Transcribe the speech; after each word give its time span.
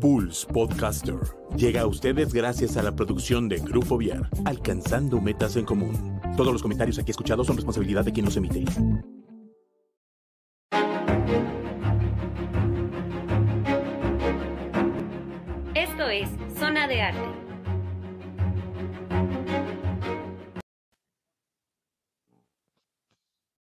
Pulse 0.00 0.46
Podcaster 0.46 1.18
llega 1.56 1.82
a 1.82 1.86
ustedes 1.86 2.32
gracias 2.32 2.76
a 2.76 2.82
la 2.82 2.94
producción 2.94 3.48
de 3.48 3.58
Grupo 3.58 3.98
Viar, 3.98 4.28
alcanzando 4.44 5.20
metas 5.20 5.56
en 5.56 5.64
común. 5.64 6.20
Todos 6.36 6.52
los 6.52 6.62
comentarios 6.62 6.98
aquí 6.98 7.10
escuchados 7.10 7.46
son 7.46 7.56
responsabilidad 7.56 8.04
de 8.04 8.12
quien 8.12 8.26
los 8.26 8.36
emite. 8.36 8.64
Esto 15.74 16.08
es 16.08 16.28
Zona 16.58 16.88
de 16.88 17.02
Arte. 17.02 17.50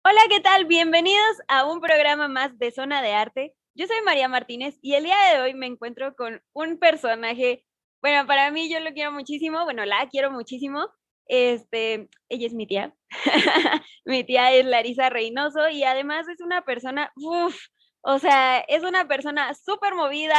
Hola, 0.04 0.20
¿qué 0.28 0.40
tal? 0.40 0.66
Bienvenidos 0.66 1.42
a 1.48 1.64
un 1.66 1.80
programa 1.80 2.28
más 2.28 2.58
de 2.58 2.70
Zona 2.70 3.02
de 3.02 3.12
Arte. 3.12 3.54
Yo 3.76 3.86
soy 3.86 3.96
María 4.06 4.26
Martínez 4.26 4.78
y 4.80 4.94
el 4.94 5.04
día 5.04 5.16
de 5.32 5.40
hoy 5.42 5.52
me 5.52 5.66
encuentro 5.66 6.16
con 6.16 6.42
un 6.54 6.78
personaje, 6.78 7.66
bueno, 8.00 8.26
para 8.26 8.50
mí 8.50 8.70
yo 8.70 8.80
lo 8.80 8.94
quiero 8.94 9.12
muchísimo, 9.12 9.64
bueno, 9.64 9.84
la 9.84 10.08
quiero 10.10 10.30
muchísimo. 10.30 10.88
Este, 11.26 12.08
ella 12.30 12.46
es 12.46 12.54
mi 12.54 12.66
tía. 12.66 12.94
mi 14.06 14.24
tía 14.24 14.50
es 14.54 14.64
Larisa 14.64 15.10
Reynoso 15.10 15.68
y 15.68 15.84
además 15.84 16.26
es 16.28 16.40
una 16.40 16.64
persona, 16.64 17.12
uff, 17.16 17.54
o 18.00 18.18
sea, 18.18 18.60
es 18.60 18.82
una 18.82 19.08
persona 19.08 19.52
súper 19.52 19.94
movida, 19.94 20.34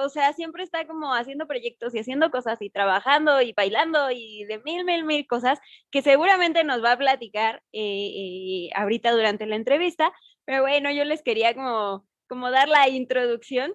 o 0.00 0.10
sea, 0.10 0.34
siempre 0.34 0.62
está 0.62 0.86
como 0.86 1.14
haciendo 1.14 1.46
proyectos 1.46 1.94
y 1.94 2.00
haciendo 2.00 2.30
cosas 2.30 2.60
y 2.60 2.68
trabajando 2.68 3.40
y 3.40 3.54
bailando 3.54 4.10
y 4.10 4.44
de 4.44 4.58
mil, 4.58 4.84
mil, 4.84 5.04
mil 5.04 5.26
cosas 5.26 5.58
que 5.90 6.02
seguramente 6.02 6.64
nos 6.64 6.84
va 6.84 6.92
a 6.92 6.98
platicar 6.98 7.62
eh, 7.72 8.66
eh, 8.66 8.70
ahorita 8.74 9.12
durante 9.12 9.46
la 9.46 9.56
entrevista. 9.56 10.12
Pero 10.44 10.62
bueno, 10.62 10.90
yo 10.92 11.04
les 11.06 11.22
quería 11.22 11.54
como, 11.54 12.06
como 12.28 12.50
dar 12.50 12.68
la 12.68 12.88
introducción. 12.88 13.74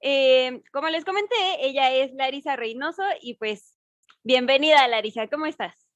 Eh, 0.00 0.62
como 0.72 0.88
les 0.88 1.04
comenté, 1.04 1.36
ella 1.60 1.92
es 1.92 2.12
Larisa 2.14 2.56
Reynoso 2.56 3.02
y 3.20 3.34
pues 3.34 3.78
bienvenida 4.24 4.86
Larisa, 4.88 5.28
¿cómo 5.28 5.46
estás? 5.46 5.86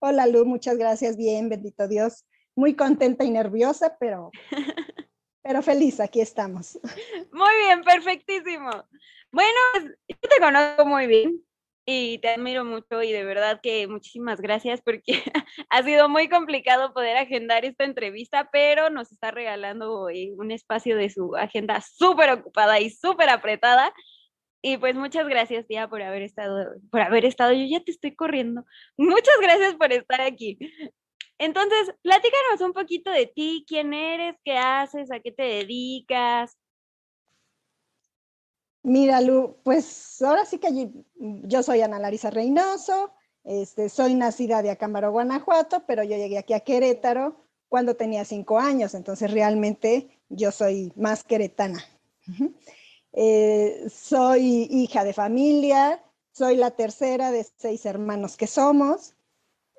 Hola 0.00 0.26
Lu, 0.26 0.44
muchas 0.44 0.76
gracias, 0.76 1.16
bien, 1.16 1.48
bendito 1.48 1.86
Dios. 1.88 2.24
Muy 2.56 2.74
contenta 2.74 3.24
y 3.24 3.30
nerviosa, 3.30 3.96
pero 3.98 4.30
Pero 5.44 5.62
feliz, 5.62 6.00
aquí 6.00 6.22
estamos. 6.22 6.78
Muy 7.32 7.56
bien, 7.58 7.82
perfectísimo. 7.82 8.70
Bueno, 9.30 9.58
pues, 9.74 9.84
yo 10.08 10.28
te 10.28 10.40
conozco 10.40 10.86
muy 10.86 11.06
bien 11.06 11.44
y 11.86 12.18
te 12.18 12.30
admiro 12.30 12.64
mucho 12.64 13.02
y 13.02 13.12
de 13.12 13.24
verdad 13.24 13.60
que 13.62 13.86
muchísimas 13.86 14.40
gracias 14.40 14.80
porque 14.80 15.02
ha 15.68 15.82
sido 15.82 16.08
muy 16.08 16.28
complicado 16.28 16.94
poder 16.94 17.16
agendar 17.16 17.64
esta 17.64 17.84
entrevista, 17.84 18.48
pero 18.50 18.90
nos 18.90 19.12
está 19.12 19.30
regalando 19.30 20.08
eh, 20.08 20.32
un 20.36 20.50
espacio 20.50 20.96
de 20.96 21.10
su 21.10 21.36
agenda 21.36 21.80
súper 21.82 22.30
ocupada 22.30 22.80
y 22.80 22.90
súper 22.90 23.28
apretada. 23.28 23.92
Y 24.62 24.78
pues 24.78 24.96
muchas 24.96 25.28
gracias, 25.28 25.66
tía, 25.66 25.88
por 25.88 26.00
haber 26.00 26.22
estado, 26.22 26.74
por 26.90 27.02
haber 27.02 27.26
estado. 27.26 27.52
Yo 27.52 27.66
ya 27.68 27.84
te 27.84 27.90
estoy 27.90 28.14
corriendo. 28.16 28.64
Muchas 28.96 29.38
gracias 29.42 29.74
por 29.74 29.92
estar 29.92 30.22
aquí. 30.22 30.58
Entonces, 31.38 31.94
platícanos 32.02 32.60
un 32.60 32.72
poquito 32.72 33.10
de 33.10 33.26
ti, 33.26 33.64
quién 33.68 33.92
eres, 33.92 34.36
qué 34.42 34.56
haces, 34.56 35.10
a 35.12 35.20
qué 35.20 35.32
te 35.32 35.42
dedicas. 35.42 36.56
Mira, 38.84 39.22
Lu, 39.22 39.56
pues 39.62 40.20
ahora 40.20 40.44
sí 40.44 40.58
que 40.58 40.90
yo 41.16 41.62
soy 41.62 41.80
Ana 41.80 41.98
Larisa 41.98 42.28
Reynoso, 42.30 43.12
este, 43.42 43.88
soy 43.88 44.14
nacida 44.14 44.60
de 44.60 44.70
Acámbaro, 44.70 45.10
Guanajuato, 45.10 45.84
pero 45.86 46.04
yo 46.04 46.18
llegué 46.18 46.36
aquí 46.36 46.52
a 46.52 46.60
Querétaro 46.60 47.46
cuando 47.70 47.96
tenía 47.96 48.26
cinco 48.26 48.58
años, 48.58 48.92
entonces 48.92 49.30
realmente 49.30 50.20
yo 50.28 50.52
soy 50.52 50.92
más 50.96 51.24
queretana. 51.24 51.82
Eh, 53.14 53.86
soy 53.88 54.68
hija 54.70 55.02
de 55.02 55.14
familia, 55.14 56.04
soy 56.32 56.56
la 56.56 56.72
tercera 56.72 57.30
de 57.30 57.46
seis 57.56 57.86
hermanos 57.86 58.36
que 58.36 58.46
somos. 58.46 59.14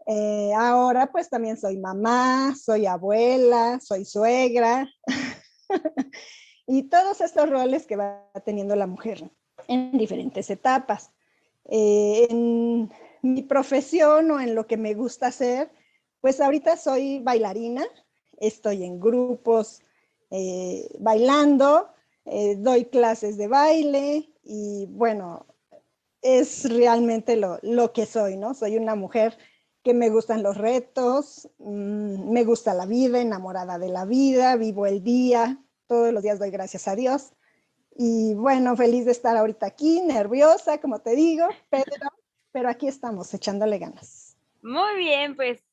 Eh, 0.07 0.51
ahora 0.57 1.11
pues 1.11 1.29
también 1.29 1.57
soy 1.57 1.77
mamá, 1.77 2.55
soy 2.55 2.87
abuela, 2.87 3.79
soy 3.83 4.03
suegra 4.05 4.89
y 6.67 6.83
todos 6.83 7.21
estos 7.21 7.49
roles 7.49 7.85
que 7.85 7.95
va 7.95 8.29
teniendo 8.43 8.75
la 8.75 8.87
mujer 8.87 9.29
en 9.67 9.97
diferentes 9.97 10.49
etapas. 10.49 11.11
Eh, 11.65 12.27
en 12.29 12.91
mi 13.21 13.41
profesión 13.41 14.29
o 14.31 14.39
en 14.39 14.55
lo 14.55 14.67
que 14.67 14.77
me 14.77 14.93
gusta 14.93 15.27
hacer, 15.27 15.71
pues 16.21 16.39
ahorita 16.39 16.77
soy 16.77 17.19
bailarina, 17.19 17.85
estoy 18.37 18.83
en 18.83 18.99
grupos 18.99 19.81
eh, 20.31 20.87
bailando, 20.99 21.89
doy 22.57 22.85
clases 22.85 23.37
de 23.37 23.47
baile 23.47 24.31
y 24.43 24.87
bueno, 24.89 25.45
es 26.25 26.67
realmente 26.67 27.35
lo, 27.35 27.59
lo 27.61 27.93
que 27.93 28.07
soy, 28.07 28.35
¿no? 28.35 28.55
Soy 28.55 28.77
una 28.77 28.95
mujer 28.95 29.37
que 29.83 29.93
me 29.93 30.09
gustan 30.09 30.41
los 30.41 30.57
retos, 30.57 31.47
mm, 31.59 32.31
me 32.31 32.43
gusta 32.43 32.73
la 32.73 32.87
vida, 32.87 33.21
enamorada 33.21 33.77
de 33.77 33.89
la 33.89 34.05
vida, 34.05 34.55
vivo 34.55 34.87
el 34.87 35.03
día, 35.03 35.63
todos 35.87 36.13
los 36.13 36.23
días 36.23 36.39
doy 36.39 36.51
gracias 36.51 36.87
a 36.87 36.95
Dios. 36.95 37.33
Y 37.97 38.33
bueno, 38.33 38.75
feliz 38.75 39.05
de 39.05 39.11
estar 39.11 39.37
ahorita 39.37 39.65
aquí, 39.65 40.01
nerviosa, 40.01 40.81
como 40.81 40.99
te 40.99 41.15
digo, 41.15 41.47
pero, 41.69 41.91
pero 42.51 42.69
aquí 42.69 42.87
estamos, 42.87 43.33
echándole 43.33 43.77
ganas. 43.77 44.37
Muy 44.61 44.97
bien, 44.97 45.35
pues, 45.35 45.63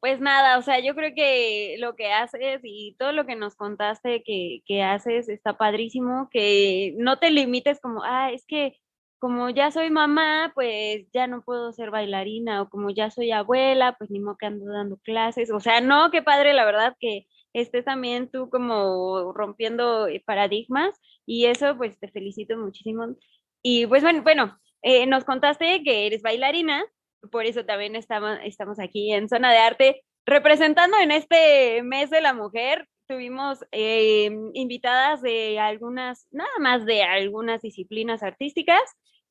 pues 0.00 0.20
nada, 0.20 0.58
o 0.58 0.62
sea, 0.62 0.78
yo 0.80 0.94
creo 0.94 1.12
que 1.14 1.76
lo 1.78 1.96
que 1.96 2.12
haces 2.12 2.60
y 2.62 2.94
todo 2.98 3.12
lo 3.12 3.26
que 3.26 3.34
nos 3.34 3.56
contaste 3.56 4.22
que, 4.22 4.62
que 4.66 4.82
haces 4.82 5.28
está 5.28 5.58
padrísimo, 5.58 6.28
que 6.30 6.94
no 6.96 7.18
te 7.18 7.30
limites 7.30 7.80
como, 7.80 8.02
ah, 8.04 8.30
es 8.30 8.46
que 8.46 8.78
como 9.20 9.50
ya 9.50 9.70
soy 9.70 9.90
mamá, 9.90 10.50
pues 10.54 11.06
ya 11.12 11.26
no 11.26 11.42
puedo 11.42 11.72
ser 11.72 11.90
bailarina, 11.90 12.62
o 12.62 12.70
como 12.70 12.88
ya 12.90 13.10
soy 13.10 13.32
abuela, 13.32 13.94
pues 13.98 14.10
ni 14.10 14.18
modo 14.18 14.38
que 14.38 14.46
ando 14.46 14.72
dando 14.72 14.96
clases. 14.96 15.50
O 15.50 15.60
sea, 15.60 15.82
no, 15.82 16.10
qué 16.10 16.22
padre, 16.22 16.54
la 16.54 16.64
verdad, 16.64 16.96
que 16.98 17.26
estés 17.52 17.84
también 17.84 18.30
tú 18.30 18.50
como 18.50 19.32
rompiendo 19.32 20.06
eh, 20.06 20.22
paradigmas, 20.24 20.98
y 21.26 21.46
eso, 21.46 21.76
pues 21.76 21.98
te 21.98 22.08
felicito 22.08 22.56
muchísimo. 22.56 23.16
Y 23.62 23.86
pues 23.86 24.02
bueno, 24.02 24.22
bueno, 24.22 24.58
eh, 24.82 25.06
nos 25.06 25.24
contaste 25.24 25.82
que 25.82 26.06
eres 26.06 26.22
bailarina, 26.22 26.84
por 27.30 27.44
eso 27.44 27.64
también 27.64 27.96
estamos, 27.96 28.38
estamos 28.44 28.78
aquí 28.80 29.12
en 29.12 29.28
Zona 29.28 29.52
de 29.52 29.58
Arte, 29.58 30.02
representando 30.26 30.96
en 30.98 31.10
este 31.10 31.82
mes 31.82 32.10
de 32.10 32.20
la 32.20 32.32
mujer. 32.34 32.88
Tuvimos 33.06 33.58
eh, 33.72 34.30
invitadas 34.54 35.20
de 35.20 35.58
algunas, 35.58 36.28
nada 36.30 36.50
más 36.60 36.86
de 36.86 37.02
algunas 37.02 37.60
disciplinas 37.62 38.22
artísticas, 38.22 38.80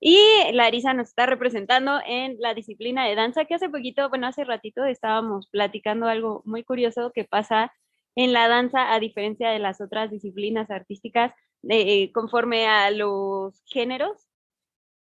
y 0.01 0.17
Larisa 0.53 0.93
nos 0.93 1.09
está 1.09 1.25
representando 1.25 1.99
en 2.05 2.37
la 2.39 2.53
disciplina 2.53 3.05
de 3.05 3.15
danza, 3.15 3.45
que 3.45 3.55
hace 3.55 3.69
poquito, 3.69 4.07
bueno, 4.09 4.27
hace 4.27 4.45
ratito 4.45 4.85
estábamos 4.85 5.49
platicando 5.49 6.07
algo 6.07 6.41
muy 6.45 6.63
curioso 6.63 7.11
que 7.13 7.25
pasa 7.25 7.73
en 8.15 8.33
la 8.33 8.47
danza, 8.47 8.93
a 8.93 8.99
diferencia 8.99 9.49
de 9.49 9.59
las 9.59 9.81
otras 9.81 10.11
disciplinas 10.11 10.69
artísticas, 10.71 11.33
eh, 11.69 12.11
conforme 12.11 12.67
a 12.67 12.91
los 12.91 13.61
géneros, 13.65 14.27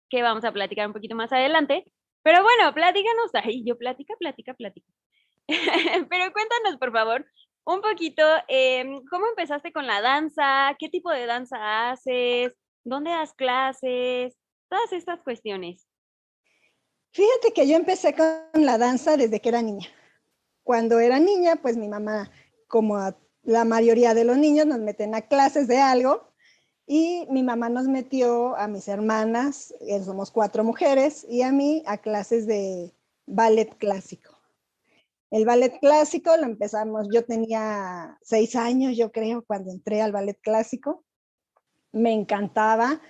que 0.09 0.21
vamos 0.21 0.43
a 0.43 0.51
platicar 0.51 0.87
un 0.87 0.93
poquito 0.93 1.15
más 1.15 1.31
adelante. 1.31 1.85
Pero 2.23 2.43
bueno, 2.43 2.73
platícanos, 2.73 3.31
ahí 3.35 3.63
yo 3.65 3.77
platica, 3.77 4.15
platica, 4.19 4.53
platica. 4.53 4.87
Pero 6.09 6.33
cuéntanos, 6.33 6.77
por 6.79 6.91
favor, 6.91 7.25
un 7.65 7.81
poquito, 7.81 8.23
em, 8.47 9.01
¿cómo 9.09 9.27
empezaste 9.27 9.71
con 9.71 9.87
la 9.87 10.01
danza? 10.01 10.75
¿Qué 10.79 10.89
tipo 10.89 11.11
de 11.11 11.25
danza 11.25 11.91
haces? 11.91 12.53
¿Dónde 12.83 13.11
das 13.11 13.33
clases? 13.33 14.37
todas 14.71 14.93
estas 14.93 15.21
cuestiones. 15.21 15.85
Fíjate 17.11 17.51
que 17.53 17.67
yo 17.67 17.75
empecé 17.75 18.15
con 18.15 18.65
la 18.65 18.77
danza 18.77 19.17
desde 19.17 19.41
que 19.41 19.49
era 19.49 19.61
niña. 19.61 19.87
Cuando 20.63 20.99
era 20.99 21.19
niña, 21.19 21.57
pues 21.57 21.75
mi 21.75 21.89
mamá, 21.89 22.31
como 22.71 22.95
a 22.95 23.15
la 23.43 23.65
mayoría 23.65 24.13
de 24.13 24.23
los 24.23 24.37
niños, 24.37 24.65
nos 24.65 24.79
meten 24.79 25.13
a 25.13 25.21
clases 25.21 25.67
de 25.67 25.79
algo 25.79 26.31
y 26.87 27.27
mi 27.29 27.43
mamá 27.43 27.69
nos 27.69 27.87
metió 27.87 28.55
a 28.55 28.67
mis 28.67 28.87
hermanas, 28.87 29.73
eh, 29.81 30.01
somos 30.03 30.31
cuatro 30.31 30.63
mujeres, 30.63 31.25
y 31.29 31.41
a 31.41 31.51
mí 31.51 31.83
a 31.85 31.97
clases 31.99 32.47
de 32.47 32.93
ballet 33.27 33.77
clásico. 33.77 34.37
El 35.29 35.45
ballet 35.45 35.79
clásico 35.79 36.35
lo 36.37 36.43
empezamos, 36.43 37.07
yo 37.13 37.23
tenía 37.23 38.17
seis 38.21 38.55
años, 38.55 38.97
yo 38.97 39.11
creo, 39.11 39.43
cuando 39.45 39.71
entré 39.71 40.01
al 40.01 40.11
ballet 40.11 40.39
clásico. 40.41 41.03
Me 41.93 42.13
encantaba 42.13 43.01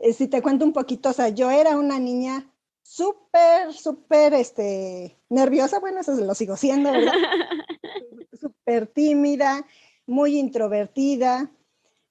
eh, 0.00 0.14
si 0.14 0.28
te 0.28 0.42
cuento 0.42 0.64
un 0.64 0.72
poquito, 0.72 1.10
o 1.10 1.12
sea, 1.12 1.28
yo 1.28 1.50
era 1.50 1.76
una 1.76 1.98
niña 1.98 2.50
súper, 2.82 3.72
súper 3.72 4.34
este, 4.34 5.18
nerviosa, 5.28 5.78
bueno, 5.78 6.00
eso 6.00 6.14
lo 6.14 6.34
sigo 6.34 6.56
siendo, 6.56 6.90
¿verdad? 6.90 7.12
súper 8.60 8.86
tímida, 8.86 9.66
muy 10.06 10.38
introvertida. 10.38 11.50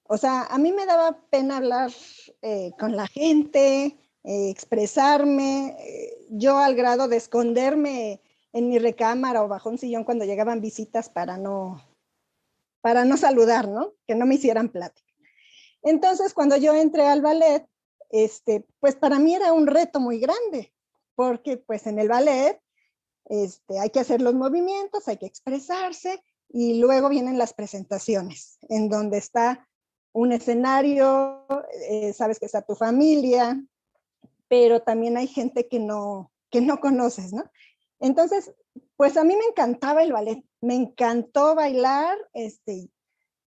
O 0.04 0.16
sea, 0.16 0.42
a 0.42 0.58
mí 0.58 0.72
me 0.72 0.86
daba 0.86 1.20
pena 1.30 1.58
hablar 1.58 1.90
eh, 2.42 2.72
con 2.78 2.96
la 2.96 3.06
gente, 3.06 3.96
eh, 4.24 4.50
expresarme, 4.50 5.76
yo 6.30 6.58
al 6.58 6.74
grado 6.74 7.08
de 7.08 7.16
esconderme 7.16 8.20
en 8.52 8.68
mi 8.68 8.78
recámara 8.78 9.42
o 9.42 9.48
bajo 9.48 9.70
un 9.70 9.78
sillón 9.78 10.04
cuando 10.04 10.24
llegaban 10.24 10.60
visitas 10.60 11.08
para 11.08 11.36
no, 11.36 11.80
para 12.80 13.04
no 13.04 13.16
saludar, 13.16 13.68
¿no? 13.68 13.94
Que 14.06 14.14
no 14.14 14.26
me 14.26 14.34
hicieran 14.34 14.68
plática. 14.68 15.12
Entonces, 15.82 16.34
cuando 16.34 16.56
yo 16.56 16.74
entré 16.74 17.06
al 17.06 17.22
ballet, 17.22 17.66
este, 18.10 18.66
pues 18.80 18.96
para 18.96 19.18
mí 19.18 19.34
era 19.34 19.52
un 19.52 19.66
reto 19.66 20.00
muy 20.00 20.18
grande, 20.18 20.72
porque 21.14 21.56
pues 21.56 21.86
en 21.86 21.98
el 22.00 22.08
ballet 22.08 22.60
este, 23.26 23.78
hay 23.78 23.90
que 23.90 24.00
hacer 24.00 24.20
los 24.20 24.34
movimientos, 24.34 25.06
hay 25.06 25.16
que 25.16 25.26
expresarse 25.26 26.20
y 26.52 26.80
luego 26.80 27.08
vienen 27.08 27.38
las 27.38 27.54
presentaciones, 27.54 28.58
en 28.68 28.88
donde 28.88 29.18
está 29.18 29.68
un 30.12 30.32
escenario, 30.32 31.46
eh, 31.88 32.12
sabes 32.12 32.38
que 32.38 32.46
está 32.46 32.62
tu 32.62 32.74
familia, 32.74 33.62
pero 34.48 34.82
también 34.82 35.16
hay 35.16 35.28
gente 35.28 35.68
que 35.68 35.78
no, 35.78 36.32
que 36.50 36.60
no 36.60 36.80
conoces, 36.80 37.32
¿no? 37.32 37.44
Entonces, 38.00 38.52
pues 38.96 39.16
a 39.16 39.24
mí 39.24 39.36
me 39.36 39.44
encantaba 39.44 40.02
el 40.02 40.12
ballet, 40.12 40.42
me 40.60 40.74
encantó 40.74 41.54
bailar, 41.54 42.18
este, 42.32 42.90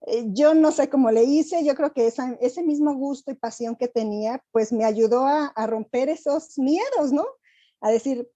eh, 0.05 0.25
yo 0.27 0.53
no 0.53 0.71
sé 0.71 0.89
cómo 0.89 1.11
le 1.11 1.23
hice, 1.23 1.63
yo 1.65 1.75
creo 1.75 1.93
que 1.93 2.07
ese 2.07 2.63
mismo 2.63 2.93
gusto 2.95 3.31
y 3.31 3.35
pasión 3.35 3.75
que 3.75 3.87
tenía, 3.87 4.43
pues 4.51 4.71
me 4.71 4.85
ayudó 4.85 5.25
a, 5.25 5.51
romper 5.67 6.09
esos 6.09 6.57
miedos, 6.57 7.11
¿no? 7.11 7.25
A 7.81 7.91
decir, 7.91 8.29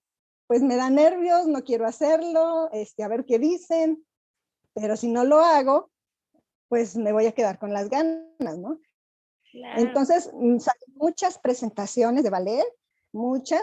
pues 0.48 0.62
me 0.62 0.76
da 0.76 0.90
nervios, 0.90 1.48
no 1.48 1.64
quiero 1.64 1.86
hacerlo, 1.86 2.70
este, 2.72 3.04
a 3.04 3.08
ver 3.08 3.26
qué 3.26 3.40
dicen, 3.40 4.06
pero 4.80 4.96
si 4.98 5.08
no 5.08 5.24
lo 5.24 5.40
hago, 5.40 5.92
pues 6.70 6.96
me 6.96 7.12
voy 7.12 7.26
a 7.26 7.32
quedar 7.32 7.60
con 7.60 7.74
las 7.74 7.90
ganas, 7.90 8.58
¿no? 8.58 8.80
Entonces, 9.76 10.30
mm, 10.34 10.58
muchas 10.96 11.40
presentaciones 11.40 12.24
de 12.24 12.30
ballet, 12.30 12.66
muchas, 13.12 13.62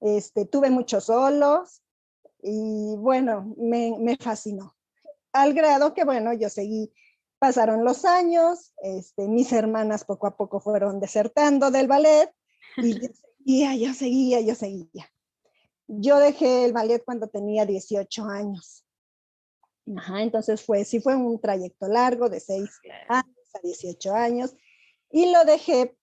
este, 0.00 0.44
tuve 0.46 0.70
muchos 0.70 1.04
solos 1.04 1.82
y 2.42 2.94
bueno, 2.96 3.54
me, 3.56 3.96
me 3.98 4.16
fascinó. 4.16 4.76
Al 5.32 5.54
grado 5.54 5.94
que, 5.94 6.04
bueno, 6.04 6.32
yo 6.34 6.48
seguí 6.48 6.92
Pasaron 7.42 7.82
los 7.84 8.04
años, 8.04 8.72
este, 8.84 9.26
mis 9.26 9.52
hermanas 9.52 10.04
poco 10.04 10.28
a 10.28 10.36
poco 10.36 10.60
fueron 10.60 11.00
desertando 11.00 11.72
del 11.72 11.88
ballet 11.88 12.32
y 12.76 13.00
yo 13.00 13.08
seguía, 13.44 13.74
yo 13.74 13.94
seguía, 13.94 14.40
yo 14.42 14.54
seguía. 14.54 15.10
Yo 15.88 16.20
dejé 16.20 16.64
el 16.64 16.72
ballet 16.72 17.02
cuando 17.04 17.26
tenía 17.26 17.66
18 17.66 18.26
años. 18.26 18.84
Ajá, 19.96 20.22
entonces 20.22 20.62
fue, 20.62 20.84
sí 20.84 21.00
fue 21.00 21.16
un 21.16 21.40
trayecto 21.40 21.88
largo 21.88 22.28
de 22.28 22.40
6 22.40 22.70
años 23.08 23.50
a 23.54 23.58
18 23.62 24.14
años 24.14 24.54
y 25.10 25.30
lo 25.30 25.44
dejé 25.44 25.96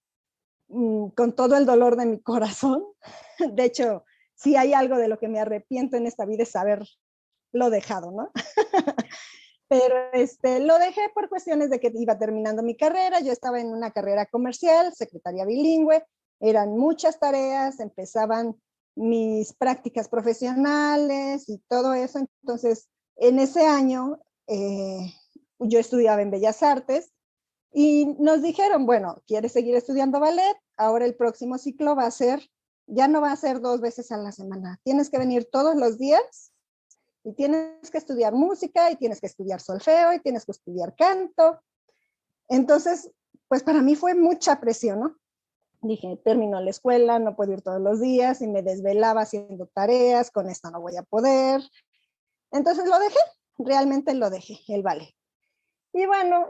mm, 0.67 1.09
con 1.09 1.33
todo 1.35 1.55
el 1.57 1.65
dolor 1.65 1.95
de 1.95 2.05
mi 2.05 2.19
corazón. 2.19 2.83
De 3.53 3.63
hecho, 3.63 4.03
si 4.35 4.55
hay 4.55 4.73
algo 4.73 4.97
de 4.97 5.07
lo 5.07 5.17
que 5.17 5.27
me 5.27 5.39
arrepiento 5.39 5.97
en 5.97 6.07
esta 6.07 6.25
vida 6.25 6.43
es 6.43 6.55
haberlo 6.55 6.89
dejado, 7.69 8.11
¿no? 8.11 8.31
pero 9.69 9.95
este, 10.13 10.59
lo 10.59 10.77
dejé 10.79 11.01
por 11.13 11.29
cuestiones 11.29 11.69
de 11.69 11.79
que 11.79 11.91
iba 11.93 12.17
terminando 12.17 12.63
mi 12.63 12.75
carrera, 12.75 13.19
yo 13.19 13.31
estaba 13.31 13.59
en 13.61 13.67
una 13.67 13.91
carrera 13.91 14.25
comercial, 14.25 14.93
secretaria 14.93 15.45
bilingüe, 15.45 16.03
eran 16.39 16.77
muchas 16.77 17.19
tareas, 17.19 17.79
empezaban 17.79 18.55
mis 18.95 19.53
prácticas 19.53 20.09
profesionales 20.09 21.47
y 21.47 21.59
todo 21.67 21.93
eso, 21.93 22.19
entonces 22.19 22.89
en 23.19 23.39
ese 23.39 23.65
año 23.65 24.19
eh, 24.47 25.13
yo 25.59 25.79
estudiaba 25.79 26.21
en 26.21 26.31
Bellas 26.31 26.63
Artes 26.63 27.11
y 27.71 28.05
nos 28.19 28.41
dijeron, 28.41 28.85
bueno, 28.85 29.21
¿quieres 29.27 29.51
seguir 29.51 29.75
estudiando 29.75 30.19
ballet? 30.19 30.57
Ahora 30.77 31.05
el 31.05 31.15
próximo 31.15 31.57
ciclo 31.57 31.95
va 31.95 32.05
a 32.05 32.11
ser, 32.11 32.49
ya 32.87 33.07
no 33.07 33.21
va 33.21 33.31
a 33.31 33.35
ser 33.35 33.59
dos 33.59 33.81
veces 33.81 34.11
a 34.11 34.17
la 34.17 34.31
semana, 34.31 34.79
tienes 34.83 35.09
que 35.09 35.19
venir 35.19 35.47
todos 35.51 35.75
los 35.75 35.99
días 35.99 36.51
y 37.23 37.33
tienes 37.33 37.91
que 37.91 37.97
estudiar 37.97 38.33
música 38.33 38.89
y 38.89 38.95
tienes 38.95 39.19
que 39.19 39.27
estudiar 39.27 39.59
solfeo 39.59 40.13
y 40.13 40.19
tienes 40.19 40.45
que 40.45 40.53
estudiar 40.53 40.95
canto. 40.95 41.59
Entonces, 42.47 43.11
pues 43.47 43.61
para 43.61 43.81
mí 43.81 43.95
fue 43.95 44.15
mucha 44.15 44.59
presión, 44.59 44.99
¿no? 45.01 45.15
Dije, 45.81 46.19
termino 46.23 46.59
la 46.59 46.71
escuela, 46.71 47.19
no 47.19 47.35
puedo 47.35 47.53
ir 47.53 47.61
todos 47.61 47.79
los 47.79 48.01
días 48.01 48.41
y 48.41 48.47
me 48.47 48.63
desvelaba 48.63 49.21
haciendo 49.21 49.67
tareas, 49.67 50.31
con 50.31 50.49
esto 50.49 50.71
no 50.71 50.81
voy 50.81 50.97
a 50.97 51.03
poder. 51.03 51.61
Entonces 52.51 52.85
lo 52.85 52.99
dejé, 52.99 53.19
realmente 53.57 54.13
lo 54.13 54.29
dejé, 54.29 54.59
el 54.67 54.83
ballet. 54.83 55.13
Y 55.93 56.05
bueno, 56.05 56.47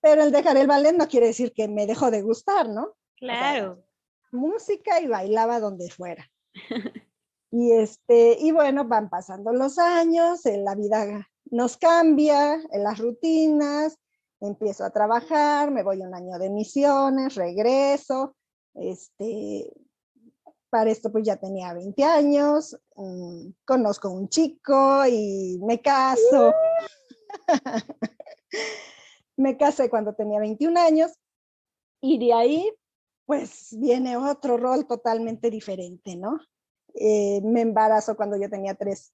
pero 0.00 0.22
el 0.22 0.32
dejar 0.32 0.56
el 0.56 0.66
ballet 0.66 0.96
no 0.96 1.08
quiere 1.08 1.26
decir 1.26 1.52
que 1.52 1.68
me 1.68 1.86
dejó 1.86 2.10
de 2.10 2.22
gustar, 2.22 2.68
¿no? 2.68 2.96
Claro. 3.16 3.84
música 4.32 5.00
y 5.00 5.06
bailaba 5.06 5.60
donde 5.60 5.90
fuera. 5.90 6.26
Y, 7.52 7.72
este, 7.72 8.36
y 8.38 8.52
bueno, 8.52 8.84
van 8.84 9.10
pasando 9.10 9.52
los 9.52 9.76
años, 9.76 10.42
la 10.44 10.76
vida 10.76 11.28
nos 11.46 11.76
cambia, 11.76 12.54
en 12.70 12.84
las 12.84 12.98
rutinas, 12.98 13.98
empiezo 14.40 14.84
a 14.84 14.90
trabajar, 14.90 15.72
me 15.72 15.82
voy 15.82 16.00
un 16.00 16.14
año 16.14 16.38
de 16.38 16.48
misiones, 16.48 17.34
regreso, 17.34 18.36
este, 18.74 19.68
para 20.70 20.90
esto 20.90 21.10
pues 21.12 21.24
ya 21.26 21.36
tenía 21.36 21.74
20 21.74 22.02
años, 22.04 22.78
mm, 22.96 23.50
conozco 23.64 24.10
un 24.10 24.28
chico 24.28 25.04
y 25.06 25.58
me 25.62 25.82
caso. 25.82 26.54
me 29.36 29.56
casé 29.56 29.90
cuando 29.90 30.14
tenía 30.14 30.40
21 30.40 30.78
años 30.78 31.12
y 32.00 32.18
de 32.18 32.32
ahí 32.32 32.72
pues 33.26 33.76
viene 33.78 34.16
otro 34.16 34.56
rol 34.56 34.86
totalmente 34.86 35.50
diferente, 35.50 36.16
¿no? 36.16 36.40
Eh, 36.94 37.40
me 37.42 37.60
embarazo 37.60 38.16
cuando 38.16 38.36
yo 38.36 38.50
tenía 38.50 38.74
tres, 38.74 39.12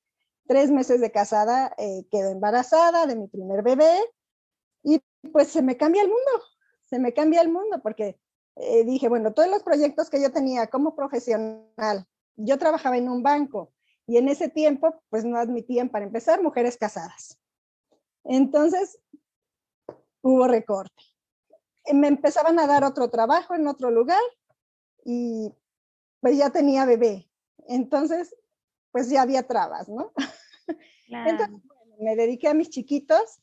meses 0.71 1.01
de 1.01 1.11
casada, 1.11 1.75
eh, 1.77 2.07
quedo 2.11 2.31
embarazada 2.31 3.07
de 3.07 3.17
mi 3.17 3.29
primer 3.29 3.63
bebé 3.63 3.93
y 4.83 5.03
pues 5.33 5.49
se 5.49 5.61
me 5.61 5.77
cambia 5.77 6.03
el 6.03 6.09
mundo, 6.09 6.31
se 6.85 6.99
me 6.99 7.13
cambia 7.13 7.43
el 7.43 7.51
mundo 7.51 7.81
porque 7.83 8.19
eh, 8.57 8.85
dije, 8.85 9.09
bueno, 9.09 9.33
todos 9.33 9.51
los 9.51 9.63
proyectos 9.63 10.09
que 10.09 10.21
yo 10.21 10.33
tenía 10.33 10.69
como 10.69 10.97
profesional, 10.97 12.07
yo 12.37 12.59
trabajaba 12.59 12.97
en 12.97 13.09
un 13.09 13.23
banco 13.23 13.73
y 14.07 14.17
en 14.17 14.29
ese 14.29 14.49
tiempo 14.49 15.03
pues 15.11 15.25
no 15.25 15.39
admitían 15.39 15.89
para 15.89 16.07
empezar 16.07 16.43
mujeres 16.43 16.77
casadas. 16.77 17.39
Entonces 18.25 18.99
hubo 20.23 20.49
recorte. 20.49 21.03
Me 21.93 22.09
empezaban 22.09 22.59
a 22.59 22.67
dar 22.67 22.83
otro 22.83 23.11
trabajo 23.11 23.55
en 23.55 23.69
otro 23.69 23.91
lugar 23.91 24.23
y 25.05 25.53
pues 26.21 26.37
ya 26.37 26.51
tenía 26.51 26.85
bebé. 26.85 27.31
Entonces, 27.69 28.35
pues 28.91 29.09
ya 29.09 29.23
había 29.23 29.47
trabas, 29.47 29.89
¿no? 29.89 30.13
Entonces, 31.09 31.57
me 32.01 32.17
dediqué 32.17 32.49
a 32.49 32.55
mis 32.55 32.71
chiquitos, 32.71 33.41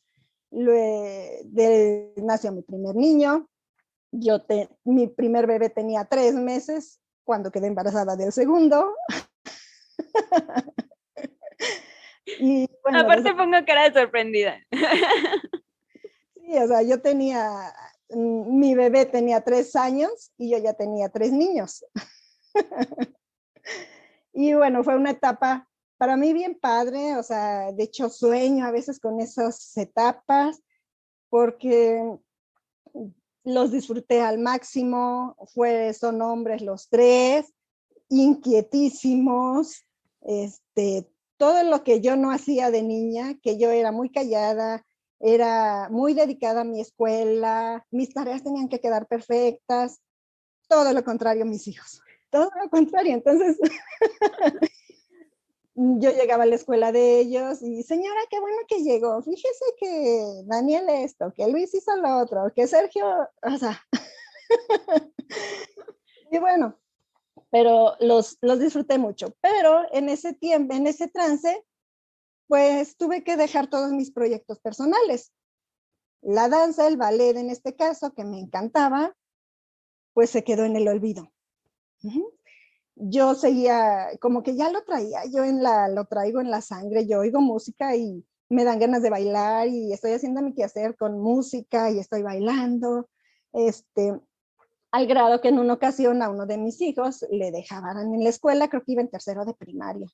nació 0.51 2.51
mi 2.51 2.63
primer 2.63 2.95
niño, 2.95 3.49
yo 4.13 4.45
mi 4.83 5.07
primer 5.07 5.47
bebé 5.47 5.69
tenía 5.69 6.05
tres 6.05 6.35
meses 6.35 6.99
cuando 7.23 7.51
quedé 7.51 7.67
embarazada 7.67 8.15
del 8.15 8.31
segundo. 8.31 8.95
y, 12.39 12.69
Aparte 12.85 13.33
pongo 13.33 13.57
cara 13.65 13.89
de 13.89 13.99
sorprendida. 13.99 14.59
sí, 16.35 16.57
o 16.57 16.67
sea, 16.67 16.83
yo 16.83 17.01
tenía, 17.01 17.73
mm, 18.09 18.59
mi 18.59 18.75
bebé 18.75 19.05
tenía 19.05 19.41
tres 19.41 19.75
años 19.75 20.31
y 20.37 20.51
yo 20.51 20.59
ya 20.59 20.73
tenía 20.73 21.09
tres 21.09 21.31
niños. 21.31 21.83
Y 24.33 24.53
bueno, 24.55 24.83
fue 24.83 24.95
una 24.95 25.11
etapa 25.11 25.69
para 25.97 26.17
mí 26.17 26.33
bien 26.33 26.59
padre, 26.59 27.15
o 27.17 27.23
sea, 27.23 27.71
de 27.71 27.83
hecho 27.83 28.09
sueño 28.09 28.65
a 28.65 28.71
veces 28.71 28.99
con 28.99 29.19
esas 29.19 29.77
etapas 29.77 30.61
porque 31.29 32.03
los 33.43 33.71
disfruté 33.71 34.21
al 34.21 34.39
máximo, 34.39 35.35
fue, 35.53 35.93
son 35.93 36.21
hombres 36.21 36.61
los 36.61 36.89
tres, 36.89 37.53
inquietísimos, 38.09 39.85
este, 40.21 41.09
todo 41.37 41.63
lo 41.63 41.83
que 41.83 42.01
yo 42.01 42.15
no 42.15 42.31
hacía 42.31 42.71
de 42.71 42.83
niña, 42.83 43.37
que 43.41 43.57
yo 43.57 43.71
era 43.71 43.91
muy 43.91 44.09
callada, 44.09 44.85
era 45.19 45.89
muy 45.89 46.13
dedicada 46.13 46.61
a 46.61 46.65
mi 46.65 46.81
escuela, 46.81 47.85
mis 47.91 48.13
tareas 48.13 48.43
tenían 48.43 48.69
que 48.69 48.79
quedar 48.79 49.07
perfectas, 49.07 49.99
todo 50.67 50.93
lo 50.93 51.03
contrario 51.03 51.45
mis 51.45 51.67
hijos 51.67 52.03
todo 52.33 52.49
lo 52.61 52.69
contrario. 52.69 53.13
Entonces, 53.13 53.57
yo 55.75 56.11
llegaba 56.11 56.43
a 56.43 56.45
la 56.45 56.55
escuela 56.55 56.91
de 56.91 57.19
ellos 57.19 57.61
y, 57.61 57.83
señora, 57.83 58.21
qué 58.29 58.39
bueno 58.39 58.57
que 58.67 58.83
llegó. 58.83 59.21
Fíjese 59.23 59.65
que 59.77 60.43
Daniel 60.45 60.87
esto, 60.89 61.33
que 61.33 61.47
Luis 61.47 61.73
hizo 61.73 61.95
lo 61.95 62.19
otro, 62.19 62.51
que 62.55 62.67
Sergio, 62.67 63.05
o 63.41 63.57
sea. 63.57 63.81
y 66.31 66.37
bueno, 66.37 66.79
pero 67.49 67.95
los, 67.99 68.37
los 68.41 68.59
disfruté 68.59 68.97
mucho. 68.97 69.35
Pero 69.41 69.83
en 69.91 70.09
ese 70.09 70.33
tiempo, 70.33 70.75
en 70.75 70.87
ese 70.87 71.07
trance, 71.07 71.65
pues 72.47 72.95
tuve 72.97 73.23
que 73.23 73.37
dejar 73.37 73.67
todos 73.67 73.91
mis 73.91 74.11
proyectos 74.11 74.59
personales. 74.59 75.31
La 76.21 76.49
danza, 76.49 76.87
el 76.87 76.97
ballet 76.97 77.35
en 77.35 77.49
este 77.49 77.75
caso, 77.75 78.13
que 78.13 78.23
me 78.23 78.39
encantaba, 78.39 79.15
pues 80.13 80.29
se 80.29 80.43
quedó 80.43 80.65
en 80.65 80.75
el 80.75 80.87
olvido. 80.87 81.31
Yo 82.95 83.33
seguía, 83.33 84.09
como 84.21 84.43
que 84.43 84.55
ya 84.55 84.71
lo 84.71 84.83
traía, 84.83 85.21
yo 85.31 85.43
en 85.43 85.63
la, 85.63 85.87
lo 85.87 86.05
traigo 86.05 86.41
en 86.41 86.51
la 86.51 86.61
sangre, 86.61 87.07
yo 87.07 87.19
oigo 87.19 87.41
música 87.41 87.95
y 87.95 88.23
me 88.49 88.63
dan 88.63 88.79
ganas 88.79 89.01
de 89.01 89.09
bailar 89.09 89.67
y 89.67 89.91
estoy 89.91 90.11
haciendo 90.11 90.41
mi 90.41 90.53
quehacer 90.53 90.95
con 90.95 91.19
música 91.19 91.89
y 91.89 91.99
estoy 91.99 92.21
bailando. 92.21 93.09
Este, 93.51 94.19
al 94.91 95.07
grado 95.07 95.41
que 95.41 95.47
en 95.47 95.57
una 95.57 95.73
ocasión 95.73 96.21
a 96.21 96.29
uno 96.29 96.45
de 96.45 96.59
mis 96.59 96.81
hijos 96.81 97.25
le 97.31 97.51
dejaban 97.51 98.13
en 98.13 98.23
la 98.23 98.29
escuela, 98.29 98.69
creo 98.69 98.83
que 98.83 98.91
iba 98.91 99.01
en 99.01 99.09
tercero 99.09 99.43
de 99.43 99.55
primaria, 99.55 100.07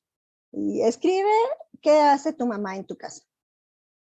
y 0.51 0.81
escribe, 0.81 1.29
¿qué 1.81 1.99
hace 1.99 2.33
tu 2.33 2.47
mamá 2.47 2.77
en 2.77 2.85
tu 2.85 2.95
casa? 2.95 3.23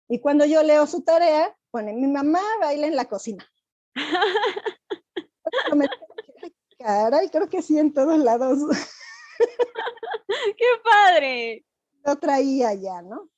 Y 0.08 0.20
cuando 0.20 0.46
yo 0.46 0.62
leo 0.62 0.86
su 0.86 1.02
tarea, 1.02 1.54
pone, 1.70 1.92
mi 1.92 2.06
mamá 2.06 2.40
baila 2.60 2.86
en 2.86 2.96
la 2.96 3.04
cocina. 3.04 3.46
Cara, 6.84 7.24
y 7.24 7.30
creo 7.30 7.48
que 7.48 7.62
sí 7.62 7.78
en 7.78 7.94
todos 7.94 8.18
lados. 8.18 8.58
¡Qué 10.58 10.66
padre! 10.84 11.64
Lo 12.04 12.16
traía 12.16 12.74
ya, 12.74 13.00
¿no? 13.00 13.30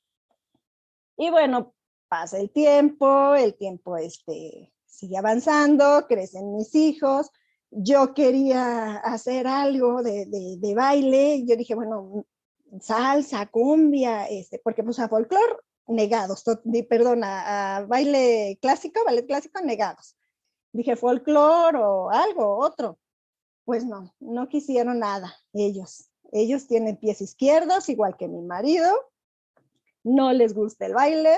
Y 1.15 1.29
bueno, 1.29 1.73
pasa 2.09 2.39
el 2.39 2.51
tiempo, 2.51 3.35
el 3.35 3.55
tiempo 3.55 3.95
este, 3.95 4.73
sigue 4.85 5.17
avanzando, 5.17 6.07
crecen 6.09 6.57
mis 6.57 6.75
hijos. 6.75 7.31
Yo 7.71 8.13
quería 8.13 8.97
hacer 8.97 9.47
algo 9.47 10.03
de, 10.03 10.25
de, 10.59 10.75
baile. 10.75 11.45
Yo 11.45 11.55
dije, 11.55 11.73
bueno, 11.73 12.25
salsa, 12.81 13.45
cumbia, 13.45 14.25
este, 14.25 14.59
porque 14.59 14.83
pues 14.83 14.99
a 14.99 15.07
folclore 15.07 15.55
negados, 15.87 16.43
perdón, 16.89 17.21
a, 17.23 17.85
baile 17.87 18.59
clásico, 18.61 19.05
ballet 19.05 19.25
clásico 19.25 19.61
negados. 19.61 20.17
Dije 20.73 20.97
folclore 20.97 21.77
o 21.77 22.09
algo, 22.09 22.57
otro. 22.57 22.99
Pues 23.67 23.83
no, 23.83 24.15
no 24.21 24.47
quisieron 24.47 24.99
nada 24.99 25.35
ellos. 25.51 26.09
Ellos 26.31 26.67
tienen 26.67 26.95
pies 26.95 27.19
izquierdos, 27.19 27.89
igual 27.89 28.15
que 28.15 28.29
mi 28.29 28.41
marido. 28.41 28.89
No 30.05 30.31
les 30.31 30.53
gusta 30.53 30.85
el 30.85 30.93
baile, 30.93 31.35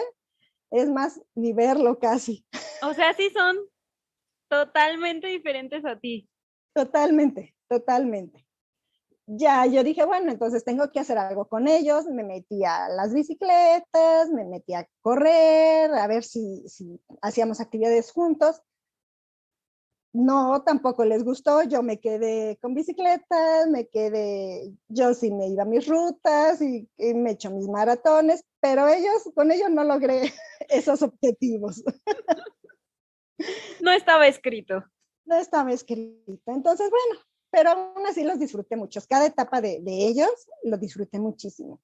es 0.69 0.91
más, 0.91 1.19
ni 1.33 1.53
verlo 1.53 1.97
casi. 1.97 2.45
O 2.83 2.93
sea, 2.93 3.15
sí 3.15 3.31
son 3.31 3.57
totalmente 4.47 5.25
diferentes 5.25 5.83
a 5.85 5.97
ti. 5.97 6.29
Totalmente, 6.73 7.55
totalmente. 7.67 8.45
Ya, 9.25 9.65
yo 9.65 9.83
dije, 9.83 10.05
bueno, 10.05 10.31
entonces 10.31 10.63
tengo 10.63 10.91
que 10.91 10.99
hacer 10.99 11.17
algo 11.17 11.47
con 11.47 11.67
ellos. 11.67 12.05
Me 12.05 12.23
metí 12.23 12.63
a 12.63 12.89
las 12.89 13.11
bicicletas, 13.11 14.29
me 14.29 14.45
metí 14.45 14.75
a 14.75 14.87
correr, 15.01 15.91
a 15.95 16.05
ver 16.05 16.23
si, 16.23 16.61
si 16.69 17.01
hacíamos 17.23 17.59
actividades 17.59 18.11
juntos. 18.11 18.61
No, 20.11 20.63
tampoco 20.63 21.05
les 21.05 21.23
gustó. 21.23 21.63
Yo 21.63 21.83
me 21.83 21.99
quedé 21.99 22.57
con 22.61 22.73
bicicletas, 22.73 23.67
me 23.67 23.87
quedé, 23.87 24.73
yo 24.87 25.13
sí 25.13 25.31
me 25.31 25.47
iba 25.47 25.63
a 25.63 25.67
mis 25.67 25.87
rutas 25.87 26.61
y, 26.61 26.89
y 26.97 27.13
me 27.13 27.31
echo 27.31 27.51
mis 27.51 27.67
maratones, 27.67 28.43
pero 28.59 28.87
ellos, 28.87 29.29
con 29.35 29.51
ellos 29.51 29.69
no 29.69 29.83
logré 29.83 30.33
esos 30.69 31.01
objetivos. 31.01 31.83
No 33.81 33.91
estaba 33.91 34.27
escrito. 34.27 34.83
No 35.25 35.35
estaba 35.35 35.71
escrito. 35.71 36.41
Entonces, 36.47 36.89
bueno, 36.89 37.21
pero 37.51 37.69
aún 37.69 38.05
así 38.07 38.23
los 38.23 38.39
disfruté 38.39 38.75
mucho. 38.75 38.99
Cada 39.07 39.27
etapa 39.27 39.61
de, 39.61 39.79
de 39.81 40.07
ellos 40.07 40.29
lo 40.63 40.77
disfruté 40.77 41.19
muchísimo. 41.19 41.79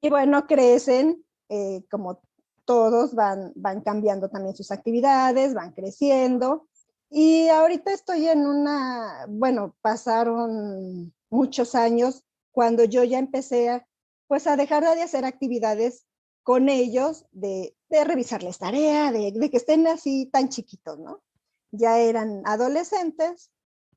Y 0.00 0.10
bueno, 0.10 0.46
crecen, 0.46 1.24
eh, 1.48 1.84
como 1.90 2.20
todos 2.64 3.14
van, 3.14 3.52
van 3.54 3.80
cambiando 3.80 4.28
también 4.28 4.54
sus 4.54 4.70
actividades, 4.70 5.54
van 5.54 5.72
creciendo. 5.72 6.68
Y 7.10 7.48
ahorita 7.48 7.92
estoy 7.92 8.28
en 8.28 8.46
una, 8.46 9.26
bueno, 9.28 9.76
pasaron 9.82 11.12
muchos 11.30 11.74
años 11.74 12.24
cuando 12.52 12.84
yo 12.84 13.04
ya 13.04 13.18
empecé 13.18 13.68
a, 13.68 13.86
pues 14.28 14.46
a 14.46 14.56
dejar 14.56 14.82
de 14.82 15.02
hacer 15.02 15.24
actividades 15.24 16.06
con 16.42 16.68
ellos, 16.68 17.26
de, 17.32 17.76
de 17.88 18.04
revisarles 18.04 18.58
tarea, 18.58 19.12
de, 19.12 19.32
que 19.50 19.56
estén 19.56 19.86
así 19.86 20.26
tan 20.32 20.48
chiquitos, 20.48 20.98
¿no? 20.98 21.22
Ya 21.70 21.98
eran 21.98 22.42
adolescentes, 22.44 23.50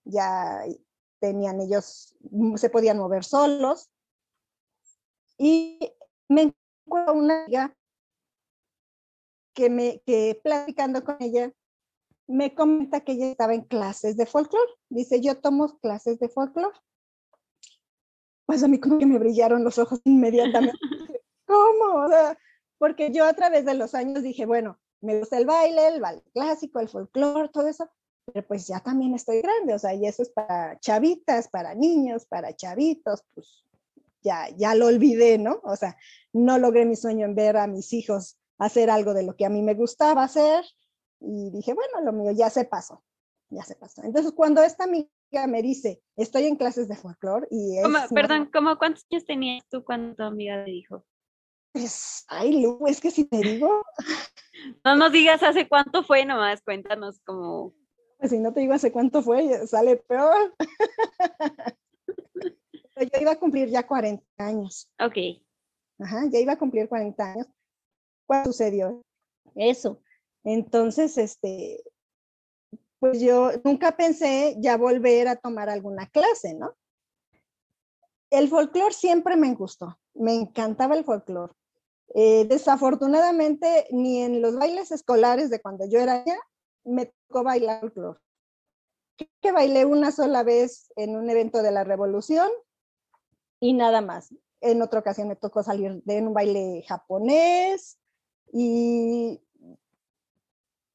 ya 0.04 0.64
tenían 1.20 1.60
ellos, 1.62 2.16
se 2.56 2.70
podían 2.70 2.98
mover 2.98 3.24
solos. 3.24 3.90
Y 5.38 5.80
me 6.30 6.54
encuentro 6.86 7.14
una 7.14 7.44
amiga 7.44 7.76
que, 9.56 9.70
me, 9.72 10.02
que 10.06 10.40
platicando 10.44 11.04
con 11.04 11.18
ella, 11.20 11.52
me 12.28 12.54
comenta 12.54 13.02
que 13.02 13.14
ella 13.14 13.32
estaba 13.32 13.56
en 13.56 13.64
clases 13.64 14.18
de 14.18 14.26
folclore. 14.26 14.72
Dice, 14.90 15.22
yo 15.22 15.40
tomo 15.40 15.80
clases 15.80 16.20
de 16.20 16.30
folclore. 16.30 16.78
Pues 18.46 18.64
a 18.64 18.68
mí 18.68 18.80
como 18.80 19.00
que 19.00 19.08
me 19.08 19.18
brillaron 19.18 19.64
los 19.64 19.80
ojos 19.80 20.02
inmediatamente. 20.04 20.78
¿Cómo? 21.48 22.08
porque 22.78 23.12
yo 23.12 23.26
a 23.26 23.34
través 23.34 23.66
de 23.66 23.74
los 23.74 23.96
años 23.96 24.22
dije, 24.22 24.46
bueno, 24.46 24.78
me 25.02 25.18
gusta 25.18 25.38
el 25.38 25.46
baile, 25.46 25.88
el 25.88 26.02
baile 26.02 26.24
clásico, 26.34 26.80
el 26.80 26.90
folclore, 26.90 27.50
todo 27.50 27.68
eso, 27.68 27.90
pero 28.26 28.46
pues 28.46 28.68
ya 28.68 28.82
también 28.82 29.14
estoy 29.14 29.42
grande, 29.42 29.74
o 29.74 29.80
sea, 29.80 29.94
y 29.94 30.06
eso 30.06 30.24
es 30.24 30.30
para 30.30 30.78
chavitas, 30.80 31.48
para 31.48 31.74
niños, 31.74 32.26
para 32.26 32.56
chavitos, 32.56 33.24
pues 33.34 33.64
ya, 34.22 34.50
ya 34.58 34.76
lo 34.76 34.88
olvidé, 34.88 35.38
¿no? 35.38 35.62
O 35.64 35.76
sea, 35.76 35.96
no 36.34 36.58
logré 36.58 36.86
mi 36.86 36.96
sueño 36.96 37.26
en 37.26 37.36
ver 37.36 37.56
a 37.58 37.68
mis 37.68 37.94
hijos 37.94 38.38
hacer 38.58 38.90
algo 38.90 39.14
de 39.14 39.24
lo 39.24 39.36
que 39.36 39.46
a 39.46 39.50
mí 39.50 39.62
me 39.62 39.74
gustaba 39.74 40.24
hacer 40.24 40.64
y 41.20 41.52
dije, 41.52 41.74
bueno, 41.74 42.02
lo 42.04 42.14
mío 42.14 42.32
ya 42.32 42.50
se 42.50 42.66
pasó, 42.66 43.04
ya 43.50 43.64
se 43.64 43.76
pasó. 43.76 44.04
Entonces, 44.04 44.34
cuando 44.34 44.62
esta 44.64 44.86
amiga 44.86 45.10
me 45.48 45.62
dice, 45.62 46.02
estoy 46.16 46.46
en 46.46 46.56
clases 46.56 46.88
de 46.88 46.96
folclore 46.96 47.48
y... 47.50 47.78
perdón, 48.14 48.50
¿cómo 48.52 48.78
cuántos 48.78 49.06
años 49.12 49.26
tenías 49.26 49.66
tú 49.70 49.84
cuando 49.84 50.16
tu 50.16 50.24
amiga 50.24 50.64
te 50.64 50.72
dijo? 50.72 51.06
Pues, 51.74 52.24
ay, 52.30 52.62
Lu, 52.62 52.88
es 52.88 53.02
que 53.02 53.12
si 53.12 53.26
te 53.26 53.38
digo... 53.38 53.84
No 54.84 54.96
nos 54.96 55.12
digas 55.12 55.44
hace 55.44 55.68
cuánto 55.68 56.02
fue, 56.04 56.26
nomás 56.26 56.64
cuéntanos 56.64 57.20
como... 57.26 57.76
Pues 58.18 58.32
si 58.32 58.40
no 58.40 58.54
te 58.54 58.62
digo 58.62 58.74
hace 58.74 58.92
cuánto 58.92 59.22
fue, 59.22 59.68
sale 59.68 59.98
peor. 59.98 60.56
yo 62.96 63.20
iba 63.20 63.32
a 63.32 63.40
cumplir 63.40 63.70
ya 63.70 63.86
40 63.86 64.26
años. 64.38 64.90
Ok. 64.98 65.18
Ajá, 66.00 66.24
ya 66.32 66.40
iba 66.40 66.54
a 66.54 66.58
cumplir 66.58 66.88
40 66.88 67.34
años 67.34 67.48
cuando 68.26 68.52
sucedió 68.52 69.02
eso. 69.56 70.02
Entonces, 70.44 71.18
este, 71.18 71.84
pues 73.00 73.20
yo 73.20 73.52
nunca 73.64 73.96
pensé 73.98 74.56
ya 74.60 74.78
volver 74.78 75.28
a 75.28 75.36
tomar 75.36 75.70
alguna 75.70 76.08
clase, 76.08 76.54
¿no? 76.54 76.76
El 78.30 78.50
folclore 78.50 78.94
siempre 78.94 79.36
me 79.36 79.54
gustó, 79.54 80.00
me 80.14 80.34
encantaba 80.34 80.96
el 80.96 81.06
folclore. 81.06 81.54
Eh, 82.14 82.46
desafortunadamente, 82.46 83.88
ni 83.92 84.22
en 84.22 84.42
los 84.42 84.56
bailes 84.56 84.92
escolares 84.92 85.50
de 85.50 85.62
cuando 85.62 85.86
yo 85.88 86.00
era 86.00 86.24
niña, 86.24 86.40
me 86.84 87.14
tocó 87.28 87.44
bailar 87.44 87.82
folclore. 87.82 88.20
Que 89.42 89.52
bailé 89.52 89.86
una 89.86 90.12
sola 90.12 90.44
vez 90.44 90.92
en 90.96 91.16
un 91.16 91.30
evento 91.30 91.62
de 91.62 91.72
la 91.72 91.84
Revolución 91.84 92.50
y 93.60 93.74
nada 93.74 94.02
más. 94.02 94.34
En 94.62 94.82
otra 94.82 95.00
ocasión 95.00 95.28
me 95.28 95.36
tocó 95.36 95.64
salir 95.64 96.02
de 96.04 96.22
un 96.22 96.34
baile 96.34 96.84
japonés, 96.88 97.98
y 98.52 99.42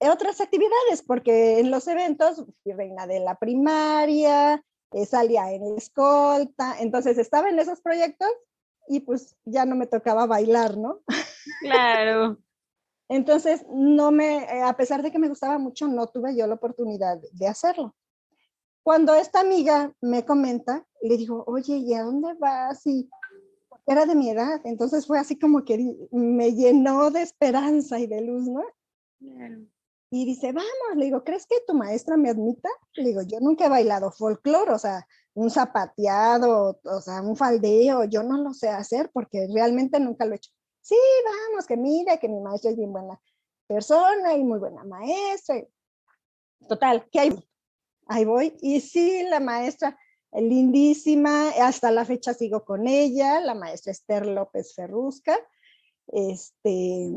otras 0.09 0.40
actividades, 0.40 1.02
porque 1.07 1.61
en 1.61 1.71
los 1.71 1.87
eventos 1.87 2.45
fui 2.62 2.73
reina 2.73 3.07
de 3.07 3.21
la 3.21 3.35
primaria, 3.37 4.64
eh, 4.92 5.07
salía 5.07 5.52
en 5.52 5.76
escolta, 5.76 6.76
entonces 6.80 7.19
estaba 7.19 7.50
en 7.50 7.59
esos 7.59 7.80
proyectos 7.80 8.28
y 8.88 9.00
pues 9.00 9.37
ya 9.45 9.66
no 9.66 9.76
me 9.76 9.87
tocaba 9.87 10.26
bailar, 10.26 10.76
¿no? 10.76 11.00
Claro. 11.61 12.38
entonces, 13.09 13.64
no 13.71 14.11
me, 14.11 14.38
eh, 14.38 14.62
a 14.62 14.76
pesar 14.76 15.02
de 15.02 15.12
que 15.12 15.19
me 15.19 15.28
gustaba 15.28 15.59
mucho, 15.59 15.87
no 15.87 16.07
tuve 16.07 16.35
yo 16.35 16.47
la 16.47 16.54
oportunidad 16.54 17.19
de 17.33 17.47
hacerlo. 17.47 17.95
Cuando 18.83 19.14
esta 19.14 19.40
amiga 19.40 19.92
me 20.00 20.25
comenta, 20.25 20.87
le 21.02 21.19
digo, 21.19 21.45
oye, 21.47 21.76
¿y 21.76 21.92
a 21.95 22.02
dónde 22.02 22.33
vas? 22.35 22.87
Y 22.87 23.11
era 23.87 24.06
de 24.06 24.14
mi 24.14 24.30
edad, 24.30 24.60
entonces 24.64 25.06
fue 25.06 25.18
así 25.18 25.38
como 25.38 25.64
que 25.64 25.96
me 26.10 26.52
llenó 26.52 27.10
de 27.10 27.22
esperanza 27.22 27.99
y 27.99 28.06
de 28.06 28.20
luz, 28.20 28.46
¿no? 28.46 28.62
Y 30.12 30.25
dice, 30.25 30.52
vamos, 30.52 30.96
le 30.96 31.04
digo, 31.04 31.22
¿crees 31.22 31.46
que 31.46 31.56
tu 31.66 31.75
maestra 31.75 32.16
me 32.16 32.30
admita? 32.30 32.68
Le 32.94 33.08
digo, 33.08 33.22
yo 33.22 33.38
nunca 33.40 33.66
he 33.66 33.68
bailado 33.68 34.10
folclore, 34.10 34.72
o 34.72 34.78
sea, 34.78 35.06
un 35.34 35.50
zapateado, 35.50 36.80
o 36.82 37.00
sea, 37.00 37.22
un 37.22 37.37
faldeo, 37.37 38.04
yo 38.04 38.22
no 38.22 38.38
lo 38.38 38.52
sé 38.52 38.68
hacer 38.68 39.10
porque 39.12 39.46
realmente 39.52 40.00
nunca 40.00 40.25
lo 40.25 40.32
he 40.32 40.37
hecho. 40.37 40.50
Sí, 40.80 40.96
vamos, 41.25 41.66
que 41.66 41.76
mire, 41.76 42.18
que 42.18 42.28
mi 42.28 42.40
maestra 42.40 42.70
es 42.70 42.76
bien 42.76 42.92
buena 42.92 43.20
persona 43.68 44.34
y 44.34 44.42
muy 44.42 44.58
buena 44.58 44.82
maestra. 44.82 45.62
Total, 46.68 47.08
que 47.10 47.20
ahí, 47.20 47.49
ahí 48.06 48.25
voy. 48.25 48.56
Y 48.60 48.80
sí, 48.80 49.22
la 49.28 49.38
maestra, 49.38 49.96
lindísima, 50.32 51.50
hasta 51.62 51.90
la 51.90 52.04
fecha 52.04 52.34
sigo 52.34 52.64
con 52.64 52.87
ella, 52.87 53.40
la 53.40 53.54
maestra 53.54 53.92
Esther 53.92 54.26
López 54.26 54.75
Ferrusca. 54.75 55.37
Este, 56.06 57.10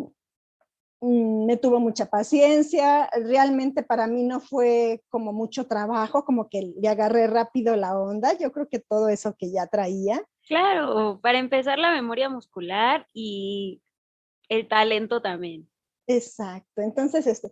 mm, 1.02 1.46
me 1.46 1.58
tuvo 1.58 1.80
mucha 1.80 2.08
paciencia, 2.08 3.10
realmente 3.14 3.84
para 3.84 4.08
mí 4.08 4.24
no 4.24 4.40
fue 4.40 5.04
como 5.10 5.34
mucho 5.34 5.68
trabajo, 5.68 6.26
como 6.26 6.50
que 6.50 6.74
le 6.80 6.88
agarré 6.88 7.28
rápido 7.28 7.76
la 7.76 7.98
onda, 7.98 8.38
yo 8.38 8.52
creo 8.52 8.68
que 8.68 8.80
todo 8.80 9.10
eso 9.10 9.36
que 9.38 9.52
ya 9.52 9.68
traía. 9.68 10.24
Claro, 10.48 11.20
para 11.22 11.40
empezar 11.40 11.80
la 11.80 11.92
memoria 11.92 12.30
muscular 12.30 13.08
y 13.14 13.82
el 14.50 14.68
talento 14.68 15.22
también. 15.22 15.70
Exacto, 16.08 16.82
entonces 16.82 17.28
este, 17.28 17.52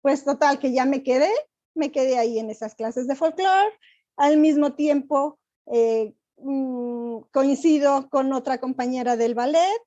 Pues 0.00 0.24
total, 0.24 0.58
que 0.58 0.72
ya 0.72 0.86
me 0.86 1.02
quedé, 1.02 1.30
me 1.74 1.92
quedé 1.92 2.18
ahí 2.18 2.38
en 2.38 2.50
esas 2.50 2.74
clases 2.74 3.06
de 3.06 3.14
folclore. 3.14 3.72
Al 4.20 4.36
mismo 4.36 4.74
tiempo, 4.74 5.38
eh, 5.64 6.14
mm, 6.36 7.20
coincido 7.32 8.10
con 8.10 8.34
otra 8.34 8.58
compañera 8.58 9.16
del 9.16 9.34
ballet 9.34 9.80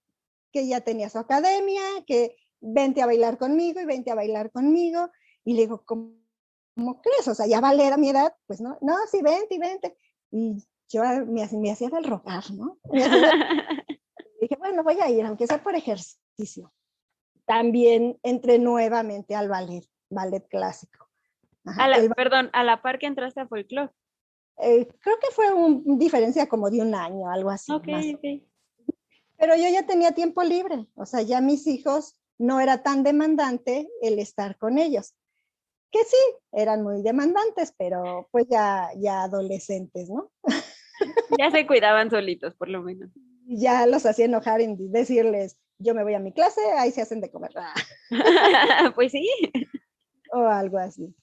que 0.52 0.68
ya 0.68 0.82
tenía 0.82 1.08
su 1.10 1.20
academia, 1.20 1.84
que 2.08 2.36
vente 2.60 3.04
a 3.04 3.06
bailar 3.06 3.38
conmigo 3.38 3.80
y 3.80 3.86
vente 3.86 4.10
a 4.10 4.16
bailar 4.16 4.52
conmigo. 4.52 5.12
Y 5.46 5.54
le 5.54 5.62
digo, 5.62 5.84
¿cómo, 5.86 7.02
crees? 7.04 7.28
O 7.28 7.36
sea, 7.36 7.46
ya 7.46 7.62
ballet 7.62 7.94
a 7.94 7.98
mi 7.98 8.10
edad, 8.10 8.36
pues 8.48 8.60
no, 8.60 8.76
no, 8.82 8.96
sí, 9.12 9.22
vente 9.22 9.54
y 9.54 9.60
vente. 9.60 9.98
Y 10.32 10.64
yo 10.90 11.04
me, 11.28 11.48
me 11.52 11.72
hacía 11.72 11.90
del 11.90 12.06
rogar, 12.06 12.50
¿no? 12.54 12.80
dije, 14.42 14.56
bueno, 14.58 14.84
voy 14.84 15.00
a 15.00 15.12
ir, 15.12 15.24
aunque 15.28 15.46
sea 15.46 15.62
por 15.62 15.76
ejercicio. 15.76 16.74
También 17.46 18.18
entré 18.24 18.58
nuevamente 18.58 19.36
al 19.36 19.48
ballet, 19.48 19.86
ballet 20.10 20.48
clásico. 20.48 21.08
a 21.66 21.88
la, 21.88 22.10
perdón, 22.16 22.50
a 22.52 22.64
la 22.64 22.82
par 22.82 22.98
que 22.98 23.06
entraste 23.06 23.42
a 23.42 23.48
folclore. 23.48 23.92
Eh, 24.60 24.88
creo 25.00 25.18
que 25.20 25.32
fue 25.32 25.52
una 25.52 25.98
diferencia 25.98 26.48
como 26.48 26.70
de 26.70 26.82
un 26.82 26.94
año, 26.94 27.30
algo 27.30 27.50
así. 27.50 27.72
Ok, 27.72 27.88
ok. 28.16 28.44
Pero 29.38 29.56
yo 29.56 29.70
ya 29.70 29.86
tenía 29.86 30.12
tiempo 30.14 30.44
libre, 30.44 30.88
o 30.96 31.06
sea, 31.06 31.22
ya 31.22 31.42
mis 31.42 31.68
hijos 31.68 32.16
no 32.38 32.60
era 32.60 32.84
tan 32.84 33.04
demandante 33.04 33.90
el 34.02 34.20
estar 34.20 34.58
con 34.58 34.78
ellos. 34.78 35.16
Que 35.92 36.00
sí, 36.00 36.18
eran 36.52 36.84
muy 36.84 37.02
demandantes, 37.04 37.74
pero 37.78 38.28
pues 38.32 38.48
ya, 38.50 38.90
ya 38.98 39.24
adolescentes, 39.24 40.10
¿no? 40.10 40.32
Ya 41.40 41.52
se 41.52 41.66
cuidaban 41.68 42.10
solitos, 42.10 42.54
por 42.56 42.70
lo 42.70 42.82
menos. 42.82 43.10
Ya 43.46 43.86
los 43.88 44.06
hacía 44.06 44.26
enojar 44.26 44.62
en 44.62 44.92
decirles, 44.92 45.58
yo 45.80 45.94
me 45.94 46.04
voy 46.04 46.14
a 46.14 46.20
mi 46.20 46.32
clase, 46.32 46.62
ahí 46.78 46.92
se 46.92 47.02
hacen 47.02 47.20
de 47.20 47.32
comer. 47.32 47.52
pues 48.96 49.12
sí. 49.12 49.28
O 50.36 50.48
algo 50.48 50.80
así. 50.80 51.14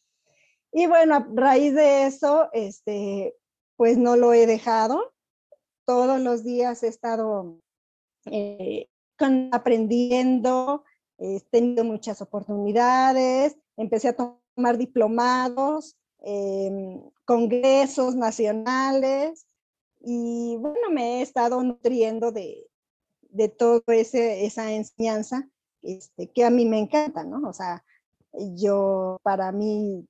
Y 0.73 0.87
bueno, 0.87 1.17
a 1.17 1.27
raíz 1.35 1.75
de 1.75 2.07
eso, 2.07 2.49
este, 2.53 3.35
pues 3.77 3.99
no 3.99 4.17
lo 4.17 4.33
he 4.33 4.47
dejado. 4.47 5.13
Todos 5.85 6.21
los 6.21 6.45
días 6.45 6.83
he 6.83 6.89
estado 6.89 7.61
eh, 8.27 8.89
aprendiendo, 9.53 10.85
he 11.19 11.41
tenido 11.51 11.85
muchas 11.85 12.23
oportunidades, 12.23 13.57
empecé 13.77 14.09
a 14.09 14.17
tomar 14.17 14.79
diplomados, 14.79 15.97
em, 16.21 17.03
congresos 17.25 18.15
nacionales 18.15 19.47
y 20.01 20.57
bueno, 20.59 20.91
me 20.91 21.19
he 21.19 21.23
estado 21.23 21.63
nutriendo 21.63 22.33
de, 22.33 22.67
de 23.23 23.49
toda 23.49 23.95
esa 23.95 24.73
enseñanza 24.73 25.49
este, 25.83 26.31
que 26.31 26.45
a 26.45 26.51
mí 26.51 26.65
me 26.67 26.79
encanta, 26.79 27.25
¿no? 27.25 27.49
O 27.49 27.53
sea, 27.53 27.85
yo 28.33 29.19
para 29.23 29.53
mí 29.53 30.07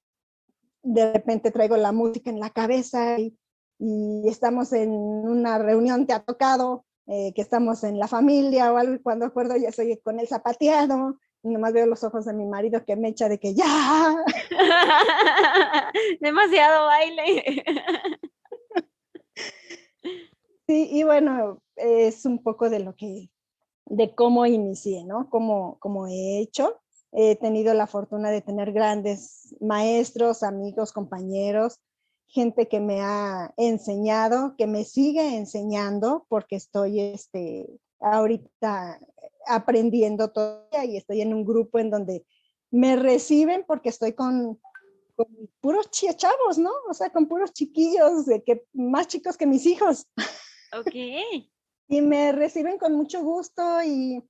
de 0.82 1.12
repente 1.12 1.50
traigo 1.50 1.76
la 1.76 1.92
música 1.92 2.30
en 2.30 2.40
la 2.40 2.50
cabeza 2.50 3.18
y, 3.18 3.36
y 3.78 4.28
estamos 4.28 4.72
en 4.72 4.90
una 4.90 5.58
reunión, 5.58 6.06
te 6.06 6.12
ha 6.12 6.20
tocado 6.20 6.84
eh, 7.12 7.32
que 7.34 7.42
estamos 7.42 7.82
en 7.82 7.98
la 7.98 8.06
familia 8.06 8.72
o 8.72 8.76
algo, 8.76 8.94
y 8.94 9.00
cuando 9.00 9.26
acuerdo 9.26 9.56
ya 9.56 9.70
estoy 9.70 9.98
con 9.98 10.20
el 10.20 10.28
zapateado, 10.28 11.18
y 11.42 11.48
nomás 11.48 11.72
veo 11.72 11.86
los 11.86 12.04
ojos 12.04 12.24
de 12.26 12.34
mi 12.34 12.46
marido 12.46 12.84
que 12.84 12.94
me 12.94 13.08
echa 13.08 13.28
de 13.28 13.40
que 13.40 13.52
ya. 13.52 13.64
Demasiado 16.20 16.86
baile. 16.86 17.64
sí, 20.68 20.88
y 20.92 21.02
bueno, 21.02 21.60
es 21.74 22.24
un 22.26 22.44
poco 22.44 22.70
de 22.70 22.78
lo 22.78 22.94
que, 22.94 23.28
de 23.86 24.14
cómo 24.14 24.46
inicié, 24.46 25.02
¿no? 25.04 25.28
Cómo, 25.30 25.78
cómo 25.80 26.06
he 26.06 26.38
hecho. 26.38 26.80
He 27.12 27.36
tenido 27.36 27.74
la 27.74 27.86
fortuna 27.86 28.30
de 28.30 28.40
tener 28.40 28.72
grandes 28.72 29.54
maestros, 29.60 30.42
amigos, 30.42 30.92
compañeros 30.92 31.80
gente 32.30 32.68
que 32.68 32.80
me 32.80 33.00
ha 33.00 33.52
enseñado, 33.56 34.54
que 34.56 34.66
me 34.66 34.84
sigue 34.84 35.36
enseñando, 35.36 36.26
porque 36.28 36.56
estoy 36.56 37.00
este, 37.00 37.68
ahorita 37.98 39.00
aprendiendo 39.46 40.30
todavía 40.30 40.84
y 40.84 40.96
estoy 40.96 41.22
en 41.22 41.34
un 41.34 41.44
grupo 41.44 41.78
en 41.80 41.90
donde 41.90 42.24
me 42.70 42.94
reciben 42.94 43.64
porque 43.66 43.88
estoy 43.88 44.12
con, 44.12 44.60
con 45.16 45.26
puros 45.60 45.90
chavos, 45.90 46.56
¿no? 46.56 46.70
O 46.88 46.94
sea, 46.94 47.10
con 47.10 47.26
puros 47.26 47.52
chiquillos, 47.52 48.26
de 48.26 48.44
que, 48.44 48.64
más 48.72 49.08
chicos 49.08 49.36
que 49.36 49.46
mis 49.46 49.66
hijos. 49.66 50.06
Ok. 50.78 50.94
y 51.88 52.00
me 52.00 52.30
reciben 52.30 52.78
con 52.78 52.94
mucho 52.94 53.24
gusto 53.24 53.82
y 53.82 54.22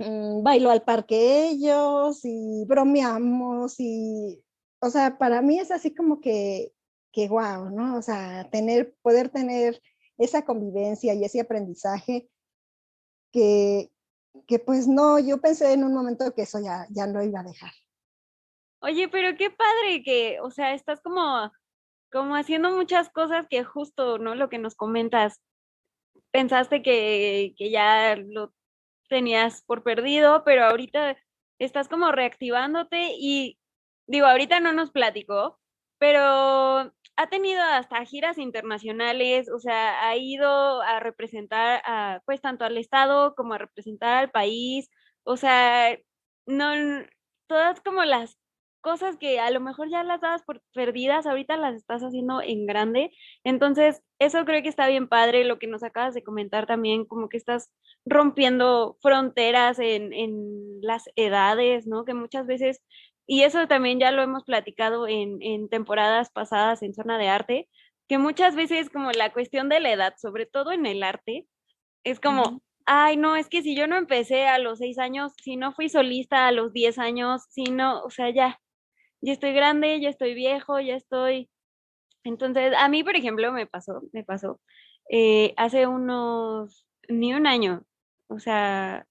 mm, 0.00 0.42
bailo 0.42 0.70
al 0.70 0.82
parque 0.82 1.50
ellos 1.50 2.20
y 2.24 2.64
bromeamos 2.66 3.76
y, 3.78 4.42
o 4.80 4.90
sea, 4.90 5.18
para 5.18 5.42
mí 5.42 5.58
es 5.60 5.70
así 5.70 5.94
como 5.94 6.20
que 6.20 6.72
que 7.12 7.28
guau, 7.28 7.70
¿no? 7.70 7.96
O 7.96 8.02
sea, 8.02 8.48
tener, 8.50 8.94
poder 9.02 9.30
tener 9.30 9.80
esa 10.18 10.44
convivencia 10.44 11.14
y 11.14 11.24
ese 11.24 11.40
aprendizaje 11.40 12.28
que, 13.32 13.90
que 14.46 14.58
pues 14.58 14.86
no, 14.86 15.18
yo 15.18 15.40
pensé 15.40 15.72
en 15.72 15.84
un 15.84 15.94
momento 15.94 16.32
que 16.34 16.42
eso 16.42 16.58
ya, 16.62 16.86
ya 16.90 17.06
no 17.06 17.22
iba 17.22 17.40
a 17.40 17.44
dejar. 17.44 17.72
Oye, 18.82 19.08
pero 19.08 19.36
qué 19.36 19.50
padre 19.50 20.02
que, 20.04 20.40
o 20.40 20.50
sea, 20.50 20.74
estás 20.74 21.00
como, 21.00 21.50
como 22.10 22.34
haciendo 22.34 22.70
muchas 22.70 23.10
cosas 23.10 23.46
que 23.48 23.64
justo, 23.64 24.18
¿no? 24.18 24.34
Lo 24.34 24.48
que 24.48 24.58
nos 24.58 24.74
comentas, 24.74 25.40
pensaste 26.30 26.82
que, 26.82 27.54
que 27.58 27.70
ya 27.70 28.16
lo 28.16 28.52
tenías 29.10 29.62
por 29.62 29.82
perdido, 29.82 30.44
pero 30.44 30.64
ahorita 30.64 31.18
estás 31.58 31.88
como 31.88 32.12
reactivándote 32.12 33.10
y 33.18 33.58
digo, 34.06 34.26
ahorita 34.26 34.60
no 34.60 34.72
nos 34.72 34.90
platicó, 34.90 35.60
pero 35.98 36.92
ha 37.16 37.28
tenido 37.28 37.62
hasta 37.62 38.04
giras 38.06 38.38
internacionales, 38.38 39.50
o 39.50 39.58
sea, 39.58 40.08
ha 40.08 40.16
ido 40.16 40.80
a 40.80 41.00
representar 41.00 41.82
a, 41.84 42.22
pues 42.24 42.40
tanto 42.40 42.64
al 42.64 42.78
Estado 42.78 43.34
como 43.34 43.54
a 43.54 43.58
representar 43.58 44.16
al 44.16 44.30
país, 44.30 44.88
o 45.24 45.36
sea, 45.36 45.98
no, 46.46 46.72
todas 47.46 47.80
como 47.82 48.04
las 48.04 48.38
cosas 48.80 49.16
que 49.16 49.40
a 49.40 49.50
lo 49.50 49.60
mejor 49.60 49.90
ya 49.90 50.02
las 50.02 50.20
dabas 50.20 50.42
por 50.42 50.62
perdidas, 50.72 51.26
ahorita 51.26 51.56
las 51.56 51.74
estás 51.74 52.02
haciendo 52.02 52.42
en 52.42 52.66
grande. 52.66 53.12
Entonces, 53.44 54.02
eso 54.18 54.44
creo 54.44 54.62
que 54.62 54.68
está 54.68 54.88
bien 54.88 55.08
padre, 55.08 55.44
lo 55.44 55.58
que 55.58 55.66
nos 55.66 55.82
acabas 55.82 56.14
de 56.14 56.22
comentar 56.22 56.66
también, 56.66 57.04
como 57.04 57.28
que 57.28 57.36
estás 57.36 57.70
rompiendo 58.04 58.96
fronteras 59.00 59.78
en, 59.78 60.12
en 60.12 60.80
las 60.82 61.04
edades, 61.16 61.86
¿no? 61.86 62.04
Que 62.04 62.14
muchas 62.14 62.46
veces 62.46 62.82
y 63.30 63.44
eso 63.44 63.68
también 63.68 64.00
ya 64.00 64.10
lo 64.10 64.22
hemos 64.22 64.42
platicado 64.42 65.06
en, 65.06 65.40
en 65.40 65.68
temporadas 65.68 66.30
pasadas 66.30 66.82
en 66.82 66.94
Zona 66.94 67.16
de 67.16 67.28
Arte, 67.28 67.68
que 68.08 68.18
muchas 68.18 68.56
veces 68.56 68.90
como 68.90 69.12
la 69.12 69.32
cuestión 69.32 69.68
de 69.68 69.78
la 69.78 69.92
edad, 69.92 70.14
sobre 70.20 70.46
todo 70.46 70.72
en 70.72 70.84
el 70.84 71.04
arte, 71.04 71.46
es 72.02 72.18
como, 72.18 72.60
ay, 72.86 73.16
no, 73.16 73.36
es 73.36 73.48
que 73.48 73.62
si 73.62 73.76
yo 73.76 73.86
no 73.86 73.96
empecé 73.96 74.48
a 74.48 74.58
los 74.58 74.78
seis 74.78 74.98
años, 74.98 75.32
si 75.40 75.54
no 75.54 75.70
fui 75.70 75.88
solista 75.88 76.48
a 76.48 76.50
los 76.50 76.72
diez 76.72 76.98
años, 76.98 77.44
si 77.50 77.62
no, 77.62 78.02
o 78.02 78.10
sea, 78.10 78.30
ya, 78.30 78.58
ya 79.20 79.32
estoy 79.32 79.52
grande, 79.52 80.00
ya 80.00 80.08
estoy 80.10 80.34
viejo, 80.34 80.80
ya 80.80 80.96
estoy... 80.96 81.50
Entonces, 82.24 82.74
a 82.76 82.88
mí, 82.88 83.04
por 83.04 83.16
ejemplo, 83.16 83.52
me 83.52 83.66
pasó, 83.66 84.02
me 84.12 84.24
pasó, 84.24 84.60
eh, 85.10 85.54
hace 85.56 85.86
unos, 85.86 86.86
ni 87.08 87.34
un 87.34 87.46
año, 87.46 87.84
o 88.28 88.38
sea, 88.40 89.06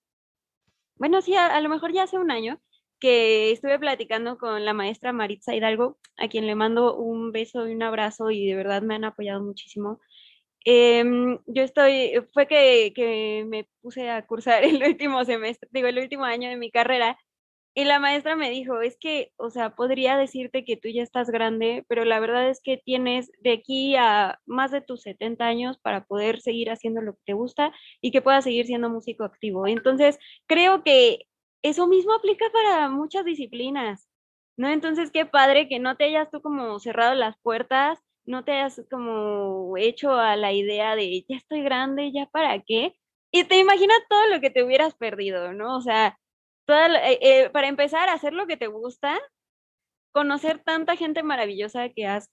bueno, 0.99 1.21
sí, 1.21 1.35
a, 1.35 1.59
lo 1.61 1.69
mejor 1.69 1.93
ya 1.93 2.03
hace 2.03 2.17
un 2.17 2.29
año, 2.31 2.61
que 2.99 3.51
estuve 3.51 3.79
platicando 3.79 4.37
con 4.37 4.65
la 4.65 4.73
maestra 4.73 5.13
Maritza 5.13 5.55
Hidalgo, 5.55 5.97
a 6.17 6.27
quien 6.27 6.45
le 6.45 6.55
mando 6.55 6.95
un 6.97 7.31
beso 7.31 7.67
y 7.67 7.73
un 7.73 7.83
abrazo 7.83 8.31
y 8.31 8.47
de 8.47 8.55
verdad 8.55 8.81
me 8.81 8.95
han 8.95 9.05
apoyado 9.05 9.41
muchísimo. 9.41 10.01
Em, 10.65 11.39
yo 11.47 11.63
estoy, 11.63 12.13
fue 12.33 12.47
que, 12.47 12.91
que, 12.95 13.45
me 13.47 13.67
puse 13.81 14.09
a 14.09 14.25
cursar 14.27 14.63
el 14.65 14.83
último 14.83 15.23
semestre, 15.25 15.69
digo, 15.71 15.87
el 15.87 15.99
último 15.99 16.25
año 16.25 16.49
de 16.49 16.57
mi 16.57 16.71
carrera, 16.71 17.17
y 17.79 17.85
la 17.85 17.97
maestra 17.97 18.35
me 18.35 18.49
dijo, 18.49 18.81
es 18.81 18.97
que, 18.97 19.31
o 19.37 19.49
sea, 19.49 19.73
podría 19.73 20.17
decirte 20.17 20.65
que 20.65 20.75
tú 20.75 20.89
ya 20.89 21.01
estás 21.01 21.29
grande, 21.29 21.85
pero 21.87 22.03
la 22.03 22.19
verdad 22.19 22.49
es 22.49 22.59
que 22.61 22.75
tienes 22.75 23.31
de 23.39 23.53
aquí 23.53 23.95
a 23.95 24.37
más 24.45 24.71
de 24.71 24.81
tus 24.81 25.03
70 25.03 25.45
años 25.45 25.79
para 25.79 26.03
poder 26.03 26.41
seguir 26.41 26.71
haciendo 26.71 27.01
lo 27.01 27.13
que 27.13 27.21
te 27.27 27.33
gusta 27.33 27.71
y 28.01 28.11
que 28.11 28.21
puedas 28.21 28.43
seguir 28.43 28.65
siendo 28.65 28.89
músico 28.89 29.23
activo. 29.23 29.65
Entonces, 29.65 30.19
creo 30.45 30.83
que 30.83 31.19
eso 31.63 31.87
mismo 31.87 32.13
aplica 32.13 32.45
para 32.51 32.89
muchas 32.89 33.23
disciplinas, 33.23 34.09
¿no? 34.57 34.67
Entonces, 34.67 35.09
qué 35.09 35.25
padre 35.25 35.69
que 35.69 35.79
no 35.79 35.95
te 35.95 36.03
hayas 36.03 36.29
tú 36.29 36.41
como 36.41 36.79
cerrado 36.79 37.15
las 37.15 37.37
puertas, 37.41 37.97
no 38.25 38.43
te 38.43 38.51
hayas 38.51 38.81
como 38.91 39.77
hecho 39.77 40.15
a 40.15 40.35
la 40.35 40.51
idea 40.51 40.97
de, 40.97 41.23
ya 41.29 41.37
estoy 41.37 41.61
grande, 41.61 42.11
ya 42.11 42.25
para 42.25 42.59
qué. 42.61 42.93
Y 43.31 43.45
te 43.45 43.57
imaginas 43.57 43.99
todo 44.09 44.27
lo 44.27 44.41
que 44.41 44.49
te 44.49 44.63
hubieras 44.65 44.95
perdido, 44.95 45.53
¿no? 45.53 45.77
O 45.77 45.81
sea, 45.81 46.19
eh, 46.75 47.19
eh, 47.21 47.49
para 47.51 47.67
empezar 47.67 48.10
hacer 48.10 48.34
lo 48.34 48.47
que 48.47 48.58
te 48.58 48.67
gusta, 48.67 49.19
conocer 50.12 50.60
tanta 50.63 50.95
gente 50.95 51.23
maravillosa 51.23 51.89
que 51.89 52.08
has 52.08 52.29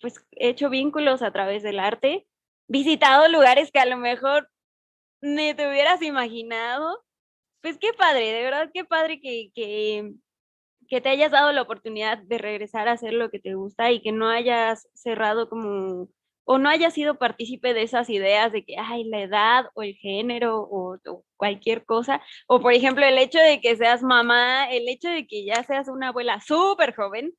pues 0.00 0.24
hecho 0.32 0.70
vínculos 0.70 1.22
a 1.22 1.32
través 1.32 1.62
del 1.62 1.80
arte, 1.80 2.26
visitado 2.68 3.28
lugares 3.28 3.72
que 3.72 3.80
a 3.80 3.86
lo 3.86 3.96
mejor 3.96 4.50
ni 5.20 5.54
te 5.54 5.68
hubieras 5.68 6.02
imaginado 6.02 7.02
pues 7.60 7.78
qué 7.78 7.92
padre, 7.92 8.32
de 8.32 8.42
verdad 8.44 8.70
qué 8.72 8.84
padre 8.84 9.20
que, 9.20 9.50
que 9.54 11.00
te 11.00 11.08
hayas 11.08 11.32
dado 11.32 11.52
la 11.52 11.62
oportunidad 11.62 12.18
de 12.18 12.38
regresar 12.38 12.88
a 12.88 12.92
hacer 12.92 13.12
lo 13.12 13.30
que 13.30 13.40
te 13.40 13.54
gusta 13.54 13.90
y 13.90 14.00
que 14.00 14.12
no 14.12 14.28
hayas 14.28 14.88
cerrado 14.94 15.48
como 15.48 16.08
o 16.50 16.58
no 16.58 16.70
hayas 16.70 16.94
sido 16.94 17.18
partícipe 17.18 17.74
de 17.74 17.82
esas 17.82 18.08
ideas 18.08 18.50
de 18.52 18.64
que, 18.64 18.76
ay, 18.78 19.04
la 19.04 19.20
edad 19.20 19.66
o 19.74 19.82
el 19.82 19.94
género 19.96 20.66
o, 20.70 20.98
cualquier 21.36 21.84
cosa, 21.84 22.22
o 22.46 22.58
por 22.60 22.72
ejemplo 22.72 23.04
el 23.04 23.18
hecho 23.18 23.38
de 23.38 23.60
que 23.60 23.76
seas 23.76 24.02
mamá, 24.02 24.64
el 24.70 24.88
hecho 24.88 25.10
de 25.10 25.26
que 25.26 25.44
ya 25.44 25.62
seas 25.64 25.88
una 25.88 26.08
abuela 26.08 26.40
súper 26.40 26.94
joven, 26.94 27.34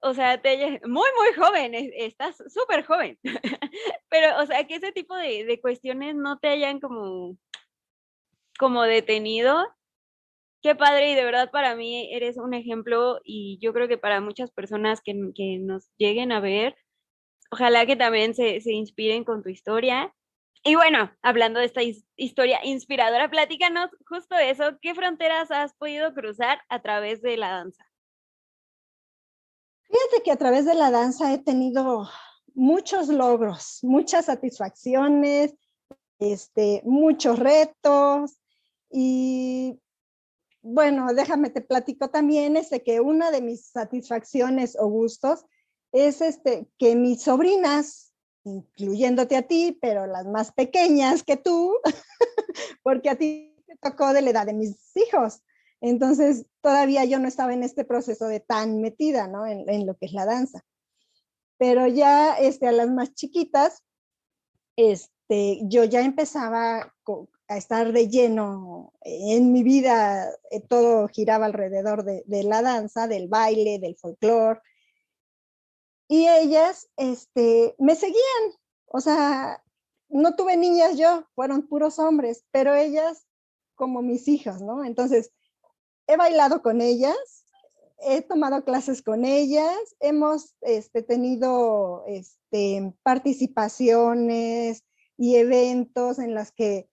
o 0.00 0.12
sea, 0.12 0.42
te, 0.42 0.80
muy, 0.84 1.08
muy 1.16 1.34
joven, 1.36 1.72
estás 1.96 2.36
súper 2.48 2.84
joven, 2.84 3.16
pero, 4.10 4.42
o 4.42 4.46
sea, 4.46 4.66
que 4.66 4.74
ese 4.74 4.90
tipo 4.90 5.14
de, 5.14 5.44
de, 5.44 5.60
cuestiones 5.60 6.16
no 6.16 6.40
te 6.40 6.48
hayan 6.48 6.80
como, 6.80 7.36
como 8.58 8.82
detenido. 8.82 9.68
Qué 10.62 10.74
padre 10.74 11.12
y 11.12 11.14
de 11.14 11.24
verdad 11.24 11.50
para 11.52 11.76
mí 11.76 12.12
eres 12.12 12.38
un 12.38 12.54
ejemplo 12.54 13.20
y 13.24 13.58
yo 13.60 13.72
creo 13.72 13.86
que 13.88 13.98
para 13.98 14.20
muchas 14.20 14.50
personas 14.50 15.00
que, 15.00 15.14
que 15.34 15.58
nos 15.60 15.90
lleguen 15.96 16.32
a 16.32 16.40
ver, 16.40 16.74
Ojalá 17.52 17.84
que 17.84 17.96
también 17.96 18.34
se, 18.34 18.62
inspiren 18.64 19.24
con 19.24 19.42
tu 19.42 19.50
historia. 19.50 20.14
Y 20.64 20.74
bueno, 20.74 21.10
hablando 21.20 21.60
de 21.60 21.66
esta 21.66 21.82
historia 22.16 22.64
inspiradora, 22.64 23.28
platícanos 23.28 23.90
justo 24.08 24.36
eso, 24.36 24.78
¿qué 24.80 24.94
fronteras 24.94 25.50
has 25.50 25.74
podido 25.74 26.14
cruzar 26.14 26.60
a 26.70 26.80
través 26.80 27.20
de 27.20 27.36
la 27.36 27.50
danza? 27.50 27.84
Fíjate 29.82 30.22
que 30.24 30.32
a 30.32 30.36
través 30.36 30.64
de 30.64 30.74
la 30.74 30.90
danza 30.90 31.34
he 31.34 31.38
tenido 31.38 32.08
muchos 32.54 33.08
logros, 33.08 33.80
muchas 33.82 34.26
satisfacciones, 34.26 35.54
este, 36.20 36.80
muchos 36.86 37.38
retos 37.38 38.38
y 38.90 39.78
bueno, 40.62 41.12
déjame 41.12 41.50
te 41.50 41.60
platico 41.60 42.08
también 42.08 42.56
este 42.56 42.82
que 42.82 43.00
una 43.00 43.30
de 43.30 43.42
mis 43.42 43.66
satisfacciones 43.66 44.74
o 44.80 44.86
gustos 44.86 45.44
es 45.92 46.22
este, 46.22 46.66
que 46.78 46.96
mis 46.96 47.22
sobrinas, 47.22 48.12
incluyéndote 48.44 49.36
a 49.36 49.42
ti, 49.42 49.78
pero 49.80 50.06
las 50.06 50.26
más 50.26 50.52
pequeñas 50.52 51.22
que 51.22 51.36
tú, 51.36 51.74
porque 52.82 53.10
a 53.10 53.16
ti 53.16 53.54
tocó 53.80 54.12
de 54.12 54.22
la 54.22 54.30
edad 54.30 54.46
de 54.46 54.54
mis 54.54 54.76
hijos. 54.96 55.42
Entonces, 55.80 56.46
todavía 56.60 57.04
yo 57.04 57.18
no 57.18 57.28
estaba 57.28 57.52
en 57.52 57.62
este 57.62 57.84
proceso 57.84 58.26
de 58.26 58.40
tan 58.40 58.80
metida, 58.80 59.26
¿no? 59.28 59.46
En, 59.46 59.86
lo 59.86 59.96
que 59.96 60.06
es 60.06 60.12
la 60.12 60.24
danza. 60.24 60.64
Pero 61.58 61.86
ya 61.86 62.34
este, 62.34 62.68
a 62.68 62.72
las 62.72 62.88
más 62.88 63.14
chiquitas, 63.14 63.82
este, 64.76 65.60
yo 65.64 65.84
ya 65.84 66.00
empezaba 66.02 66.94
a 67.48 67.56
estar 67.56 67.92
de 67.92 68.08
lleno 68.08 68.92
en 69.02 69.52
mi 69.52 69.62
vida, 69.62 70.30
eh, 70.50 70.60
todo 70.60 71.08
giraba 71.08 71.46
alrededor 71.46 72.04
de, 72.04 72.22
de 72.26 72.44
la 72.44 72.62
danza, 72.62 73.08
del 73.08 73.28
baile, 73.28 73.78
del 73.78 73.96
folclore, 73.96 74.60
y 76.08 76.28
ellas 76.28 76.88
este, 76.96 77.74
me 77.78 77.94
seguían. 77.94 78.52
O 78.86 79.00
sea, 79.00 79.62
no 80.08 80.36
tuve 80.36 80.56
niñas 80.56 80.98
yo, 80.98 81.24
fueron 81.34 81.66
puros 81.66 81.98
hombres, 81.98 82.44
pero 82.50 82.74
ellas 82.74 83.26
como 83.74 84.02
mis 84.02 84.28
hijas, 84.28 84.60
¿no? 84.60 84.84
Entonces, 84.84 85.32
he 86.06 86.16
bailado 86.16 86.62
con 86.62 86.80
ellas, 86.80 87.16
he 87.98 88.20
tomado 88.20 88.64
clases 88.64 89.02
con 89.02 89.24
ellas, 89.24 89.76
hemos 90.00 90.54
este, 90.60 91.02
tenido 91.02 92.04
este, 92.06 92.94
participaciones 93.02 94.84
y 95.16 95.36
eventos 95.36 96.18
en 96.18 96.34
las 96.34 96.52
que 96.52 96.88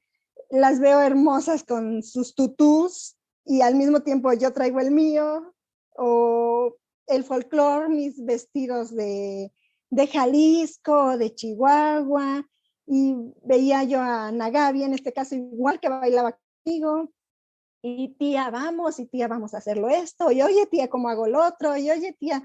las 0.50 0.80
veo 0.80 1.02
hermosas 1.02 1.64
con 1.64 2.04
sus 2.04 2.36
tutús 2.36 3.18
y 3.46 3.62
al 3.62 3.76
mismo 3.76 4.02
tiempo 4.02 4.32
yo 4.34 4.54
traigo 4.54 4.80
el 4.80 4.92
mío, 4.92 5.54
o 5.96 6.76
el 7.10 7.24
folclore, 7.24 7.90
mis 7.90 8.24
vestidos 8.24 8.96
de, 8.96 9.52
de 9.90 10.08
Jalisco, 10.08 11.18
de 11.18 11.34
Chihuahua, 11.34 12.46
y 12.86 13.16
veía 13.44 13.84
yo 13.84 14.00
a 14.02 14.32
Nagabi, 14.32 14.84
en 14.84 14.94
este 14.94 15.12
caso 15.12 15.36
igual 15.36 15.80
que 15.80 15.90
bailaba 15.90 16.40
conmigo, 16.64 17.12
y 17.82 18.10
tía, 18.16 18.50
vamos, 18.50 19.00
y 19.00 19.06
tía, 19.06 19.28
vamos 19.28 19.54
a 19.54 19.58
hacerlo 19.58 19.90
esto, 19.90 20.32
y 20.32 20.42
oye, 20.42 20.66
tía, 20.68 20.90
¿cómo 20.90 21.10
hago 21.10 21.28
lo 21.28 21.46
otro? 21.46 21.76
Y 21.78 21.90
oye, 21.90 22.14
tía, 22.14 22.44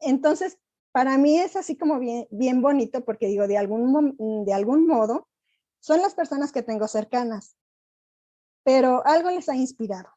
entonces, 0.00 0.58
para 0.92 1.18
mí 1.18 1.38
es 1.38 1.56
así 1.56 1.76
como 1.76 1.98
bien, 1.98 2.26
bien 2.30 2.62
bonito, 2.62 3.04
porque 3.04 3.26
digo, 3.26 3.46
de 3.46 3.58
algún, 3.58 4.44
de 4.44 4.52
algún 4.52 4.86
modo, 4.86 5.28
son 5.80 6.00
las 6.00 6.14
personas 6.14 6.52
que 6.52 6.62
tengo 6.62 6.88
cercanas, 6.88 7.56
pero 8.64 9.06
algo 9.06 9.30
les 9.30 9.48
ha 9.48 9.56
inspirado, 9.56 10.10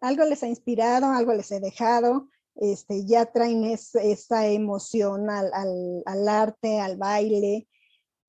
algo 0.00 0.24
les 0.24 0.42
ha 0.42 0.48
inspirado, 0.48 1.06
algo 1.06 1.32
les 1.32 1.50
he 1.52 1.60
dejado, 1.60 2.28
este, 2.56 3.04
ya 3.04 3.26
traen 3.26 3.64
esa 3.64 4.46
emoción 4.46 5.28
al, 5.30 6.28
arte, 6.28 6.80
al 6.80 6.96
baile. 6.96 7.68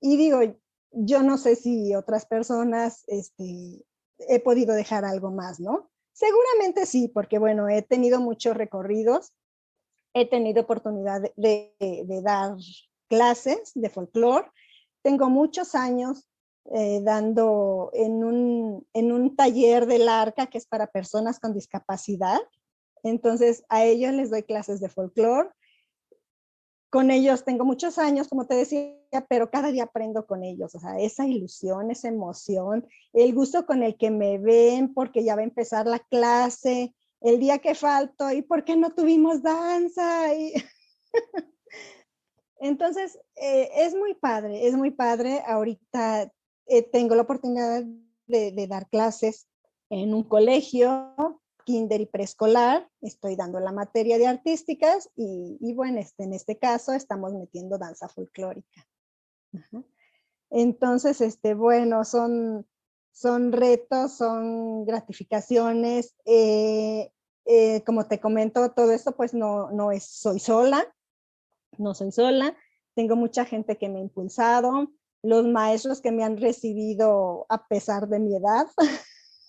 Y 0.00 0.16
digo, 0.16 0.40
yo 0.90 1.22
no 1.22 1.38
sé 1.38 1.56
si 1.56 1.94
otras 1.94 2.26
personas 2.26 3.04
este, 3.06 3.84
he 4.18 4.40
podido 4.40 4.74
dejar 4.74 5.04
algo 5.04 5.30
más, 5.30 5.60
¿no? 5.60 5.90
Seguramente 6.12 6.86
sí, 6.86 7.08
porque 7.08 7.38
bueno, 7.38 7.68
he 7.68 7.82
tenido 7.82 8.20
muchos 8.20 8.56
recorridos, 8.56 9.32
he 10.14 10.28
tenido 10.28 10.62
oportunidad 10.62 11.22
de, 11.36 11.72
dar 12.22 12.56
clases 13.08 13.72
de 13.74 13.88
folclore, 13.88 14.50
tengo 15.02 15.30
muchos 15.30 15.74
años 15.74 16.28
eh, 16.74 17.00
dando 17.02 17.90
en 17.94 18.24
un, 18.24 18.86
en 18.92 19.12
un 19.12 19.36
taller 19.36 19.86
del 19.86 20.08
arca 20.08 20.48
que 20.48 20.58
es 20.58 20.66
para 20.66 20.88
personas 20.88 21.38
con 21.38 21.54
discapacidad, 21.54 22.40
entonces, 23.02 23.64
a 23.68 23.84
ellos 23.84 24.12
les 24.12 24.30
doy 24.30 24.42
clases 24.42 24.80
de 24.80 24.88
folclore. 24.88 25.50
Con 26.90 27.10
ellos 27.10 27.44
tengo 27.44 27.64
muchos 27.64 27.98
años, 27.98 28.28
como 28.28 28.46
te 28.46 28.54
decía, 28.54 28.96
pero 29.28 29.50
cada 29.50 29.70
día 29.70 29.84
aprendo 29.84 30.26
con 30.26 30.42
ellos. 30.42 30.74
O 30.74 30.80
sea, 30.80 30.98
esa 30.98 31.26
ilusión, 31.26 31.90
esa 31.90 32.08
emoción, 32.08 32.86
el 33.12 33.34
gusto 33.34 33.66
con 33.66 33.82
el 33.82 33.96
que 33.96 34.10
me 34.10 34.38
ven 34.38 34.94
porque 34.94 35.22
ya 35.22 35.34
va 35.34 35.42
a 35.42 35.44
empezar 35.44 35.86
la 35.86 35.98
clase, 35.98 36.94
el 37.20 37.38
día 37.40 37.58
que 37.58 37.74
falto 37.74 38.30
y 38.32 38.42
por 38.42 38.64
qué 38.64 38.76
no 38.76 38.94
tuvimos 38.94 39.42
danza. 39.42 40.30
Entonces, 42.60 43.18
eh, 43.36 43.70
es 43.76 43.94
muy 43.94 44.14
padre, 44.14 44.66
es 44.66 44.74
muy 44.74 44.90
padre. 44.90 45.42
Ahorita 45.46 46.32
eh, 46.66 46.82
tengo 46.82 47.14
la 47.14 47.22
oportunidad 47.22 47.84
de, 48.26 48.66
dar 48.68 48.88
clases 48.88 49.48
en 49.90 50.12
un 50.12 50.22
colegio 50.22 51.14
kinder 51.68 52.00
y 52.00 52.06
preescolar, 52.06 52.88
estoy 53.02 53.36
dando 53.36 53.60
la 53.60 53.72
materia 53.72 54.16
de 54.16 54.26
artísticas 54.26 55.10
y, 55.16 55.74
bueno, 55.74 55.98
este, 55.98 56.24
en 56.24 56.32
este 56.32 56.56
caso 56.56 56.94
estamos 56.94 57.34
metiendo 57.34 57.76
danza 57.76 58.08
folclórica. 58.08 58.88
Entonces, 60.48 61.20
este, 61.20 61.52
bueno, 61.52 62.06
son, 62.06 62.66
son 63.12 63.52
retos, 63.52 64.12
son 64.12 64.86
gratificaciones. 64.86 66.16
Eh, 66.24 67.12
eh, 67.44 67.84
como 67.84 68.08
te 68.08 68.18
comento, 68.18 68.70
todo 68.70 68.92
esto 68.92 69.14
pues 69.14 69.34
no, 69.34 69.70
no 69.70 69.92
es, 69.92 70.04
soy 70.04 70.38
sola, 70.38 70.82
no 71.76 71.92
soy 71.92 72.12
sola. 72.12 72.56
Tengo 72.94 73.14
mucha 73.14 73.44
gente 73.44 73.76
que 73.76 73.90
me 73.90 73.98
ha 73.98 74.02
impulsado, 74.02 74.90
los 75.22 75.46
maestros 75.46 76.00
que 76.00 76.12
me 76.12 76.24
han 76.24 76.38
recibido 76.38 77.44
a 77.50 77.68
pesar 77.68 78.08
de 78.08 78.20
mi 78.20 78.34
edad. 78.36 78.68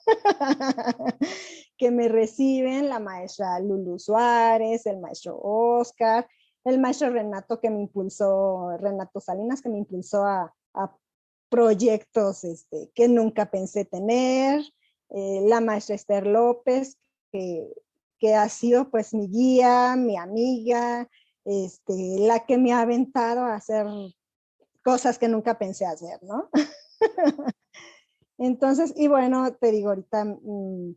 que 1.79 1.91
me 1.91 2.09
reciben, 2.09 2.89
la 2.89 2.99
maestra 2.99 3.57
Lulu 3.61 3.97
Suárez, 3.97 4.85
el 4.85 4.99
maestro 4.99 5.39
Oscar, 5.41 6.27
el 6.65 6.77
maestro 6.77 7.09
Renato 7.09 7.61
que 7.61 7.69
me 7.69 7.79
impulsó, 7.79 8.77
Renato 8.77 9.21
Salinas 9.21 9.61
que 9.61 9.69
me 9.69 9.79
impulsó 9.79 10.25
a, 10.25 10.53
proyectos 11.49 12.43
este, 12.43 12.91
que 12.93 13.07
nunca 13.07 13.49
pensé 13.49 13.83
tener, 13.83 14.61
eh, 15.09 15.41
la 15.47 15.61
maestra 15.61 15.95
Esther 15.95 16.27
López, 16.27 16.99
que, 17.31 17.67
que, 18.19 18.35
ha 18.35 18.47
sido 18.49 18.91
pues 18.91 19.15
mi 19.15 19.27
guía, 19.27 19.95
mi 19.95 20.15
amiga, 20.15 21.09
este, 21.45 22.19
la 22.19 22.45
que 22.45 22.59
me 22.59 22.71
ha 22.71 22.81
aventado 22.81 23.41
a 23.41 23.55
hacer 23.55 23.87
cosas 24.83 25.17
que 25.17 25.27
nunca 25.27 25.57
pensé 25.57 25.87
hacer, 25.87 26.21
¿no? 26.21 26.51
Entonces, 28.37 28.93
y 28.95 29.07
bueno, 29.07 29.51
te 29.55 29.71
digo 29.71 29.89
ahorita, 29.89 30.25
mm, 30.25 30.93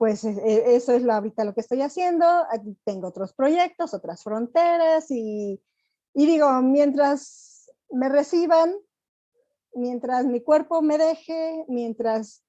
pues 0.00 0.24
e, 0.24 0.76
eso 0.76 0.94
es 0.94 1.02
lo, 1.02 1.12
ahorita 1.12 1.44
lo 1.44 1.52
que 1.52 1.60
estoy 1.60 1.82
haciendo. 1.82 2.24
Tengo 2.84 3.08
otros 3.08 3.34
proyectos, 3.34 3.92
otras 3.92 4.22
fronteras 4.24 5.10
y, 5.10 5.60
digo, 6.14 6.50
mientras 6.62 7.70
me 7.90 8.08
reciban, 8.08 8.74
mientras 9.74 10.24
mi 10.24 10.40
cuerpo 10.40 10.80
me 10.80 10.96
deje, 10.96 11.66
mientras 11.68 12.42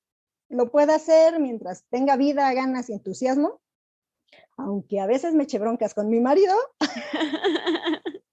lo 0.48 0.72
pueda 0.72 0.96
hacer, 0.96 1.42
mientras 1.42 1.84
tenga 1.90 2.16
vida, 2.16 2.54
ganas 2.54 2.90
y 2.90 2.94
entusiasmo, 2.94 3.60
aunque 4.56 5.02
a 5.02 5.06
veces 5.06 5.34
me 5.34 5.44
eche 5.44 5.60
broncas 5.60 5.94
con 5.94 6.08
mi 6.10 6.22
marido, 6.22 6.56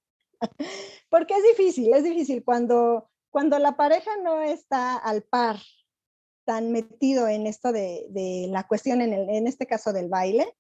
porque 1.11 1.35
es 1.35 1.43
difícil, 1.57 1.93
es 1.93 2.05
difícil 2.05 2.45
cuando, 2.45 3.11
cuando 3.31 3.59
la 3.59 3.77
pareja 3.77 4.13
no 4.23 4.43
está 4.43 4.97
al 4.97 5.25
par 5.25 5.57
tan 6.49 6.73
metido 6.73 7.29
en 7.29 7.47
esto 7.47 7.73
de, 7.73 8.47
la 8.49 8.67
cuestión, 8.67 9.03
en, 9.03 9.13
en, 9.13 9.47
este 9.47 9.67
caso 9.67 9.93
del 9.93 10.09
baile, 10.09 10.57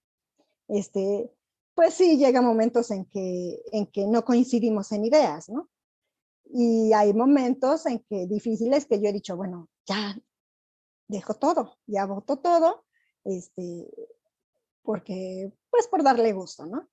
este, 0.68 1.32
pues 1.74 1.94
sí, 1.94 2.18
llega 2.18 2.42
momentos 2.42 2.90
en 2.90 3.06
que, 3.06 3.58
en 3.72 3.86
que 3.86 4.06
no 4.06 4.22
coincidimos 4.22 4.92
en 4.92 5.06
ideas, 5.06 5.48
¿no? 5.48 5.70
Y 6.44 6.92
hay 6.92 7.14
momentos 7.14 7.86
en 7.86 8.00
que 8.00 8.26
difíciles 8.26 8.84
que 8.84 9.00
yo 9.00 9.08
he 9.08 9.14
dicho, 9.14 9.34
bueno, 9.34 9.70
ya 9.86 10.14
dejo 11.06 11.32
todo, 11.32 11.78
ya 11.86 12.04
voto 12.04 12.36
todo, 12.36 12.84
este, 13.24 13.88
porque, 14.82 15.50
pues 15.70 15.88
por 15.88 16.02
darle 16.02 16.34
gusto, 16.34 16.66
¿no? 16.66 16.86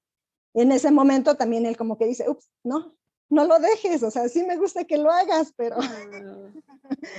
En 0.53 0.71
ese 0.71 0.89
momento 0.89 1.35
también 1.35 1.65
él 1.65 1.75
como 1.75 1.97
que 1.97 2.05
dice, 2.05 2.29
ups, 2.29 2.49
no, 2.63 2.95
no 3.27 3.43
lo 3.43 3.59
dejes, 3.59 4.03
o 4.03 4.09
sea, 4.09 4.29
sí 4.29 4.43
me 4.43 4.55
gusta 4.55 4.85
que 4.85 4.97
lo 4.97 5.11
hagas, 5.11 5.51
pero... 5.57 5.75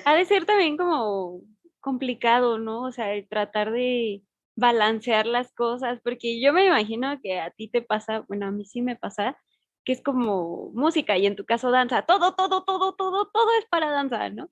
Ha 0.06 0.14
de 0.14 0.24
ser 0.24 0.46
también 0.46 0.76
como 0.78 1.42
complicado, 1.86 2.58
¿no? 2.58 2.82
O 2.82 2.90
sea, 2.90 3.06
tratar 3.28 3.70
de 3.70 4.22
balancear 4.56 5.24
las 5.26 5.52
cosas, 5.52 6.00
porque 6.02 6.40
yo 6.40 6.52
me 6.52 6.66
imagino 6.66 7.20
que 7.22 7.38
a 7.38 7.50
ti 7.52 7.68
te 7.68 7.80
pasa, 7.80 8.24
bueno, 8.26 8.46
a 8.46 8.50
mí 8.50 8.64
sí 8.64 8.82
me 8.82 8.96
pasa, 8.96 9.38
que 9.84 9.92
es 9.92 10.02
como 10.02 10.70
música 10.74 11.16
y 11.16 11.26
en 11.26 11.36
tu 11.36 11.44
caso 11.44 11.70
danza, 11.70 12.02
todo, 12.02 12.34
todo, 12.34 12.64
todo, 12.64 12.94
todo, 12.96 13.30
todo 13.32 13.50
es 13.60 13.66
para 13.66 13.90
danzar, 13.90 14.34
¿no? 14.34 14.50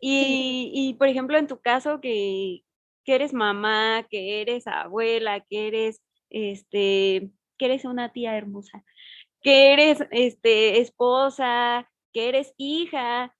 Y, 0.00 0.72
y 0.74 0.94
por 0.94 1.06
ejemplo, 1.06 1.38
en 1.38 1.46
tu 1.46 1.60
caso 1.60 2.00
que, 2.00 2.64
que 3.04 3.14
eres 3.14 3.32
mamá, 3.32 4.04
que 4.10 4.40
eres 4.40 4.66
abuela, 4.66 5.40
que 5.48 5.68
eres, 5.68 6.02
este, 6.30 7.30
que 7.58 7.66
eres 7.66 7.84
una 7.84 8.12
tía 8.12 8.36
hermosa, 8.36 8.82
que 9.40 9.72
eres, 9.72 9.98
este, 10.10 10.80
esposa, 10.80 11.88
que 12.12 12.28
eres 12.28 12.54
hija, 12.56 13.36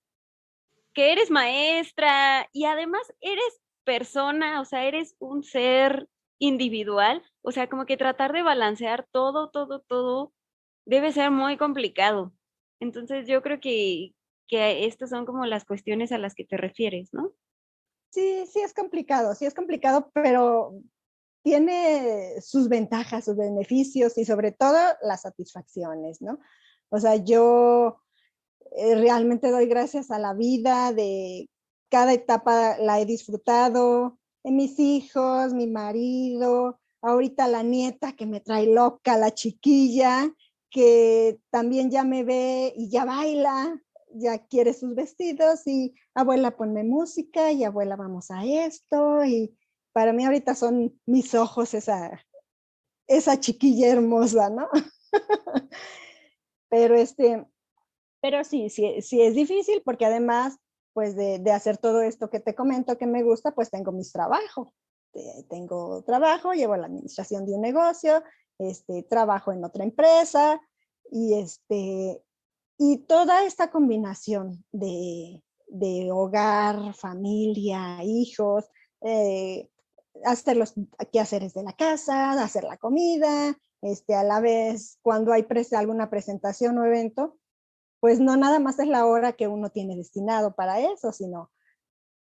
que 0.95 1.13
eres 1.13 1.31
maestra 1.31 2.49
y 2.53 2.65
además 2.65 3.03
eres 3.21 3.61
persona, 3.85 4.61
o 4.61 4.65
sea, 4.65 4.85
eres 4.85 5.17
un 5.19 5.43
ser 5.43 6.09
individual, 6.39 7.23
o 7.43 7.53
sea, 7.53 7.69
como 7.69 7.87
que 7.87 7.97
tratar 7.97 8.33
de 8.33 8.43
balancear 8.43 9.07
todo, 9.11 9.51
todo, 9.51 9.81
todo 9.81 10.33
debe 10.87 11.13
ser 11.13 11.31
muy 11.31 11.57
complicado. 11.57 12.33
Entonces 12.81 13.27
yo 13.29 13.43
creo 13.43 13.61
que, 13.61 14.15
que 14.49 14.87
estas 14.87 15.11
son 15.11 15.27
como 15.27 15.45
las 15.47 15.65
cuestiones 15.65 16.13
a 16.13 16.19
las 16.19 16.35
que 16.35 16.45
te 16.45 16.57
refieres, 16.57 17.11
¿no? 17.13 17.33
Sí, 18.11 18.45
sí 18.47 18.61
es 18.61 18.75
complicado, 18.75 19.35
sí 19.35 19.47
es 19.47 19.55
complicado, 19.55 20.11
pero 20.13 20.75
tiene 21.43 22.41
sus 22.41 22.69
ventajas, 22.69 23.25
sus 23.25 23.37
beneficios 23.37 24.19
y 24.19 24.25
sobre 24.25 24.53
todo 24.53 24.79
las 25.03 25.23
satisfacciones, 25.23 26.21
¿no? 26.21 26.39
O 26.91 26.99
sea, 26.99 27.17
yo 27.17 28.01
eh, 28.77 28.95
realmente 28.95 29.51
doy 29.51 29.67
gracias 29.67 30.11
a 30.11 30.19
la 30.19 30.35
vida 30.35 30.93
de 30.93 31.49
cada 31.91 32.13
etapa 32.13 32.79
la 32.79 33.01
he 33.01 33.07
disfrutado, 33.07 34.19
en 34.45 34.57
mis 34.57 34.79
hijos, 34.79 35.53
mi 35.53 35.67
marido, 35.67 36.81
ahorita 37.03 37.49
la 37.49 37.63
nieta 37.63 38.13
que 38.13 38.27
me 38.27 38.41
trae 38.41 38.67
loca, 38.67 39.19
la 39.19 39.35
chiquilla, 39.35 40.33
que 40.71 41.41
también 41.51 41.91
ya 41.91 42.05
me 42.05 42.25
ve 42.25 42.73
y 42.77 42.89
ya 42.89 43.05
baila, 43.05 43.83
ya 44.13 44.39
quiere 44.47 44.73
sus 44.73 44.95
vestidos 44.95 45.67
y 45.67 45.95
abuela 46.15 46.57
ponme 46.57 46.85
música 46.85 47.53
y 47.53 47.65
abuela 47.65 47.97
vamos 47.97 48.31
a 48.31 48.45
esto 48.45 49.25
y 49.25 49.57
para 49.93 50.13
mí 50.13 50.25
ahorita 50.25 50.55
son 50.55 50.99
mis 51.07 51.35
ojos 51.35 51.75
esa, 51.75 52.25
esa 53.09 53.41
chiquilla 53.41 53.89
hermosa, 53.89 54.51
¿no? 54.51 54.69
pero 56.69 56.95
este, 56.95 57.47
pero 58.21 58.45
sí, 58.45 58.71
sí, 58.71 59.03
sí 59.03 59.23
es 59.23 59.35
difícil 59.35 59.83
porque 59.85 60.07
además 60.07 60.59
pues 60.93 61.17
de, 61.17 61.41
hacer 61.53 61.79
todo 61.79 62.03
esto 62.03 62.31
que 62.31 62.41
te 62.41 62.55
comento 62.55 62.99
que 62.99 63.07
me 63.07 63.23
gusta, 63.23 63.53
pues 63.53 63.71
tengo 63.71 63.93
mis 63.93 64.13
trabajos. 64.13 64.69
tengo 65.49 66.03
trabajo, 66.05 66.53
llevo 66.53 66.77
la 66.77 66.87
administración 66.87 67.47
de 67.47 67.55
un 67.55 67.63
negocio, 67.63 68.23
este, 68.59 69.03
trabajo 69.05 69.53
en 69.53 69.65
otra 69.65 69.85
empresa 69.85 70.61
y, 71.11 71.35
este, 71.35 72.23
y 72.79 72.99
toda 72.99 73.45
esta 73.45 73.71
combinación 73.71 74.65
de, 74.73 75.43
de 75.69 76.11
hogar, 76.13 76.95
familia, 76.95 78.03
hijos, 78.05 78.67
eh, 79.03 79.69
hacer 80.25 80.57
los 80.57 80.75
quehaceres 81.13 81.55
de 81.55 81.63
la 81.63 81.73
casa, 81.73 82.33
hacer 82.33 82.65
la 82.65 82.77
comida, 82.77 83.57
este, 83.83 84.15
a 84.15 84.23
la 84.23 84.41
vez 84.41 84.99
cuando 85.03 85.33
hay 85.33 85.47
alguna 85.73 86.11
presentación 86.11 86.79
o 86.79 86.85
evento, 86.85 87.39
pues 88.01 88.19
no 88.19 88.37
nada 88.37 88.59
más 88.59 88.79
es 88.79 88.89
la 88.89 89.07
hora 89.07 89.33
que 89.35 89.47
uno 89.47 89.71
tiene 89.71 89.97
destinado 89.97 90.55
para 90.55 90.81
eso, 90.81 91.13
sino 91.13 91.51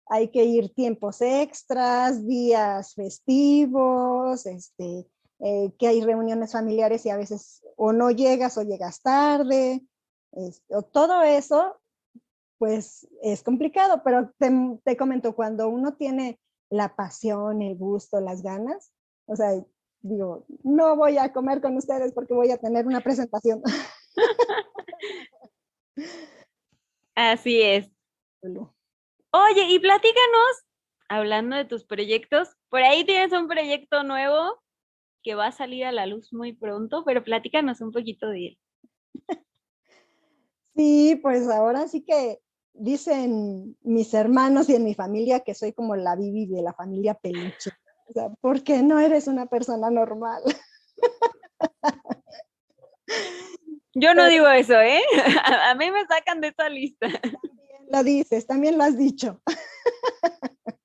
hay 0.08 0.30
que 0.30 0.44
ir 0.44 0.74
tiempos 0.74 1.22
extras, 1.22 2.26
días 2.26 2.96
festivos, 2.96 4.46
este, 4.46 5.08
eh, 5.40 5.72
que 5.78 5.88
hay 5.88 6.02
reuniones 6.02 6.52
familiares 6.52 7.06
y 7.06 7.10
a 7.10 7.18
veces 7.18 7.64
o 7.78 7.94
no 7.94 8.12
llegas 8.12 8.58
o 8.58 8.64
llegas 8.64 9.02
tarde, 9.02 9.86
todo 10.92 11.22
eso, 11.24 11.80
pues 12.58 13.08
es 13.22 13.42
complicado, 13.42 14.02
pero 14.04 14.32
te, 14.38 14.52
te 14.84 14.98
comento, 14.98 15.36
cuando 15.36 15.70
uno 15.70 15.96
tiene 15.96 16.40
la 16.70 16.96
pasión, 16.96 17.62
el 17.62 17.78
gusto, 17.78 18.20
las 18.20 18.42
ganas, 18.42 18.92
o 19.26 19.36
sea, 19.36 19.52
digo, 20.02 20.46
no 20.64 20.96
voy 20.96 21.18
a 21.18 21.32
comer 21.32 21.62
con 21.62 21.78
ustedes 21.78 22.14
porque 22.14 22.34
voy 22.34 22.52
a 22.52 22.58
tener 22.58 22.86
una 22.86 23.02
presentación. 23.02 23.62
Así 27.16 27.62
es. 27.62 27.92
Oye, 28.42 29.66
y 29.70 29.80
platícanos, 29.80 30.66
hablando 31.10 31.56
de 31.56 31.66
tus 31.66 31.84
proyectos, 31.86 32.50
por 32.70 32.82
ahí 32.82 33.04
tienes 33.06 33.34
un 33.34 33.48
proyecto 33.48 34.04
nuevo 34.04 34.62
que 35.24 35.36
va 35.36 35.48
a 35.48 35.52
salir 35.52 35.86
a 35.86 35.92
la 35.92 36.06
luz 36.06 36.32
muy 36.32 36.54
pronto, 36.54 37.04
pero 37.06 37.24
platícanos 37.24 37.82
un 37.82 37.92
poquito 37.92 38.30
de 38.30 38.48
él. 38.48 38.60
Sí, 40.76 41.20
pues 41.22 41.50
ahora 41.50 41.90
sí 41.90 42.06
que 42.06 42.40
dicen 42.74 43.76
mis 43.82 44.14
hermanos 44.14 44.70
y 44.70 44.76
en 44.76 44.86
mi 44.86 44.94
familia 44.94 45.42
que 45.42 45.54
soy 45.54 45.74
como 45.74 45.98
la 45.98 46.16
Bibi 46.16 46.46
de 46.46 46.62
la 46.62 46.72
familia 46.72 47.16
Peluche. 47.16 47.72
O 48.08 48.14
sea, 48.14 48.30
porque 48.40 48.82
no 48.82 48.98
eres 48.98 49.28
una 49.28 49.48
persona 49.48 49.90
normal. 49.90 50.42
Yo 54.00 54.14
no 54.14 54.28
digo 54.28 54.48
eso, 54.48 54.80
¿eh? 54.80 55.02
A 55.70 55.76
mí 55.76 55.92
me 55.92 56.06
sacan 56.06 56.42
de 56.42 56.48
esa 56.50 56.70
lista. 56.70 57.08
También 57.10 57.40
lo 57.92 58.04
dices, 58.04 58.48
también 58.48 58.78
lo 58.78 58.84
has 58.84 58.98
dicho. 58.98 59.42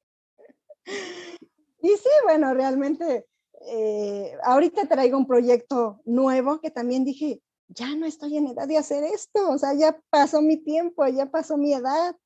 Y 1.85 1.88
sí, 1.88 2.09
bueno, 2.24 2.55
realmente 2.55 3.27
eh, 3.66 4.38
ahorita 4.42 4.87
traigo 4.87 5.18
un 5.18 5.27
proyecto 5.27 6.00
nuevo 6.07 6.59
que 6.59 6.70
también 6.70 7.05
dije, 7.05 7.42
ya 7.68 7.94
no 7.94 8.07
estoy 8.07 8.38
en 8.38 8.46
edad 8.46 8.66
de 8.66 8.79
hacer 8.79 9.05
esto, 9.05 9.50
o 9.50 9.59
sea, 9.59 9.74
ya 9.74 10.00
pasó 10.09 10.40
mi 10.40 10.57
tiempo, 10.57 11.07
ya 11.09 11.27
pasó 11.27 11.59
mi 11.59 11.74
edad, 11.74 12.16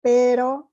pero 0.00 0.72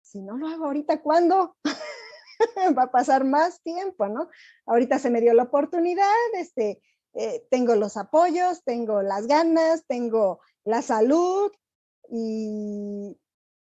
si 0.00 0.22
no 0.22 0.38
lo 0.38 0.48
hago 0.48 0.64
ahorita, 0.64 1.02
¿cuándo? 1.02 1.56
Va 2.78 2.84
a 2.84 2.90
pasar 2.90 3.24
más 3.24 3.60
tiempo, 3.62 4.08
¿no? 4.08 4.30
Ahorita 4.64 4.98
se 4.98 5.10
me 5.10 5.20
dio 5.20 5.34
la 5.34 5.42
oportunidad, 5.42 6.10
este, 6.38 6.80
eh, 7.16 7.46
tengo 7.50 7.74
los 7.74 7.96
apoyos, 7.96 8.62
tengo 8.64 9.02
las 9.02 9.26
ganas, 9.26 9.84
tengo 9.86 10.40
la 10.64 10.82
salud 10.82 11.50
y 12.10 13.16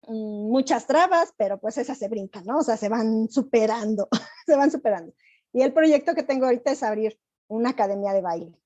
muchas 0.07 0.87
trabas, 0.87 1.33
pero 1.37 1.59
pues 1.59 1.77
esas 1.77 1.97
se 1.97 2.07
brincan, 2.07 2.45
¿no? 2.45 2.59
O 2.59 2.63
sea, 2.63 2.77
se 2.77 2.89
van 2.89 3.29
superando, 3.29 4.07
se 4.45 4.55
van 4.55 4.71
superando. 4.71 5.13
Y 5.53 5.61
el 5.61 5.73
proyecto 5.73 6.15
que 6.15 6.23
tengo 6.23 6.45
ahorita 6.45 6.71
es 6.71 6.83
abrir 6.83 7.19
una 7.47 7.71
academia 7.71 8.13
de 8.13 8.21
baile 8.21 8.59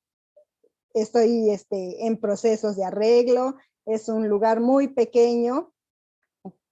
estoy 0.93 1.49
este, 1.49 2.05
en 2.05 2.17
procesos 2.17 2.75
de 2.75 2.85
arreglo, 2.85 3.55
es 3.85 4.09
un 4.09 4.29
lugar 4.29 4.59
muy 4.59 4.87
pequeño, 4.87 5.73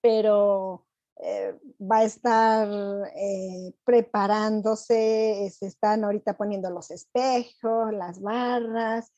pero 0.01 0.85
eh, 1.21 1.57
va 1.79 1.99
a 1.99 2.03
estar 2.03 2.67
eh, 3.15 3.73
preparándose, 3.84 5.51
se 5.57 5.67
están 5.67 6.03
ahorita 6.03 6.36
poniendo 6.36 6.69
los 6.69 6.91
espejos, 6.91 7.93
las 7.93 8.21
barras, 8.21 9.13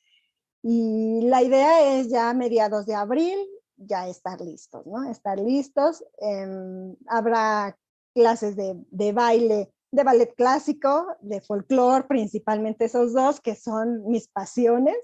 y 0.61 1.21
la 1.23 1.41
idea 1.41 1.99
es 1.99 2.09
ya 2.09 2.29
a 2.29 2.33
mediados 2.33 2.85
de 2.85 2.95
abril 2.95 3.37
ya 3.75 4.07
estar 4.07 4.39
listos, 4.39 4.85
¿no? 4.85 5.09
Estar 5.09 5.39
listos. 5.39 6.05
Em, 6.19 6.95
habrá 7.07 7.77
clases 8.13 8.55
de, 8.55 8.75
de 8.91 9.11
baile 9.11 9.73
de 9.93 10.03
ballet 10.03 10.33
clásico, 10.35 11.05
de 11.21 11.39
folclore, 11.39 12.05
principalmente 12.05 12.85
esos 12.85 13.13
dos 13.13 13.39
que 13.39 13.53
son 13.53 14.07
mis 14.07 14.27
pasiones. 14.27 14.97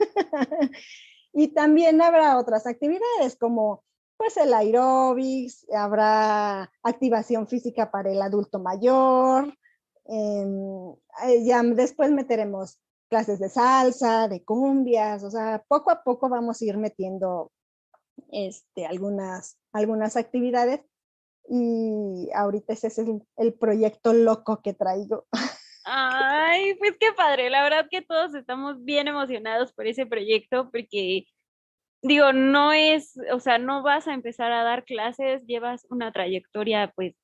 y 1.32 1.48
también 1.48 2.02
habrá 2.02 2.36
otras 2.38 2.66
actividades 2.66 3.36
como 3.40 3.82
pues 4.18 4.36
el 4.36 4.52
aeróbics, 4.52 5.64
habrá 5.72 6.70
activación 6.82 7.46
física 7.46 7.90
para 7.90 8.10
el 8.10 8.20
adulto 8.20 8.58
mayor, 8.58 9.54
em, 10.06 10.90
eh, 11.24 11.44
ya 11.44 11.62
después 11.62 12.10
meteremos 12.10 12.80
clases 13.08 13.38
de 13.38 13.48
salsa, 13.48 14.28
de 14.28 14.44
cumbias, 14.44 15.22
o 15.22 15.30
sea, 15.30 15.64
poco 15.68 15.90
a 15.90 16.02
poco 16.02 16.28
vamos 16.28 16.60
a 16.60 16.64
ir 16.64 16.76
metiendo 16.76 17.52
este, 18.32 18.86
algunas, 18.86 19.58
algunas 19.72 20.16
actividades 20.16 20.80
y 21.48 22.28
ahorita 22.34 22.74
ese 22.74 22.88
es 22.88 22.98
el, 22.98 23.54
proyecto 23.54 24.12
loco 24.12 24.60
que 24.62 24.74
traigo. 24.74 25.26
Ay, 25.84 26.74
pues 26.74 26.96
qué 27.00 27.12
padre, 27.16 27.48
la 27.48 27.62
verdad 27.62 27.86
que 27.90 28.02
todos 28.02 28.34
estamos 28.34 28.84
bien 28.84 29.08
emocionados 29.08 29.72
por 29.72 29.86
ese 29.86 30.04
proyecto 30.04 30.70
porque 30.70 31.24
digo, 32.02 32.32
no 32.32 32.72
es, 32.72 33.14
o 33.32 33.40
sea, 33.40 33.58
no 33.58 33.82
vas 33.82 34.08
a 34.08 34.14
empezar 34.14 34.52
a 34.52 34.62
dar 34.62 34.84
clases, 34.84 35.44
llevas 35.46 35.86
una 35.90 36.12
trayectoria 36.12 36.92
pues 36.94 37.14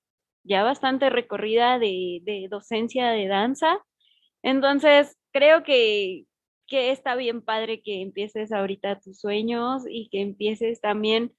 ya 0.45 0.63
bastante 0.63 1.11
recorrida 1.11 1.79
de, 1.79 2.21
de 2.23 2.49
docencia 2.51 3.11
de 3.11 3.29
danza. 3.29 3.79
Entonces, 4.43 5.17
creo 5.33 5.63
que, 5.65 6.27
que 6.67 6.91
está 6.91 7.15
bien 7.17 7.43
padre 7.43 7.83
que 7.83 8.03
empieces 8.03 8.53
ahorita 8.53 9.01
tus 9.01 9.21
sueños 9.21 9.85
y 9.89 10.09
que 10.11 10.21
empieces 10.21 10.81
también 10.81 11.33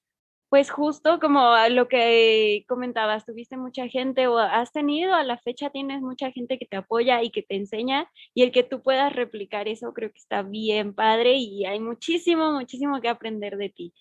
pues 0.49 0.69
justo 0.71 1.19
como 1.19 1.53
lo 1.69 1.88
que 1.88 2.63
comentabas, 2.67 3.25
tuviste 3.25 3.58
mucha 3.58 3.88
gente 3.88 4.27
o 4.27 4.38
has 4.38 4.71
tenido 4.71 5.13
a 5.13 5.23
la 5.23 5.38
fecha, 5.38 5.69
tienes 5.69 6.01
mucha 6.01 6.31
gente 6.31 6.58
que 6.58 6.65
te 6.65 6.77
apoya 6.77 7.23
y 7.23 7.31
que 7.31 7.43
te 7.43 7.55
enseña 7.55 8.10
y 8.34 8.43
el 8.43 8.51
que 8.51 8.63
tú 8.63 8.81
puedas 8.81 9.13
replicar 9.13 9.67
eso 9.67 9.93
creo 9.93 10.12
que 10.12 10.19
está 10.19 10.43
bien 10.43 10.93
padre 10.93 11.34
y 11.36 11.65
hay 11.65 11.79
muchísimo, 11.79 12.51
muchísimo 12.51 13.01
que 13.01 13.10
aprender 13.10 13.58
de 13.58 13.69
ti. 13.69 13.93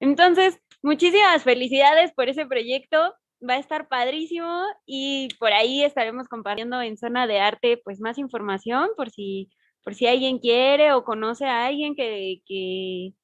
Entonces, 0.00 0.60
muchísimas 0.82 1.44
felicidades 1.44 2.12
por 2.12 2.28
ese 2.28 2.46
proyecto, 2.46 3.14
va 3.48 3.54
a 3.54 3.58
estar 3.58 3.88
padrísimo 3.88 4.64
y 4.86 5.28
por 5.38 5.52
ahí 5.52 5.84
estaremos 5.84 6.28
compartiendo 6.28 6.80
en 6.80 6.96
zona 6.96 7.26
de 7.26 7.40
arte 7.40 7.80
pues 7.84 8.00
más 8.00 8.18
información 8.18 8.90
por 8.96 9.10
si, 9.10 9.50
por 9.84 9.94
si 9.94 10.06
alguien 10.06 10.38
quiere 10.38 10.92
o 10.92 11.04
conoce 11.04 11.46
a 11.46 11.66
alguien 11.66 11.94
que, 11.94 12.42
que 12.46 13.14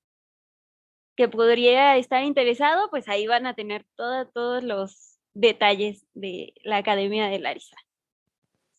que 1.19 1.29
podría 1.29 1.97
estar 1.97 2.23
interesado, 2.23 2.89
pues 2.91 3.09
ahí 3.09 3.27
van 3.27 3.45
a 3.45 3.55
tener 3.55 3.85
todos 3.97 4.63
los 4.63 5.19
detalles 5.35 6.07
de 6.15 6.55
la 6.63 6.77
Academia 6.77 7.27
de 7.27 7.41
Larisa. 7.41 7.77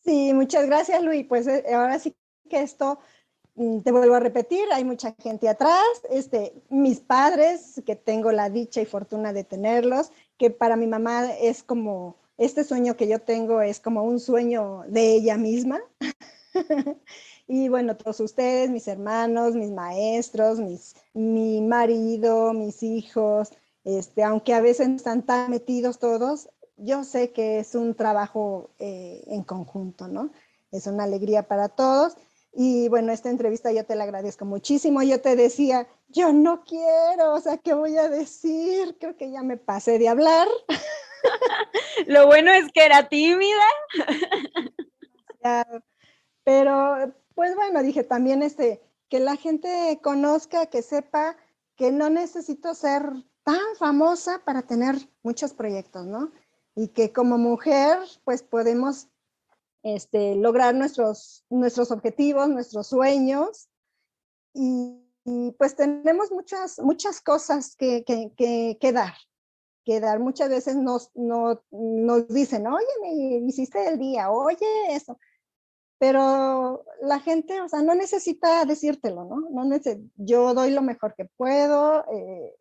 Sí, 0.02 0.32
muchas 0.32 0.64
gracias, 0.64 1.04
Luis. 1.04 1.26
Pues 1.28 1.46
eh, 1.46 1.62
ahora 1.74 1.98
sí 1.98 2.16
que 2.48 2.62
esto, 2.62 2.98
mm, 3.56 3.80
te 3.80 3.92
vuelvo 3.92 4.14
a 4.14 4.20
repetir, 4.20 4.64
hay 4.72 4.84
mucha 4.84 5.14
gente 5.22 5.50
atrás, 5.50 5.84
este, 6.08 6.54
mis 6.70 7.00
padres, 7.00 7.82
que 7.84 7.94
tengo 7.94 8.32
la 8.32 8.48
dicha 8.48 8.80
y 8.80 8.86
fortuna 8.86 9.34
de 9.34 9.44
tenerlos, 9.44 10.10
que 10.38 10.48
para 10.48 10.76
mi 10.76 10.86
mamá 10.86 11.30
es 11.42 11.62
como, 11.62 12.16
este 12.38 12.64
sueño 12.64 12.96
que 12.96 13.06
yo 13.06 13.18
tengo 13.18 13.60
es 13.60 13.80
como 13.80 14.02
un 14.02 14.18
sueño 14.18 14.84
de 14.88 15.12
ella 15.12 15.36
misma. 15.36 15.78
Y 17.52 17.68
bueno, 17.68 17.96
todos 17.96 18.20
ustedes, 18.20 18.70
mis 18.70 18.86
hermanos, 18.86 19.56
mis 19.56 19.72
maestros, 19.72 20.60
mis, 20.60 20.94
mi 21.14 21.60
marido, 21.60 22.52
mis 22.52 22.84
hijos, 22.84 23.50
este, 23.82 24.22
aunque 24.22 24.54
a 24.54 24.60
veces 24.60 24.88
están 24.88 25.26
tan 25.26 25.50
metidos 25.50 25.98
todos, 25.98 26.48
yo 26.76 27.02
sé 27.02 27.32
que 27.32 27.58
es 27.58 27.74
un 27.74 27.96
trabajo 27.96 28.70
eh, 28.78 29.24
en 29.26 29.42
conjunto, 29.42 30.06
¿no? 30.06 30.30
Es 30.70 30.86
una 30.86 31.02
alegría 31.02 31.48
para 31.48 31.68
todos. 31.68 32.16
Y 32.52 32.88
bueno, 32.88 33.10
esta 33.10 33.30
entrevista 33.30 33.72
yo 33.72 33.84
te 33.84 33.96
la 33.96 34.04
agradezco 34.04 34.44
muchísimo. 34.44 35.02
Yo 35.02 35.20
te 35.20 35.34
decía, 35.34 35.88
yo 36.06 36.32
no 36.32 36.62
quiero, 36.62 37.34
o 37.34 37.40
sea, 37.40 37.58
¿qué 37.58 37.74
voy 37.74 37.96
a 37.96 38.08
decir? 38.08 38.96
Creo 39.00 39.16
que 39.16 39.32
ya 39.32 39.42
me 39.42 39.56
pasé 39.56 39.98
de 39.98 40.08
hablar. 40.08 40.46
Lo 42.06 42.28
bueno 42.28 42.52
es 42.52 42.70
que 42.70 42.84
era 42.84 43.08
tímida. 43.08 43.64
pero 46.44 47.12
pues 47.34 47.54
bueno, 47.54 47.82
dije 47.82 48.04
también 48.04 48.42
este, 48.42 48.80
que 49.08 49.20
la 49.20 49.36
gente 49.36 49.98
conozca, 50.02 50.66
que 50.66 50.82
sepa 50.82 51.36
que 51.76 51.92
no 51.92 52.10
necesito 52.10 52.74
ser 52.74 53.02
tan 53.42 53.76
famosa 53.78 54.42
para 54.44 54.62
tener 54.62 54.96
muchos 55.22 55.52
proyectos, 55.52 56.06
¿no? 56.06 56.30
Y 56.74 56.88
que 56.88 57.12
como 57.12 57.38
mujer, 57.38 57.98
pues 58.24 58.42
podemos 58.42 59.08
este, 59.82 60.36
lograr 60.36 60.74
nuestros, 60.74 61.44
nuestros 61.50 61.90
objetivos, 61.90 62.48
nuestros 62.48 62.86
sueños. 62.86 63.68
Y, 64.54 64.96
pues 65.58 65.76
tenemos 65.76 66.32
muchas, 66.32 66.78
muchas 66.80 67.20
cosas 67.20 67.76
que, 67.76 68.04
que, 68.04 68.32
que, 68.80 68.92
dar, 68.92 69.14
que 69.84 70.00
dar. 70.00 70.18
Muchas 70.18 70.48
veces 70.48 70.76
nos, 70.76 71.10
no, 71.14 71.62
nos 71.70 72.28
dicen, 72.28 72.66
oye, 72.66 73.40
me 73.40 73.46
hiciste 73.46 73.86
el 73.86 73.98
día, 73.98 74.30
oye, 74.30 74.66
eso 74.90 75.18
pero 76.00 76.86
la 77.02 77.20
gente, 77.20 77.60
o 77.60 77.68
sea, 77.68 77.82
no 77.82 77.94
necesita 77.94 78.64
decírtelo, 78.64 79.26
¿no? 79.26 79.50
no 79.50 79.76
yo 80.16 80.54
doy 80.54 80.70
lo 80.70 80.80
mejor 80.80 81.14
que 81.14 81.26
puedo, 81.26 82.06
eh, 82.10 82.56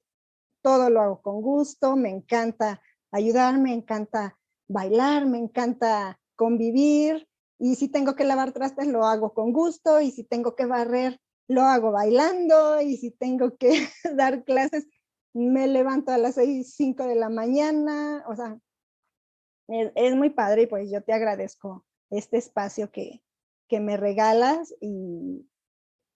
todo 0.61 0.89
lo 0.89 0.99
hago 0.99 1.21
con 1.21 1.41
gusto, 1.41 1.95
me 1.95 2.09
encanta 2.09 2.81
ayudar, 3.11 3.57
me 3.57 3.73
encanta 3.73 4.37
bailar, 4.67 5.25
me 5.25 5.37
encanta 5.37 6.19
convivir, 6.35 7.29
y 7.57 7.75
si 7.75 7.87
tengo 7.87 8.13
que 8.17 8.25
lavar 8.25 8.51
trastes, 8.51 8.87
lo 8.87 9.05
hago 9.05 9.33
con 9.33 9.53
gusto, 9.53 10.01
y 10.01 10.11
si 10.11 10.25
tengo 10.25 10.57
que 10.57 10.65
barrer, 10.65 11.21
lo 11.47 11.61
hago 11.61 11.93
bailando, 11.93 12.81
y 12.81 12.97
si 12.97 13.09
tengo 13.09 13.55
que 13.55 13.69
dar 14.17 14.43
clases, 14.43 14.85
me 15.33 15.65
levanto 15.67 16.11
a 16.11 16.17
las 16.17 16.35
6, 16.35 16.75
5 16.75 17.05
de 17.05 17.15
la 17.15 17.29
mañana, 17.29 18.25
o 18.27 18.35
sea, 18.35 18.59
es, 19.69 19.93
es 19.95 20.15
muy 20.17 20.29
padre 20.29 20.63
y 20.63 20.67
pues 20.67 20.91
yo 20.91 21.01
te 21.01 21.13
agradezco 21.13 21.85
este 22.09 22.37
espacio 22.37 22.91
que, 22.91 23.21
que 23.69 23.79
me 23.79 23.95
regalas 23.95 24.73
y 24.81 25.47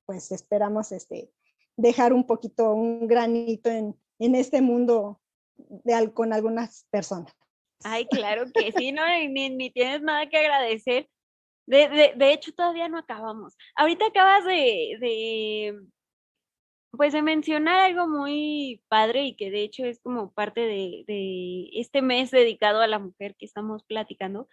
pues 0.06 0.32
esperamos 0.32 0.92
este, 0.92 1.32
dejar 1.78 2.12
un 2.12 2.26
poquito, 2.26 2.74
un 2.74 3.08
granito 3.08 3.70
en, 3.70 3.96
en 4.20 4.36
este 4.36 4.62
mundo 4.62 5.22
de, 5.56 6.12
con 6.14 6.34
algunas 6.34 6.86
personas. 6.90 7.34
Ay, 7.84 8.06
claro 8.08 8.46
que 8.54 8.72
sí, 8.72 8.92
no, 8.92 9.04
ni, 9.30 9.50
ni 9.50 9.70
tienes 9.70 10.02
nada 10.02 10.28
que 10.30 10.38
agradecer. 10.38 11.10
De, 11.66 11.88
de, 11.88 12.14
de, 12.16 12.34
hecho, 12.34 12.54
todavía 12.54 12.90
no 12.90 12.98
acabamos. 12.98 13.56
Ahorita 13.76 14.08
acabas 14.08 14.44
de, 14.46 14.98
de, 15.00 15.80
pues 16.92 17.14
de 17.14 17.22
mencionar 17.22 17.80
algo 17.80 18.08
muy 18.08 18.84
padre 18.88 19.26
y 19.26 19.36
que 19.36 19.50
de 19.50 19.64
hecho 19.64 19.86
es 19.86 20.00
como 20.02 20.34
parte 20.34 20.62
de, 20.62 21.04
de 21.08 21.70
este 21.74 22.02
mes 22.02 22.32
dedicado 22.32 22.82
a 22.82 22.88
la 22.88 23.00
mujer 23.00 23.36
que 23.38 23.46
estamos 23.46 23.84
platicando, 23.84 24.48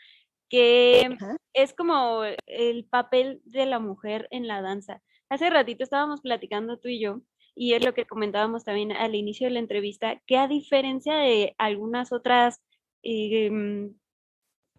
que 0.50 1.16
es 1.54 1.72
como 1.72 2.22
el 2.46 2.84
papel 2.84 3.40
de 3.44 3.64
la 3.66 3.78
mujer 3.78 4.28
en 4.30 4.46
la 4.48 4.60
danza. 4.60 5.00
Hace 5.30 5.48
ratito 5.48 5.84
estábamos 5.84 6.20
platicando 6.20 6.78
tú 6.78 6.88
y 6.88 7.00
yo, 7.00 7.22
y 7.54 7.74
es 7.74 7.84
lo 7.84 7.94
que 7.94 8.04
comentábamos 8.04 8.64
también 8.64 8.92
al 8.92 9.14
inicio 9.14 9.46
de 9.46 9.52
la 9.54 9.60
entrevista, 9.60 10.20
que 10.26 10.36
a 10.36 10.48
diferencia 10.48 11.14
de 11.14 11.54
algunas 11.56 12.12
otras 12.12 12.60
em, 13.02 13.94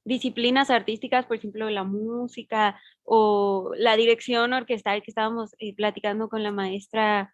disciplinas 0.04 0.70
artísticas, 0.70 1.26
por 1.26 1.38
ejemplo, 1.38 1.70
la 1.70 1.84
música 1.84 2.80
o 3.04 3.72
la 3.76 3.96
dirección 3.96 4.54
orquestal 4.54 5.02
que 5.04 5.12
estábamos 5.12 5.56
eh, 5.60 5.74
platicando 5.76 6.30
con 6.30 6.44
la 6.44 6.52
maestra 6.52 7.34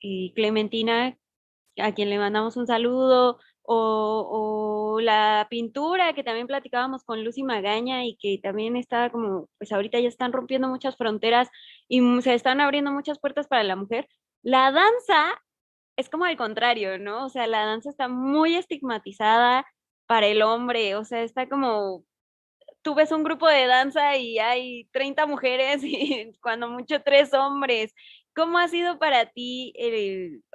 eh, 0.00 0.32
Clementina, 0.34 1.18
a 1.78 1.92
quien 1.94 2.10
le 2.10 2.18
mandamos 2.18 2.56
un 2.56 2.66
saludo, 2.66 3.38
o, 3.66 4.98
la 5.00 5.46
pintura 5.50 6.14
que 6.14 6.24
también 6.24 6.46
platicábamos 6.46 7.04
con 7.04 7.24
Lucy 7.24 7.42
Magaña 7.42 8.04
y 8.06 8.16
que 8.16 8.38
también 8.42 8.76
está 8.76 9.10
como, 9.10 9.48
pues 9.58 9.72
ahorita 9.72 10.00
ya 10.00 10.08
están 10.08 10.32
rompiendo 10.32 10.68
muchas 10.68 10.96
fronteras 10.96 11.48
y 11.88 12.00
se 12.22 12.34
están 12.34 12.60
abriendo 12.60 12.92
muchas 12.92 13.18
puertas 13.18 13.46
para 13.48 13.62
la 13.64 13.76
mujer. 13.76 14.08
La 14.42 14.72
danza 14.72 15.42
es 15.96 16.08
como 16.10 16.24
al 16.24 16.36
contrario, 16.36 16.98
¿no? 16.98 17.26
O 17.26 17.28
sea, 17.28 17.46
la 17.46 17.66
danza 17.66 17.90
está 17.90 18.08
muy 18.08 18.54
estigmatizada 18.56 19.66
para 20.06 20.26
el 20.26 20.42
hombre, 20.42 20.96
o 20.96 21.04
sea, 21.04 21.22
está 21.22 21.48
como, 21.48 22.04
tú 22.82 22.94
ves 22.94 23.12
un 23.12 23.24
grupo 23.24 23.48
de 23.48 23.66
danza 23.66 24.16
y 24.16 24.38
hay 24.38 24.88
30 24.92 25.26
mujeres 25.26 25.82
y 25.84 26.32
cuando 26.42 26.68
mucho 26.68 27.02
tres 27.02 27.34
hombres. 27.34 27.94
¿Cómo 28.34 28.58
ha 28.58 28.68
sido 28.68 28.98
para 28.98 29.26
ti 29.26 29.72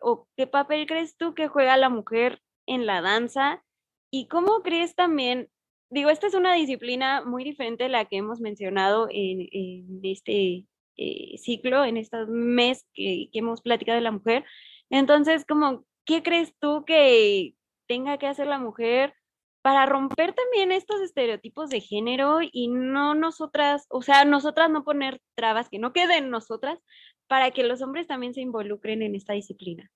o 0.01 0.27
qué 0.37 0.47
papel 0.47 0.85
crees 0.87 1.17
tú 1.17 1.33
que 1.33 1.47
juega 1.47 1.77
la 1.77 1.89
mujer 1.89 2.39
en 2.71 2.85
la 2.85 3.01
danza 3.01 3.63
y 4.09 4.27
cómo 4.27 4.61
crees 4.63 4.95
también, 4.95 5.49
digo, 5.89 6.09
esta 6.09 6.27
es 6.27 6.33
una 6.33 6.53
disciplina 6.53 7.23
muy 7.23 7.43
diferente 7.43 7.83
de 7.83 7.89
la 7.89 8.05
que 8.05 8.17
hemos 8.17 8.39
mencionado 8.39 9.07
en, 9.11 9.99
este 10.03 10.65
eh, 10.97 11.37
ciclo, 11.37 11.83
en 11.83 11.97
este 11.97 12.25
mes 12.27 12.85
que, 12.93 13.29
que 13.31 13.39
hemos 13.39 13.61
platicado 13.61 13.97
de 13.97 14.03
la 14.03 14.11
mujer. 14.11 14.45
Entonces, 14.89 15.45
como, 15.45 15.85
¿qué 16.05 16.23
crees 16.23 16.53
tú 16.59 16.85
que 16.85 17.55
tenga 17.87 18.17
que 18.17 18.27
hacer 18.27 18.47
la 18.47 18.59
mujer 18.59 19.13
para 19.61 19.85
romper 19.85 20.33
también 20.33 20.71
estos 20.71 21.01
estereotipos 21.01 21.69
de 21.69 21.81
género 21.81 22.39
y 22.41 22.69
no 22.69 23.13
nosotras, 23.15 23.85
o 23.89 24.01
sea, 24.01 24.25
nosotras 24.25 24.69
no 24.69 24.83
poner 24.83 25.21
trabas 25.35 25.69
que 25.69 25.77
no 25.77 25.93
queden 25.93 26.29
nosotras 26.29 26.79
para 27.27 27.51
que 27.51 27.63
los 27.63 27.81
hombres 27.81 28.07
también 28.07 28.33
se 28.33 28.41
involucren 28.41 29.01
en 29.01 29.15
esta 29.15 29.33
disciplina? 29.33 29.91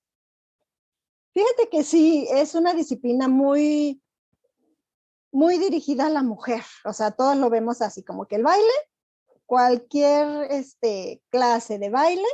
Fíjate 1.36 1.68
que 1.68 1.84
sí, 1.84 2.26
es 2.30 2.54
una 2.54 2.72
disciplina 2.72 3.28
muy, 3.28 4.02
muy 5.30 5.58
dirigida 5.58 6.06
a 6.06 6.08
la 6.08 6.22
mujer. 6.22 6.62
O 6.86 6.94
sea, 6.94 7.10
todos 7.10 7.36
lo 7.36 7.50
vemos 7.50 7.82
así, 7.82 8.02
como 8.02 8.24
que 8.24 8.36
el 8.36 8.42
baile, 8.42 8.72
cualquier 9.44 10.50
este, 10.50 11.22
clase 11.28 11.78
de 11.78 11.90
baile, 11.90 12.24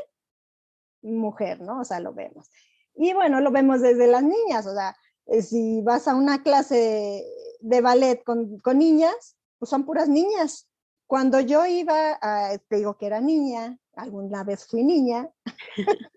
mujer, 1.02 1.60
¿no? 1.60 1.80
O 1.80 1.84
sea, 1.84 1.98
lo 1.98 2.14
vemos. 2.14 2.48
Y 2.94 3.12
bueno, 3.12 3.40
lo 3.40 3.50
vemos 3.50 3.80
desde 3.80 4.06
las 4.06 4.22
niñas, 4.22 4.68
o 4.68 4.72
sea, 4.72 4.94
eh, 5.26 5.42
si 5.42 5.82
vas 5.82 6.06
a 6.06 6.14
una 6.14 6.44
clase 6.44 7.24
de 7.58 7.80
ballet 7.80 8.22
con, 8.22 8.60
con 8.60 8.78
niñas, 8.78 9.36
pues 9.58 9.68
son 9.68 9.84
puras 9.84 10.08
niñas. 10.08 10.68
cuando 11.08 11.40
yo 11.40 11.66
iba, 11.66 12.20
a, 12.22 12.56
te 12.68 12.76
digo 12.76 12.96
que 12.96 13.06
era 13.06 13.20
niña, 13.20 13.80
alguna 13.96 14.44
vez 14.44 14.64
fui 14.64 14.84
niña, 14.84 15.28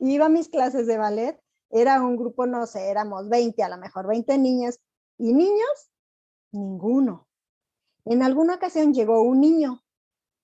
iba 0.00 0.26
a 0.26 0.28
mis 0.28 0.48
clases 0.48 0.88
de 0.88 0.98
ballet, 0.98 1.40
era 1.70 2.02
un 2.02 2.16
grupo, 2.16 2.46
no 2.46 2.66
sé, 2.66 2.88
éramos 2.88 3.28
20, 3.28 3.62
a 3.62 3.68
lo 3.68 3.78
mejor 3.78 4.06
20 4.06 4.38
niñas 4.38 4.80
y 5.18 5.32
niños, 5.32 5.90
ninguno. 6.52 7.26
En 8.04 8.22
alguna 8.22 8.54
ocasión 8.54 8.94
llegó 8.94 9.22
un 9.22 9.40
niño, 9.40 9.82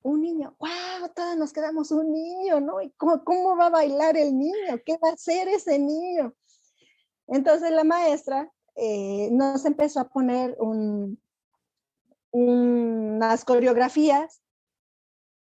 un 0.02 0.20
niño, 0.20 0.54
wow, 0.58 1.08
todos 1.14 1.36
nos 1.36 1.52
quedamos 1.52 1.90
un 1.90 2.12
niño, 2.12 2.60
¿no? 2.60 2.82
¿Y 2.82 2.90
cómo, 2.92 3.24
cómo 3.24 3.56
va 3.56 3.66
a 3.66 3.70
bailar 3.70 4.16
el 4.16 4.38
niño? 4.38 4.78
¿Qué 4.84 4.98
va 5.02 5.10
a 5.10 5.14
hacer 5.14 5.48
ese 5.48 5.78
niño? 5.78 6.34
Entonces 7.26 7.70
la 7.70 7.84
maestra 7.84 8.52
eh, 8.74 9.30
nos 9.32 9.64
empezó 9.64 10.00
a 10.00 10.08
poner 10.08 10.56
un, 10.58 11.18
unas 12.32 13.44
coreografías 13.44 14.42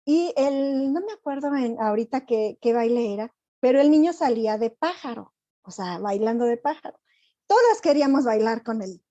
y 0.05 0.33
el, 0.35 0.93
no 0.93 1.01
me 1.01 1.13
acuerdo 1.13 1.49
ahorita 1.79 2.25
qué, 2.25 2.59
qué 2.61 2.73
baile 2.73 3.13
era, 3.13 3.33
pero 3.59 3.81
el 3.81 3.89
niño 3.89 4.13
salía 4.13 4.57
de 4.57 4.69
pájaro, 4.69 5.33
o 5.65 5.71
sea, 5.71 5.99
bailando 5.99 6.45
de 6.45 6.57
pájaro. 6.57 6.99
Todas 7.47 7.81
queríamos 7.81 8.25
bailar 8.25 8.63
con 8.63 8.81
él. 8.81 9.01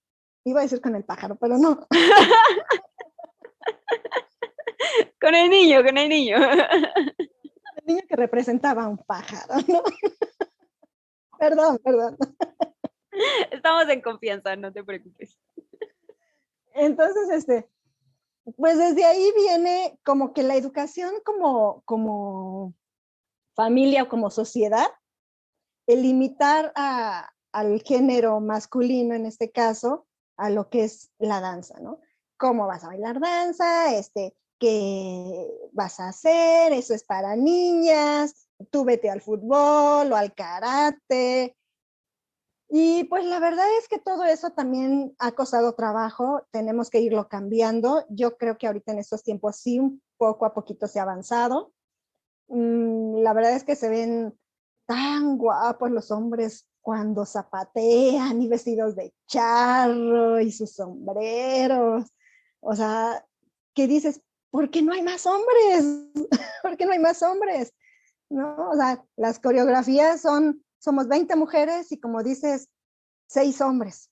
Iba 0.45 0.61
a 0.61 0.65
decir 0.65 0.81
con 0.81 0.95
el 0.95 1.05
pájaro, 1.05 1.37
pero 1.37 1.59
no. 1.59 1.87
con 5.21 5.35
el 5.35 5.51
niño, 5.51 5.83
con 5.83 5.99
el 5.99 6.09
niño. 6.09 6.37
El 6.37 7.87
niño 7.87 8.03
que 8.09 8.17
representaba 8.17 8.89
un 8.89 8.99
pájaro, 8.99 9.55
¿no? 9.69 9.83
perdón, 11.39 11.79
perdón. 11.83 12.17
Estamos 13.51 13.89
en 13.89 14.01
confianza, 14.01 14.57
no 14.57 14.73
te 14.73 14.85
preocupes. 14.85 15.39
Entonces, 16.75 17.31
este, 17.31 17.69
pues 18.57 18.79
desde 18.79 19.05
ahí 19.05 19.33
viene 19.37 19.99
como 20.05 20.33
que 20.33 20.43
la 20.43 20.57
educación 20.57 21.15
como, 21.25 21.83
como 21.85 22.75
familia 23.55 24.03
o 24.03 24.09
como 24.09 24.31
sociedad, 24.31 24.89
el 25.87 26.03
limitar 26.03 26.73
al 26.75 27.83
género 27.83 28.41
masculino 28.41 29.15
en 29.15 29.27
este 29.27 29.51
caso, 29.51 30.07
a 30.37 30.51
lo 30.51 30.69
que 30.69 30.85
es 30.85 31.11
la 31.19 31.41
danza, 31.41 31.79
¿no? 31.81 32.01
¿Cómo 32.37 32.67
vas 32.67 32.85
a 32.85 32.89
bailar 32.89 33.21
danza? 33.21 33.95
Este, 33.95 34.35
¿Qué 34.59 35.47
vas 35.73 36.01
a 36.01 36.09
hacer? 36.09 36.73
Eso 36.73 36.95
es 36.95 37.05
para 37.05 37.37
niñas, 37.37 38.49
tú 38.71 38.85
vete 38.85 39.11
al 39.11 39.21
fútbol 39.21 40.13
o 40.13 40.17
al 40.17 40.35
karate, 40.35 41.57
y 42.77 43.05
pues 43.05 43.25
la 43.25 43.39
verdad 43.39 43.67
es 43.79 43.87
que 43.87 44.01
todo 44.01 44.25
eso 44.25 44.51
también 44.51 45.15
ha 45.21 45.31
costado 45.31 45.75
trabajo, 45.75 46.45
tenemos 46.51 46.91
que 46.91 47.01
irlo 47.01 47.29
cambiando. 47.29 48.05
Yo 48.09 48.37
creo 48.37 48.59
que 48.59 48.67
ahorita 48.67 48.91
en 48.91 48.99
estos 48.99 49.23
tiempos 49.23 49.57
sí, 49.59 49.79
un 49.79 50.03
poco 50.17 50.45
a 50.45 50.55
poquito 50.55 50.89
se 50.89 50.99
ha 50.99 51.03
avanzado. 51.03 51.73
Mm, 52.49 53.19
la 53.19 53.33
verdad 53.33 53.55
es 53.55 53.63
que 53.63 53.77
se 53.77 53.89
ven 53.89 54.37
tan 54.87 55.39
guapos 55.39 55.91
los 55.91 56.11
hombres 56.11 56.69
cuando 56.81 57.25
zapatean 57.25 58.43
y 58.43 58.49
vestidos 58.49 58.95
de 58.95 59.15
charro 59.27 60.41
y 60.41 60.53
sus 60.53 60.75
sombreros. 60.75 62.05
O 62.61 62.75
sea, 62.77 63.25
¿qué 63.75 63.87
dices? 63.87 64.21
¿Por 64.51 64.71
qué 64.71 64.83
no 64.83 64.93
hay 64.93 65.03
más 65.03 65.27
hombres? 65.27 65.85
¿Por 66.63 66.77
qué 66.77 66.87
no 66.87 66.93
hay 66.93 66.99
más 66.99 67.23
hombres? 67.23 67.73
¿No? 68.29 68.71
O 68.71 68.75
sea, 68.75 69.05
las 69.17 69.39
coreografías 69.39 70.21
son 70.21 70.65
somos 70.85 71.09
20 71.09 71.35
mujeres 71.37 71.91
y 71.93 71.99
como 71.99 72.23
dices, 72.23 72.69
6 73.29 73.63
hombres. 73.63 74.11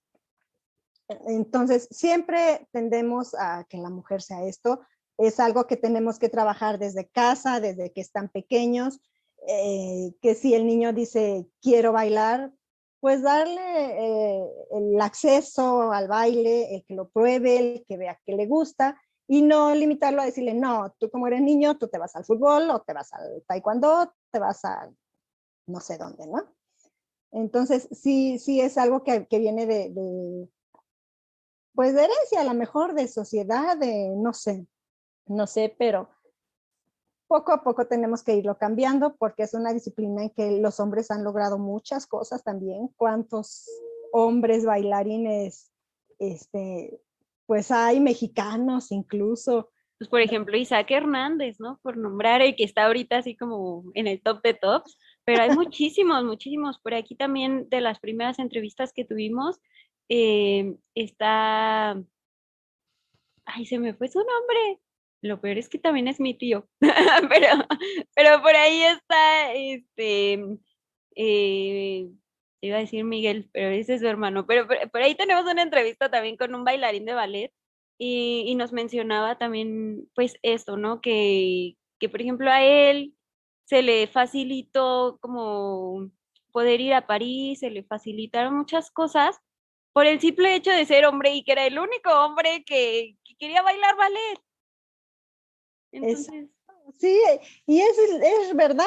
Entonces, 1.26 1.86
siempre 1.90 2.66
tendemos 2.72 3.34
a 3.34 3.64
que 3.68 3.76
la 3.76 3.90
mujer 3.90 4.22
sea 4.22 4.44
esto. 4.46 4.80
Es 5.18 5.38
algo 5.38 5.66
que 5.66 5.76
tenemos 5.76 6.18
que 6.18 6.30
trabajar 6.30 6.78
desde 6.78 7.10
casa, 7.10 7.60
desde 7.60 7.92
que 7.92 8.00
están 8.00 8.30
pequeños, 8.30 9.00
eh, 9.48 10.14
que 10.20 10.34
si 10.34 10.54
el 10.54 10.66
niño 10.66 10.92
dice, 10.92 11.48
quiero 11.60 11.92
bailar, 11.92 12.52
pues 13.00 13.22
darle 13.22 13.60
eh, 13.60 14.48
el 14.70 15.00
acceso 15.00 15.92
al 15.92 16.08
baile, 16.08 16.74
el 16.76 16.84
que 16.84 16.94
lo 16.94 17.08
pruebe, 17.08 17.58
el 17.58 17.84
que 17.86 17.96
vea 17.96 18.20
que 18.24 18.32
le 18.34 18.46
gusta, 18.46 19.00
y 19.26 19.42
no 19.42 19.74
limitarlo 19.74 20.22
a 20.22 20.26
decirle, 20.26 20.54
no, 20.54 20.94
tú 20.98 21.10
como 21.10 21.26
eres 21.26 21.42
niño, 21.42 21.78
tú 21.78 21.88
te 21.88 21.98
vas 21.98 22.14
al 22.16 22.24
fútbol 22.24 22.70
o 22.70 22.82
te 22.82 22.92
vas 22.92 23.12
al 23.12 23.42
taekwondo, 23.46 24.12
te 24.30 24.38
vas 24.38 24.64
a 24.64 24.92
no 25.66 25.80
sé 25.80 25.98
dónde, 25.98 26.26
¿no? 26.26 26.44
Entonces, 27.30 27.88
sí, 27.92 28.38
sí 28.38 28.60
es 28.60 28.76
algo 28.76 29.02
que, 29.02 29.26
viene 29.30 29.66
de, 29.66 30.48
pues 31.74 31.94
de 31.94 32.04
herencia, 32.04 32.42
a 32.42 32.44
lo 32.44 32.54
mejor 32.54 32.94
de 32.94 33.08
sociedad, 33.08 33.76
de, 33.76 34.14
no 34.16 34.34
sé, 34.34 34.66
no 35.26 35.46
sé, 35.46 35.74
pero 35.78 36.10
poco 37.32 37.52
a 37.52 37.62
poco 37.62 37.86
tenemos 37.86 38.22
que 38.22 38.36
irlo 38.36 38.58
cambiando 38.58 39.16
porque 39.16 39.44
es 39.44 39.54
una 39.54 39.72
disciplina 39.72 40.24
en 40.24 40.30
que 40.30 40.60
los 40.60 40.78
hombres 40.80 41.10
han 41.10 41.24
logrado 41.24 41.58
muchas 41.58 42.06
cosas 42.06 42.44
también. 42.44 42.88
¿Cuántos 42.98 43.66
hombres 44.12 44.66
bailarines, 44.66 45.72
este, 46.18 47.00
pues 47.46 47.70
hay 47.70 48.00
mexicanos 48.00 48.92
incluso? 48.92 49.70
Pues 49.96 50.10
por 50.10 50.20
ejemplo, 50.20 50.58
Isaac 50.58 50.90
Hernández, 50.90 51.56
¿no? 51.58 51.80
Por 51.82 51.96
nombrar 51.96 52.42
el 52.42 52.54
que 52.54 52.64
está 52.64 52.84
ahorita 52.84 53.16
así 53.16 53.34
como 53.34 53.84
en 53.94 54.08
el 54.08 54.22
top 54.22 54.42
de 54.42 54.52
tops 54.52 54.98
pero 55.24 55.42
hay 55.42 55.50
muchísimos, 55.56 56.22
muchísimos. 56.24 56.78
Por 56.80 56.92
aquí 56.92 57.14
también 57.14 57.66
de 57.70 57.80
las 57.80 57.98
primeras 57.98 58.38
entrevistas 58.38 58.92
que 58.92 59.06
tuvimos, 59.06 59.58
eh, 60.10 60.76
está, 60.94 61.92
ay, 63.46 63.64
se 63.64 63.78
me 63.78 63.94
fue 63.94 64.08
su 64.08 64.18
nombre. 64.18 64.81
Lo 65.22 65.40
peor 65.40 65.58
es 65.58 65.68
que 65.68 65.78
también 65.78 66.08
es 66.08 66.20
mi 66.20 66.34
tío, 66.34 66.68
pero, 66.80 67.48
pero 68.14 68.42
por 68.42 68.56
ahí 68.56 68.82
está, 68.82 69.52
este, 69.54 70.58
eh, 71.16 72.10
iba 72.60 72.76
a 72.76 72.80
decir 72.80 73.04
Miguel, 73.04 73.48
pero 73.52 73.68
ese 73.70 73.94
es 73.94 74.00
su 74.00 74.08
hermano, 74.08 74.46
pero 74.46 74.66
por, 74.66 75.02
ahí 75.02 75.14
tenemos 75.14 75.44
una 75.50 75.62
entrevista 75.62 76.10
también 76.10 76.36
con 76.36 76.54
un 76.54 76.64
bailarín 76.64 77.04
de 77.04 77.14
ballet 77.14 77.52
y, 77.98 78.44
y 78.46 78.54
nos 78.56 78.72
mencionaba 78.72 79.38
también, 79.38 80.08
pues, 80.14 80.36
esto, 80.42 80.76
¿no? 80.76 81.00
Que, 81.00 81.76
que, 82.00 82.08
por 82.08 82.20
ejemplo, 82.20 82.50
a 82.50 82.62
él 82.62 83.14
se 83.64 83.82
le 83.82 84.06
facilitó 84.08 85.18
como 85.20 86.10
poder 86.52 86.80
ir 86.80 86.94
a 86.94 87.06
París, 87.06 87.60
se 87.60 87.70
le 87.70 87.84
facilitaron 87.84 88.56
muchas 88.56 88.90
cosas 88.90 89.40
por 89.92 90.06
el 90.06 90.20
simple 90.20 90.54
hecho 90.54 90.70
de 90.70 90.86
ser 90.86 91.06
hombre 91.06 91.34
y 91.34 91.44
que 91.44 91.52
era 91.52 91.66
el 91.66 91.78
único 91.78 92.10
hombre 92.10 92.64
que, 92.64 93.16
quería 93.38 93.62
bailar 93.62 93.96
ballet. 93.96 94.40
Entonces... 95.92 96.50
Sí, 96.98 97.20
y 97.66 97.80
es, 97.80 97.96
es 97.98 98.56
verdad, 98.56 98.86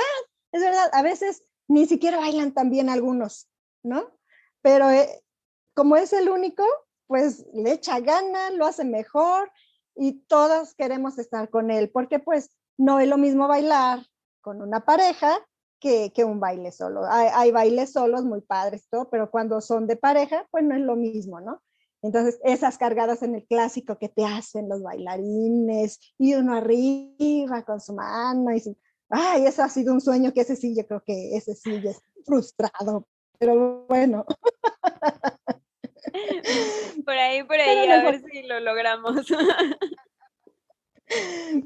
es 0.51 0.61
verdad, 0.61 0.89
a 0.91 1.01
veces 1.01 1.43
ni 1.67 1.85
siquiera 1.85 2.17
bailan 2.17 2.53
tan 2.53 2.69
bien 2.69 2.89
algunos, 2.89 3.49
¿no? 3.83 4.11
Pero 4.61 4.89
eh, 4.89 5.23
como 5.73 5.95
es 5.95 6.13
el 6.13 6.29
único, 6.29 6.63
pues 7.07 7.45
le 7.53 7.71
echa 7.73 7.99
gana, 7.99 8.51
lo 8.51 8.65
hace 8.65 8.83
mejor 8.83 9.51
y 9.95 10.23
todas 10.27 10.75
queremos 10.75 11.17
estar 11.17 11.49
con 11.49 11.71
él, 11.71 11.89
porque 11.89 12.19
pues 12.19 12.51
no 12.77 12.99
es 12.99 13.07
lo 13.07 13.17
mismo 13.17 13.47
bailar 13.47 14.05
con 14.41 14.61
una 14.61 14.85
pareja 14.85 15.37
que, 15.79 16.11
que 16.13 16.23
un 16.23 16.39
baile 16.39 16.71
solo. 16.71 17.05
Hay, 17.05 17.29
hay, 17.33 17.51
bailes 17.51 17.93
solos 17.93 18.23
muy 18.23 18.41
padres, 18.41 18.87
todo, 18.89 19.09
pero 19.09 19.31
cuando 19.31 19.61
son 19.61 19.87
de 19.87 19.95
pareja, 19.95 20.47
pues 20.51 20.63
no 20.63 20.75
es 20.75 20.81
lo 20.81 20.95
mismo, 20.95 21.39
¿no? 21.39 21.61
Entonces, 22.05 22.39
esas 22.43 22.77
cargadas 22.77 23.23
en 23.23 23.33
el 23.33 23.45
clásico 23.45 23.97
que 23.97 24.09
te 24.09 24.23
hacen 24.23 24.69
los 24.69 24.83
bailarines 24.83 25.99
y 26.19 26.35
uno 26.35 26.53
arriba 26.53 27.63
con 27.65 27.81
su 27.81 27.93
mano 27.93 28.53
y 28.53 28.59
su, 28.59 28.77
ay, 29.09 29.47
eso 29.47 29.63
ha 29.63 29.69
sido 29.69 29.91
un 29.91 30.01
sueño 30.01 30.31
que 30.31 30.41
ese 30.41 30.55
sí, 30.55 30.75
yo 30.75 30.85
creo 30.85 31.01
que 31.03 31.35
ese 31.35 31.55
sí 31.55 31.81
es 31.83 31.99
frustrado, 32.23 33.07
pero 33.39 33.85
bueno. 33.87 34.23
Por 37.03 37.15
ahí, 37.15 37.43
por 37.43 37.59
ahí, 37.59 37.89
a 37.89 38.03
ver 38.03 38.21
si 38.21 38.43
lo 38.43 38.59
logramos. 38.59 39.25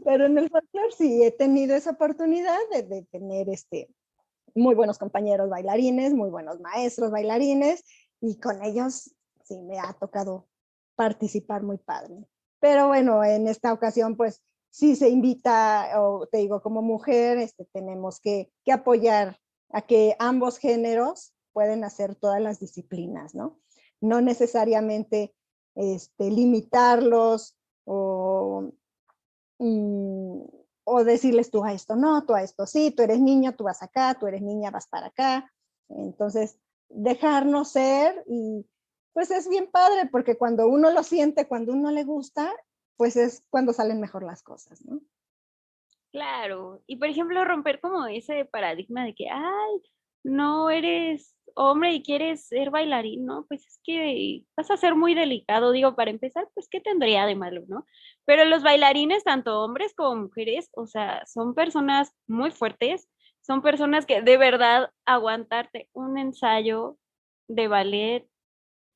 Pero 0.03 0.25
en 0.25 0.37
el 0.37 0.49
folclore 0.49 0.91
sí 0.97 1.23
he 1.23 1.31
tenido 1.31 1.75
esa 1.75 1.91
oportunidad 1.91 2.57
de, 2.71 3.05
tener 3.11 3.49
este, 3.49 3.87
muy 4.55 4.75
buenos 4.75 4.97
compañeros 4.97 5.49
bailarines, 5.49 6.13
muy 6.13 6.29
buenos 6.29 6.59
maestros 6.59 7.11
bailarines, 7.11 7.83
y 8.21 8.39
con 8.39 8.63
ellos 8.63 9.15
sí 9.49 9.61
me 9.61 9.79
ha 9.79 9.93
tocado 9.93 10.47
participar 10.95 11.63
muy 11.63 11.77
padre. 11.77 12.25
Pero 12.59 12.87
bueno, 12.87 13.23
en 13.23 13.47
esta 13.47 13.73
ocasión, 13.73 14.15
pues 14.15 14.41
sí 14.69 14.95
se 14.95 15.09
invita, 15.09 16.01
o 16.01 16.27
te 16.27 16.37
digo, 16.37 16.61
como 16.61 16.81
mujer, 16.81 17.37
este, 17.37 17.65
tenemos 17.73 18.19
que, 18.19 18.51
que 18.63 18.71
apoyar 18.71 19.39
a 19.71 19.81
que 19.81 20.15
ambos 20.19 20.57
géneros 20.57 21.33
pueden 21.53 21.83
hacer 21.83 22.15
todas 22.15 22.41
las 22.41 22.59
disciplinas, 22.59 23.35
¿no? 23.35 23.59
No 24.01 24.21
necesariamente 24.21 25.35
este, 25.75 26.31
limitarlos 26.31 27.57
o 27.85 28.71
Mm, 29.59 30.43
o 30.85 31.03
decirles 31.03 31.51
tú 31.51 31.63
a 31.63 31.73
esto 31.73 31.95
no, 31.95 32.25
tú 32.25 32.33
a 32.33 32.41
esto 32.41 32.65
sí, 32.65 32.91
tú 32.91 33.03
eres 33.03 33.19
niño, 33.19 33.55
tú 33.55 33.65
vas 33.65 33.83
acá, 33.83 34.17
tú 34.19 34.25
eres 34.25 34.41
niña, 34.41 34.71
vas 34.71 34.87
para 34.87 35.07
acá. 35.07 35.51
Entonces, 35.89 36.57
dejarnos 36.89 37.71
ser 37.71 38.23
y 38.27 38.65
pues 39.13 39.31
es 39.31 39.49
bien 39.49 39.69
padre 39.71 40.07
porque 40.11 40.37
cuando 40.37 40.67
uno 40.67 40.91
lo 40.91 41.03
siente, 41.03 41.47
cuando 41.47 41.73
uno 41.73 41.91
le 41.91 42.03
gusta, 42.03 42.53
pues 42.97 43.15
es 43.15 43.45
cuando 43.49 43.73
salen 43.73 43.99
mejor 44.01 44.23
las 44.23 44.43
cosas, 44.43 44.83
¿no? 44.85 44.99
Claro, 46.11 46.81
y 46.87 46.97
por 46.97 47.07
ejemplo, 47.07 47.45
romper 47.45 47.79
como 47.79 48.07
ese 48.07 48.45
paradigma 48.45 49.05
de 49.05 49.13
que, 49.13 49.29
ay, 49.29 49.81
no 50.23 50.69
eres 50.69 51.35
hombre 51.55 51.93
y 51.93 52.03
quieres 52.03 52.47
ser 52.47 52.71
bailarín, 52.71 53.25
¿no? 53.25 53.45
Pues 53.47 53.65
es 53.65 53.79
que 53.83 54.43
vas 54.57 54.71
a 54.71 54.77
ser 54.77 54.95
muy 54.95 55.13
delicado, 55.13 55.71
digo, 55.71 55.95
para 55.95 56.11
empezar, 56.11 56.47
pues 56.53 56.67
¿qué 56.69 56.81
tendría 56.81 57.25
de 57.25 57.35
malo, 57.35 57.63
no? 57.67 57.85
Pero 58.25 58.45
los 58.45 58.63
bailarines, 58.63 59.23
tanto 59.23 59.61
hombres 59.61 59.93
como 59.95 60.23
mujeres, 60.23 60.69
o 60.73 60.87
sea, 60.87 61.25
son 61.25 61.53
personas 61.53 62.13
muy 62.27 62.51
fuertes, 62.51 63.09
son 63.41 63.61
personas 63.61 64.05
que 64.05 64.21
de 64.21 64.37
verdad 64.37 64.91
aguantarte 65.05 65.89
un 65.93 66.17
ensayo 66.17 66.97
de 67.47 67.67
ballet 67.67 68.28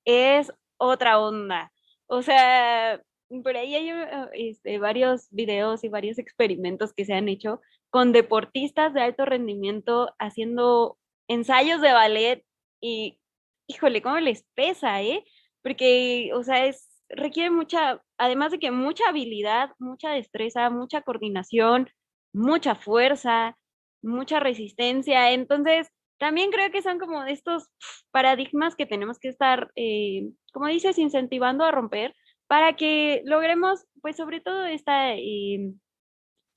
es 0.05 0.51
otra 0.77 1.19
onda. 1.19 1.71
O 2.07 2.21
sea, 2.21 3.01
por 3.41 3.57
ahí 3.57 3.75
hay 3.75 3.93
uh, 3.93 4.29
este, 4.33 4.77
varios 4.79 5.27
videos 5.31 5.83
y 5.83 5.89
varios 5.89 6.19
experimentos 6.19 6.93
que 6.93 7.05
se 7.05 7.13
han 7.13 7.29
hecho 7.29 7.61
con 7.89 8.11
deportistas 8.11 8.93
de 8.93 9.01
alto 9.01 9.25
rendimiento 9.25 10.13
haciendo 10.19 10.97
ensayos 11.27 11.81
de 11.81 11.93
ballet 11.93 12.45
y, 12.81 13.19
híjole, 13.67 14.01
cómo 14.01 14.19
les 14.19 14.45
pesa, 14.55 15.01
¿eh? 15.01 15.23
Porque, 15.61 16.31
o 16.33 16.43
sea, 16.43 16.65
es, 16.65 16.89
requiere 17.09 17.49
mucha, 17.49 18.03
además 18.17 18.51
de 18.51 18.59
que 18.59 18.71
mucha 18.71 19.09
habilidad, 19.09 19.71
mucha 19.79 20.11
destreza, 20.11 20.69
mucha 20.69 21.01
coordinación, 21.01 21.89
mucha 22.33 22.75
fuerza, 22.75 23.57
mucha 24.01 24.39
resistencia. 24.39 25.31
Entonces, 25.31 25.89
también 26.23 26.51
creo 26.51 26.71
que 26.71 26.81
son 26.81 26.99
como 26.99 27.25
estos 27.25 27.69
paradigmas 28.11 28.77
que 28.77 28.85
tenemos 28.85 29.19
que 29.19 29.27
estar, 29.27 29.73
eh, 29.75 30.31
como 30.53 30.67
dices, 30.67 30.97
incentivando 30.97 31.65
a 31.65 31.71
romper 31.71 32.15
para 32.47 32.77
que 32.77 33.21
logremos, 33.25 33.85
pues 34.01 34.15
sobre 34.15 34.39
todo 34.39 34.63
esta 34.63 35.15
eh, 35.15 35.73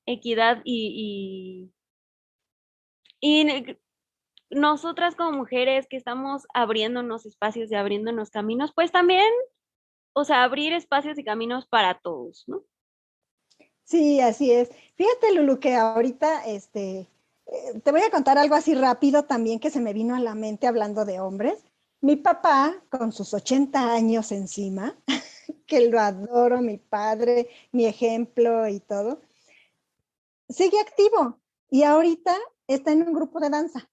equidad 0.06 0.62
y, 0.62 1.72
y, 3.20 3.76
nosotras 4.50 5.16
como 5.16 5.32
mujeres 5.32 5.88
que 5.90 5.96
estamos 5.96 6.46
abriéndonos 6.54 7.26
espacios 7.26 7.72
y 7.72 7.74
abriéndonos 7.74 8.30
caminos, 8.30 8.70
pues 8.72 8.92
también, 8.92 9.32
o 10.12 10.22
sea, 10.22 10.44
abrir 10.44 10.74
espacios 10.74 11.18
y 11.18 11.24
caminos 11.24 11.66
para 11.66 11.98
todos, 11.98 12.44
¿no? 12.46 12.62
Sí, 13.82 14.20
así 14.20 14.52
es. 14.52 14.70
Fíjate, 14.94 15.34
Lulu, 15.34 15.58
que 15.58 15.74
ahorita, 15.74 16.46
este, 16.46 17.08
eh, 17.46 17.80
te 17.80 17.92
voy 17.92 18.02
a 18.02 18.10
contar 18.10 18.38
algo 18.38 18.54
así 18.54 18.74
rápido 18.74 19.24
también 19.24 19.60
que 19.60 19.70
se 19.70 19.80
me 19.80 19.92
vino 19.92 20.14
a 20.14 20.20
la 20.20 20.34
mente 20.34 20.66
hablando 20.66 21.04
de 21.04 21.20
hombres. 21.20 21.64
Mi 22.00 22.16
papá, 22.16 22.82
con 22.90 23.12
sus 23.12 23.32
80 23.34 23.92
años 23.92 24.32
encima, 24.32 24.98
que 25.66 25.88
lo 25.88 26.00
adoro, 26.00 26.60
mi 26.60 26.78
padre, 26.78 27.48
mi 27.72 27.86
ejemplo 27.86 28.68
y 28.68 28.80
todo, 28.80 29.20
sigue 30.48 30.80
activo 30.80 31.40
y 31.70 31.82
ahorita 31.82 32.36
está 32.66 32.92
en 32.92 33.02
un 33.02 33.12
grupo 33.12 33.40
de 33.40 33.50
danza, 33.50 33.90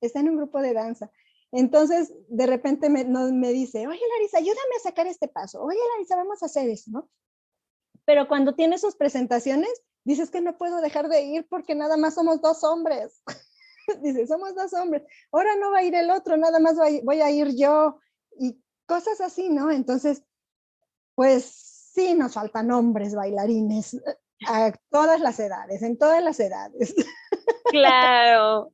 está 0.00 0.20
en 0.20 0.30
un 0.30 0.36
grupo 0.36 0.60
de 0.60 0.72
danza. 0.74 1.10
Entonces, 1.52 2.12
de 2.28 2.46
repente 2.46 2.90
me, 2.90 3.04
me 3.04 3.52
dice, 3.52 3.86
oye 3.86 4.00
Larisa, 4.16 4.38
ayúdame 4.38 4.76
a 4.76 4.82
sacar 4.82 5.06
este 5.06 5.28
paso, 5.28 5.62
oye 5.62 5.78
Larisa, 5.94 6.16
vamos 6.16 6.42
a 6.42 6.46
hacer 6.46 6.68
eso, 6.68 6.90
¿no? 6.90 7.08
Pero 8.04 8.28
cuando 8.28 8.54
tiene 8.54 8.78
sus 8.78 8.96
presentaciones, 8.96 9.70
dices 10.06 10.30
que 10.30 10.40
no 10.40 10.56
puedo 10.56 10.80
dejar 10.80 11.08
de 11.08 11.22
ir 11.22 11.46
porque 11.50 11.74
nada 11.74 11.96
más 11.96 12.14
somos 12.14 12.40
dos 12.40 12.62
hombres. 12.62 13.22
Dice, 14.02 14.26
somos 14.26 14.54
dos 14.54 14.72
hombres. 14.72 15.02
Ahora 15.32 15.56
no 15.56 15.72
va 15.72 15.78
a 15.78 15.82
ir 15.82 15.94
el 15.94 16.10
otro, 16.10 16.36
nada 16.36 16.58
más 16.60 16.76
voy 17.04 17.20
a 17.20 17.30
ir 17.30 17.56
yo. 17.56 17.98
Y 18.38 18.56
cosas 18.86 19.20
así, 19.20 19.48
¿no? 19.48 19.70
Entonces, 19.70 20.24
pues 21.14 21.44
sí, 21.92 22.14
nos 22.14 22.34
faltan 22.34 22.70
hombres 22.70 23.14
bailarines 23.14 24.00
a 24.46 24.72
todas 24.90 25.20
las 25.20 25.40
edades, 25.40 25.82
en 25.82 25.98
todas 25.98 26.22
las 26.22 26.40
edades. 26.40 26.94
Claro, 27.68 28.72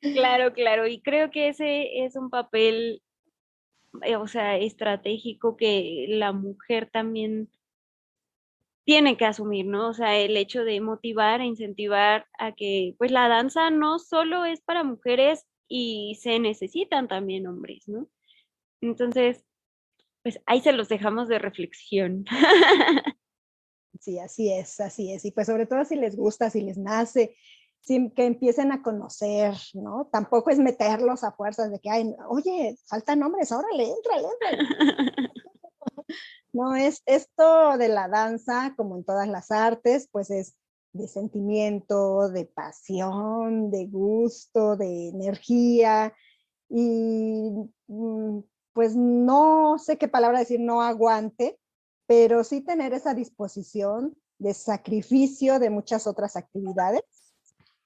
claro, 0.00 0.54
claro. 0.54 0.86
Y 0.86 1.02
creo 1.02 1.30
que 1.30 1.50
ese 1.50 2.04
es 2.04 2.16
un 2.16 2.30
papel, 2.30 3.02
eh, 4.02 4.16
o 4.16 4.26
sea, 4.26 4.56
estratégico 4.56 5.58
que 5.58 6.06
la 6.08 6.32
mujer 6.32 6.88
también 6.90 7.50
tiene 8.84 9.16
que 9.16 9.24
asumir, 9.26 9.66
¿no? 9.66 9.88
O 9.90 9.94
sea, 9.94 10.16
el 10.18 10.36
hecho 10.36 10.64
de 10.64 10.80
motivar 10.80 11.40
e 11.40 11.46
incentivar 11.46 12.26
a 12.38 12.52
que, 12.52 12.94
pues 12.98 13.10
la 13.10 13.28
danza 13.28 13.70
no 13.70 13.98
solo 13.98 14.44
es 14.44 14.60
para 14.60 14.84
mujeres 14.84 15.46
y 15.68 16.18
se 16.20 16.38
necesitan 16.38 17.08
también 17.08 17.46
hombres, 17.46 17.88
¿no? 17.88 18.08
Entonces, 18.80 19.44
pues 20.22 20.40
ahí 20.46 20.60
se 20.60 20.72
los 20.72 20.88
dejamos 20.88 21.28
de 21.28 21.38
reflexión. 21.38 22.24
Sí, 24.00 24.18
así 24.18 24.50
es, 24.50 24.80
así 24.80 25.12
es. 25.12 25.26
Y 25.26 25.30
pues 25.30 25.46
sobre 25.46 25.66
todo 25.66 25.84
si 25.84 25.94
les 25.94 26.16
gusta, 26.16 26.48
si 26.48 26.62
les 26.62 26.78
nace, 26.78 27.36
que 27.86 28.24
empiecen 28.24 28.72
a 28.72 28.82
conocer, 28.82 29.54
¿no? 29.74 30.08
Tampoco 30.10 30.50
es 30.50 30.58
meterlos 30.58 31.24
a 31.24 31.32
fuerzas 31.32 31.70
de 31.70 31.80
que, 31.80 31.90
ay, 31.90 32.14
oye, 32.28 32.76
faltan 32.86 33.22
hombres, 33.22 33.52
órale, 33.52 33.84
entra, 33.90 34.16
entra. 34.16 34.74
No, 36.52 36.74
es 36.74 37.02
esto 37.06 37.78
de 37.78 37.88
la 37.88 38.08
danza, 38.08 38.74
como 38.76 38.96
en 38.96 39.04
todas 39.04 39.28
las 39.28 39.50
artes, 39.50 40.08
pues 40.10 40.30
es 40.30 40.56
de 40.92 41.06
sentimiento, 41.06 42.28
de 42.28 42.44
pasión, 42.46 43.70
de 43.70 43.86
gusto, 43.86 44.76
de 44.76 45.08
energía. 45.08 46.12
Y 46.68 47.52
mm, 47.86 48.40
pues 48.72 48.96
no 48.96 49.78
sé 49.78 49.96
qué 49.96 50.08
palabra 50.08 50.40
decir, 50.40 50.60
no 50.60 50.82
aguante, 50.82 51.58
pero 52.06 52.42
sí 52.42 52.62
tener 52.62 52.92
esa 52.94 53.14
disposición 53.14 54.16
de 54.38 54.54
sacrificio 54.54 55.60
de 55.60 55.70
muchas 55.70 56.08
otras 56.08 56.34
actividades 56.34 57.02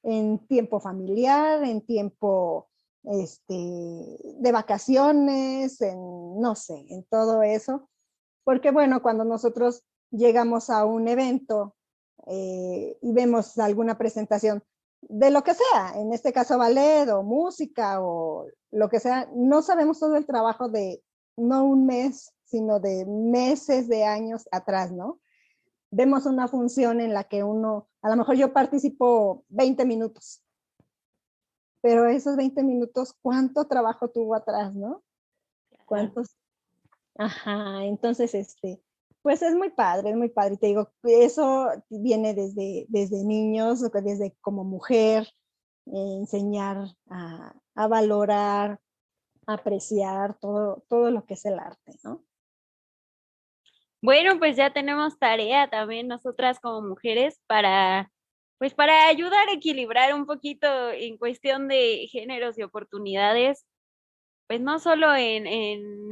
en 0.02 0.38
tiempo 0.46 0.80
familiar, 0.80 1.62
en 1.64 1.82
tiempo 1.82 2.68
este, 3.02 3.54
de 3.54 4.52
vacaciones, 4.52 5.80
en 5.82 6.40
no 6.40 6.54
sé, 6.54 6.86
en 6.88 7.04
todo 7.04 7.42
eso 7.42 7.90
porque 8.44 8.70
bueno, 8.70 9.02
cuando 9.02 9.24
nosotros 9.24 9.82
llegamos 10.10 10.70
a 10.70 10.84
un 10.84 11.08
evento 11.08 11.74
eh, 12.26 12.96
y 13.00 13.12
vemos 13.12 13.58
alguna 13.58 13.98
presentación 13.98 14.62
de 15.02 15.30
lo 15.30 15.42
que 15.42 15.54
sea, 15.54 15.92
en 15.96 16.12
este 16.12 16.32
caso 16.32 16.56
ballet 16.56 17.08
o 17.10 17.22
música 17.22 18.00
o 18.00 18.46
lo 18.70 18.88
que 18.88 19.00
sea, 19.00 19.28
no 19.34 19.62
sabemos 19.62 19.98
todo 19.98 20.16
el 20.16 20.26
trabajo 20.26 20.68
de 20.68 21.02
no 21.36 21.64
un 21.64 21.86
mes, 21.86 22.32
sino 22.44 22.80
de 22.80 23.04
meses, 23.06 23.88
de 23.88 24.04
años 24.04 24.48
atrás, 24.52 24.92
¿no? 24.92 25.20
Vemos 25.90 26.26
una 26.26 26.48
función 26.48 27.00
en 27.00 27.12
la 27.12 27.24
que 27.24 27.42
uno, 27.42 27.88
a 28.02 28.08
lo 28.08 28.16
mejor 28.16 28.36
yo 28.36 28.52
participo 28.52 29.44
20 29.48 29.84
minutos, 29.84 30.42
pero 31.80 32.06
esos 32.06 32.36
20 32.36 32.62
minutos, 32.62 33.14
¿cuánto 33.20 33.66
trabajo 33.66 34.08
tuvo 34.08 34.34
atrás, 34.34 34.74
no? 34.74 35.02
¿Cuántos 35.84 36.33
Ajá, 37.16 37.84
entonces, 37.84 38.34
este, 38.34 38.80
pues 39.22 39.40
es 39.42 39.54
muy 39.54 39.70
padre, 39.70 40.10
es 40.10 40.16
muy 40.16 40.28
padre. 40.28 40.56
Te 40.56 40.66
digo, 40.66 40.92
eso 41.02 41.68
viene 41.88 42.34
desde, 42.34 42.86
desde 42.88 43.24
niños, 43.24 43.80
desde 43.80 44.36
como 44.40 44.64
mujer, 44.64 45.28
eh, 45.86 46.16
enseñar 46.18 46.88
a, 47.08 47.54
a, 47.74 47.88
valorar, 47.88 48.80
apreciar 49.46 50.38
todo, 50.40 50.84
todo 50.88 51.10
lo 51.10 51.24
que 51.24 51.34
es 51.34 51.44
el 51.46 51.58
arte, 51.58 51.92
¿no? 52.02 52.24
Bueno, 54.02 54.38
pues 54.38 54.56
ya 54.56 54.72
tenemos 54.72 55.18
tarea 55.18 55.70
también 55.70 56.08
nosotras 56.08 56.60
como 56.60 56.86
mujeres 56.86 57.40
para, 57.46 58.10
pues 58.58 58.74
para 58.74 59.06
ayudar 59.08 59.48
a 59.48 59.54
equilibrar 59.54 60.12
un 60.12 60.26
poquito 60.26 60.90
en 60.90 61.16
cuestión 61.16 61.68
de 61.68 62.06
géneros 62.10 62.58
y 62.58 62.62
oportunidades 62.62 63.64
pues 64.46 64.60
no 64.60 64.78
solo 64.78 65.14
en, 65.14 65.46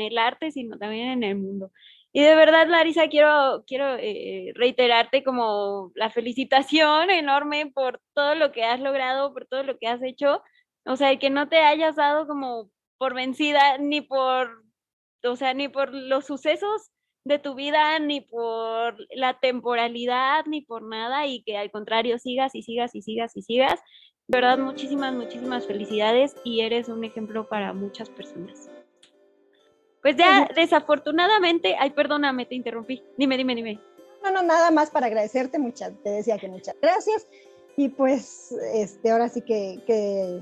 el 0.00 0.18
arte, 0.18 0.50
sino 0.50 0.78
también 0.78 1.10
en 1.10 1.22
el 1.24 1.36
mundo. 1.36 1.70
Y 2.12 2.22
de 2.22 2.34
verdad, 2.34 2.68
Larisa, 2.68 3.08
quiero, 3.08 3.64
quiero 3.66 3.96
eh, 3.98 4.52
reiterarte 4.54 5.24
como 5.24 5.92
la 5.94 6.10
felicitación 6.10 7.10
enorme 7.10 7.70
por 7.72 8.00
todo 8.14 8.34
lo 8.34 8.52
que 8.52 8.64
has 8.64 8.80
logrado, 8.80 9.32
por 9.32 9.46
todo 9.46 9.62
lo 9.62 9.78
que 9.78 9.86
has 9.88 10.02
hecho. 10.02 10.42
O 10.84 10.96
sea, 10.96 11.18
que 11.18 11.30
no 11.30 11.48
te 11.48 11.58
hayas 11.58 11.96
dado 11.96 12.26
como 12.26 12.70
por 12.98 13.14
vencida 13.14 13.78
ni 13.78 14.00
por, 14.02 14.62
o 15.24 15.36
sea, 15.36 15.54
ni 15.54 15.68
por 15.68 15.94
los 15.94 16.26
sucesos 16.26 16.90
de 17.24 17.38
tu 17.38 17.54
vida, 17.54 17.98
ni 17.98 18.20
por 18.20 18.96
la 19.14 19.38
temporalidad, 19.40 20.44
ni 20.46 20.60
por 20.60 20.82
nada, 20.82 21.26
y 21.26 21.42
que 21.44 21.56
al 21.56 21.70
contrario 21.70 22.18
sigas 22.18 22.54
y 22.54 22.62
sigas 22.62 22.94
y 22.94 23.02
sigas 23.02 23.36
y 23.36 23.42
sigas 23.42 23.80
verdad, 24.32 24.58
muchísimas, 24.58 25.14
muchísimas 25.14 25.66
felicidades 25.66 26.34
y 26.42 26.62
eres 26.62 26.88
un 26.88 27.04
ejemplo 27.04 27.48
para 27.48 27.72
muchas 27.72 28.10
personas. 28.10 28.68
Pues 30.02 30.16
ya, 30.16 30.48
desafortunadamente, 30.56 31.76
ay, 31.78 31.90
perdóname, 31.90 32.46
te 32.46 32.56
interrumpí. 32.56 33.04
Dime, 33.16 33.36
dime, 33.36 33.54
dime. 33.54 33.80
No, 34.24 34.32
no, 34.32 34.42
nada 34.42 34.70
más 34.72 34.90
para 34.90 35.06
agradecerte, 35.06 35.58
muchas, 35.58 35.92
te 36.02 36.10
decía 36.10 36.38
que 36.38 36.48
muchas 36.48 36.74
gracias. 36.82 37.28
Y 37.76 37.88
pues, 37.90 38.52
este, 38.74 39.12
ahora 39.12 39.28
sí 39.28 39.42
que, 39.42 39.82
que, 39.86 40.40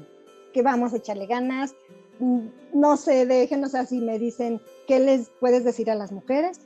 que 0.54 0.62
vamos 0.62 0.94
a 0.94 0.96
echarle 0.96 1.26
ganas. 1.26 1.74
Mm, 2.20 2.46
no 2.72 2.96
sé, 2.96 3.26
déjenos 3.26 3.74
así, 3.74 4.00
me 4.00 4.18
dicen, 4.18 4.62
¿qué 4.86 4.98
les 4.98 5.28
puedes 5.40 5.64
decir 5.64 5.90
a 5.90 5.94
las 5.94 6.10
mujeres? 6.10 6.60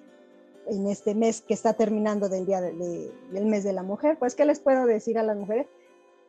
en 0.66 0.86
este 0.86 1.14
mes 1.14 1.42
que 1.42 1.54
está 1.54 1.74
terminando 1.74 2.28
del 2.28 2.46
día 2.46 2.60
del 2.60 3.46
mes 3.46 3.64
de 3.64 3.72
la 3.72 3.82
mujer, 3.82 4.16
pues 4.18 4.34
¿qué 4.34 4.44
les 4.44 4.60
puedo 4.60 4.86
decir 4.86 5.18
a 5.18 5.22
las 5.22 5.36
mujeres? 5.36 5.66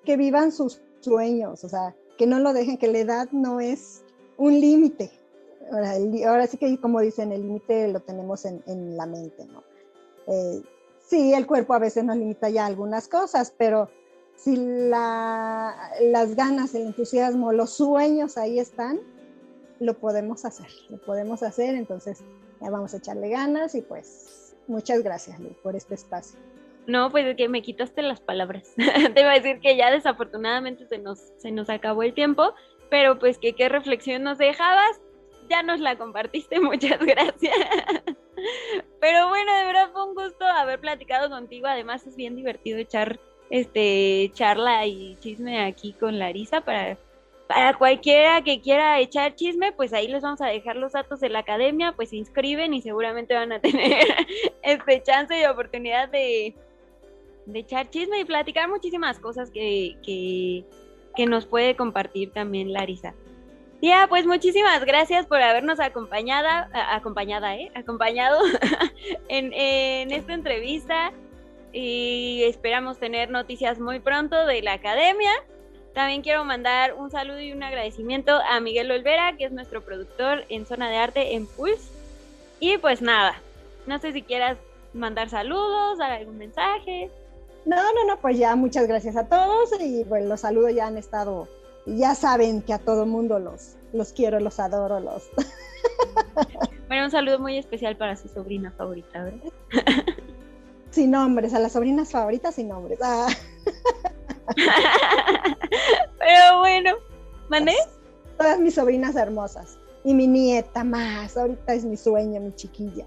Que 0.04 0.18
vivan 0.18 0.52
sus 0.52 0.82
sueños, 1.00 1.64
o 1.64 1.70
sea, 1.70 1.96
que 2.18 2.28
no 2.28 2.39
lo 2.39 2.54
dejen, 2.54 2.78
que 2.78 2.88
la 2.88 3.00
edad 3.00 3.30
no 3.32 3.60
es 3.60 4.04
un 4.38 4.60
límite. 4.60 5.12
Ahora, 5.72 6.46
sí 6.48 6.58
que 6.58 6.80
como 6.80 7.02
dicen, 7.02 7.32
el 7.32 7.41
límite 7.41 7.88
lo 7.88 8.00
tenemos 8.00 8.46
en, 8.46 8.98
la 8.98 9.06
mente, 9.06 9.46
¿no? 9.46 9.64
Eh, 10.28 10.62
sí, 11.06 11.34
el 11.34 11.48
cuerpo 11.48 11.74
a 11.74 11.80
veces 11.80 12.04
nos 12.04 12.18
limita 12.18 12.50
ya 12.50 12.66
algunas 12.66 13.08
cosas, 13.08 13.54
pero 13.58 13.89
si 14.36 14.56
la, 14.56 15.76
las 16.02 16.36
ganas, 16.36 16.76
el 16.76 16.84
entusiasmo, 16.84 17.52
los 17.52 17.72
sueños 17.72 18.38
ahí 18.38 18.60
están, 18.60 19.00
lo 19.80 19.98
podemos 19.98 20.46
hacer, 20.46 20.68
lo 20.89 20.98
podemos 21.02 21.43
hacer, 21.43 21.76
entonces 21.76 22.24
ya 22.62 22.70
vamos 22.70 22.93
a 22.93 22.98
echarle 22.98 23.30
ganas 23.30 23.76
y 23.76 23.82
pues 23.82 24.56
muchas 24.68 25.04
gracias 25.04 25.39
Lu, 25.39 25.50
por 25.64 25.76
este 25.76 25.96
espacio. 25.96 26.39
No, 26.88 27.10
pues 27.10 27.26
es 27.26 27.36
que 27.36 27.50
me 27.50 27.62
quitaste 27.62 28.02
las 28.02 28.22
palabras. 28.22 28.74
Te 29.14 29.22
iba 29.22 29.32
a 29.32 29.40
decir 29.40 29.60
que 29.60 29.76
ya 29.76 29.92
desafortunadamente 29.92 30.86
se 30.88 31.00
nos, 31.00 31.20
se 31.38 31.52
nos 31.52 31.70
acabó 31.70 32.04
el 32.04 32.14
tiempo, 32.14 32.54
pero 32.90 33.18
pues 33.18 33.38
que 33.38 33.54
qué 33.54 33.70
reflexión 33.70 34.24
nos 34.24 34.38
dejabas, 34.38 35.02
ya 35.50 35.64
nos 35.64 35.80
la 35.80 35.98
compartiste, 35.98 36.60
muchas 36.62 37.00
gracias. 37.00 37.56
Pero 39.00 39.30
bueno, 39.30 39.56
de 39.56 39.66
verdad 39.66 39.92
fue 39.92 40.08
un 40.08 40.16
gusto 40.16 40.46
haber 40.46 40.80
platicado 40.80 41.30
contigo, 41.30 41.68
además 41.68 42.06
es 42.06 42.16
bien 42.16 42.36
divertido 42.36 42.78
echar 42.78 43.20
este 43.50 44.32
charla 44.34 44.86
y 44.86 45.16
chisme 45.20 45.64
aquí 45.64 45.94
con 45.94 46.18
Larisa 46.18 46.62
para 46.62 46.98
para 47.48 47.76
cualquiera 47.78 48.42
que 48.42 48.60
quiera 48.60 49.00
echar 49.00 49.36
chisme, 49.36 49.72
pues 49.72 49.94
ahí 49.94 50.08
les 50.08 50.24
vamos 50.24 50.42
a 50.42 50.48
dejar 50.48 50.76
los 50.78 50.94
datos 50.94 51.20
de 51.20 51.30
la 51.30 51.40
academia, 51.40 51.94
pues 51.96 52.10
se 52.10 52.16
inscriben 52.16 52.74
y 52.74 52.82
seguramente 52.82 53.36
van 53.36 53.52
a 53.52 53.60
tener 53.60 54.04
este 54.64 55.04
chance 55.04 55.40
y 55.40 55.46
oportunidad 55.46 56.10
de, 56.10 56.56
de 57.46 57.60
echar 57.60 57.89
chisme 57.89 58.20
y 58.20 58.26
platicar 58.26 58.70
muchísimas 58.70 59.20
cosas 59.20 59.52
que, 59.52 59.98
que, 60.04 60.66
que 61.16 61.26
nos 61.26 61.46
puede 61.46 61.76
compartir 61.76 62.32
también 62.32 62.74
Larisa. 62.74 63.14
Ya, 63.82 64.08
pues 64.08 64.26
muchísimas 64.26 64.84
gracias 64.86 65.26
por 65.28 65.41
habernos 65.41 65.80
acompañada, 65.80 66.70
acompañada, 66.91 67.56
¿eh? 67.56 67.72
Acompañado 67.76 68.39
en, 69.28 69.54
en 69.54 70.12
esta 70.12 70.34
entrevista 70.34 71.12
y 71.72 72.43
esperamos 72.46 72.98
tener 72.98 73.30
noticias 73.30 73.80
muy 73.80 74.00
pronto 74.00 74.46
de 74.46 74.62
la 74.62 74.74
academia. 74.74 75.32
También 75.93 76.22
quiero 76.22 76.43
mandar 76.46 76.93
un 76.93 77.12
saludo 77.12 77.39
y 77.39 77.52
un 77.52 77.64
agradecimiento 77.64 78.39
a 78.50 78.60
Miguel 78.60 78.91
Olvera, 78.91 79.36
que 79.38 79.46
es 79.46 79.52
nuestro 79.52 79.82
productor 79.84 80.46
en 80.50 80.66
Zona 80.66 80.89
de 80.89 80.98
Arte 80.98 81.36
en 81.36 81.48
Pulse. 81.48 81.89
Y 82.60 82.78
pues 82.78 83.02
nada, 83.02 83.41
no 83.86 84.00
sé 84.00 84.14
si 84.14 84.22
quieras 84.22 84.58
mandar 84.93 85.30
saludos, 85.30 85.98
dar 85.98 86.12
algún 86.12 86.38
mensaje. 86.38 87.12
No, 87.66 87.76
no, 87.93 88.05
no, 88.07 88.20
pues 88.20 88.38
ya 88.38 88.55
muchas 88.55 88.88
gracias 88.88 89.16
a 89.16 89.28
todos 89.28 89.72
y 89.80 90.03
pues 90.05 90.26
los 90.26 90.41
saludos 90.41 90.74
ya 90.76 90.88
han 90.88 90.97
estado, 90.97 91.47
ya 91.86 92.13
saben 92.13 92.61
que 92.61 92.74
a 92.74 92.80
todo 92.80 93.05
mundo 93.05 93.39
los, 93.39 93.76
los 93.91 94.13
quiero, 94.13 94.39
los 94.39 94.59
adoro, 94.59 94.99
los... 94.99 95.30
Bueno, 96.88 97.05
un 97.05 97.11
saludo 97.11 97.39
muy 97.39 97.57
especial 97.57 97.97
para 97.97 98.16
su 98.16 98.28
sobrina 98.28 98.72
favorita, 98.72 99.24
¿verdad? 99.24 99.51
Sin 100.91 101.11
nombres, 101.11 101.53
a 101.53 101.59
las 101.59 101.74
sobrinas 101.74 102.11
favoritas 102.11 102.55
sin 102.55 102.70
nombres. 102.70 102.99
Ah. 103.03 103.28
Pero 106.20 106.59
bueno, 106.59 106.91
¿mandé? 107.49 107.74
Todas 108.38 108.59
mis 108.59 108.76
sobrinas 108.76 109.16
hermosas. 109.16 109.78
Y 110.05 110.13
mi 110.13 110.28
nieta 110.28 110.86
más. 110.86 111.36
Ahorita 111.36 111.74
es 111.74 111.84
mi 111.84 111.97
sueño, 111.97 112.39
mi 112.39 112.53
chiquilla. 112.55 113.05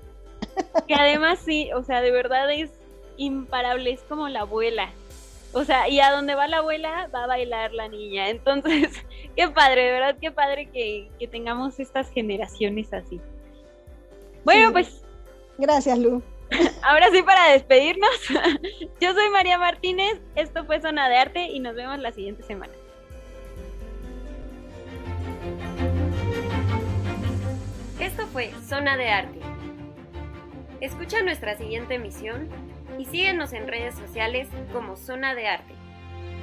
Que 0.87 0.95
además 0.95 1.39
sí, 1.43 1.71
o 1.73 1.83
sea, 1.83 2.03
de 2.03 2.11
verdad 2.11 2.53
es 2.53 2.71
imparable, 3.19 3.93
es 3.93 4.01
como 4.03 4.29
la 4.29 4.41
abuela. 4.41 4.91
O 5.53 5.65
sea, 5.65 5.89
y 5.89 6.01
a 6.01 6.11
donde 6.11 6.35
va 6.35 6.47
la 6.47 6.59
abuela 6.59 7.09
va 7.15 7.25
a 7.25 7.27
bailar 7.27 7.73
la 7.73 7.89
niña. 7.89 8.29
Entonces, 8.29 9.05
qué 9.37 9.49
padre, 9.49 9.85
de 9.85 9.93
verdad, 9.93 10.17
qué 10.21 10.31
padre 10.31 10.71
que, 10.71 11.11
tengamos 11.31 11.79
estas 11.81 12.11
generaciones 12.11 12.93
así. 12.93 13.21
Bueno, 14.45 14.73
pues. 14.73 15.03
Gracias, 15.59 15.99
Lu. 15.99 16.23
Ahora 16.83 17.11
sí, 17.13 17.23
para 17.23 17.53
despedirnos, 17.53 18.11
yo 19.01 19.13
soy 19.13 19.29
María 19.31 19.59
Martínez, 19.59 20.19
esto 20.35 20.65
fue 20.65 20.81
Zona 20.81 21.09
de 21.09 21.17
Arte 21.17 21.43
y 21.49 21.61
nos 21.61 21.75
vemos 21.75 21.99
la 21.99 22.13
siguiente 22.13 22.43
semana. 22.43 22.73
Esto 28.01 28.27
fue 28.29 28.53
Zona 28.67 28.97
de 28.97 29.09
Arte. 29.11 29.41
Escucha 30.81 31.21
nuestra 31.23 31.57
siguiente 31.59 31.97
emisión 31.97 32.49
y 32.99 33.05
síguenos 33.05 33.53
en 33.53 33.69
redes 33.69 33.95
sociales 33.95 34.49
como 34.73 34.97
Zona 34.97 35.35
de 35.35 35.49
Arte. 35.49 35.78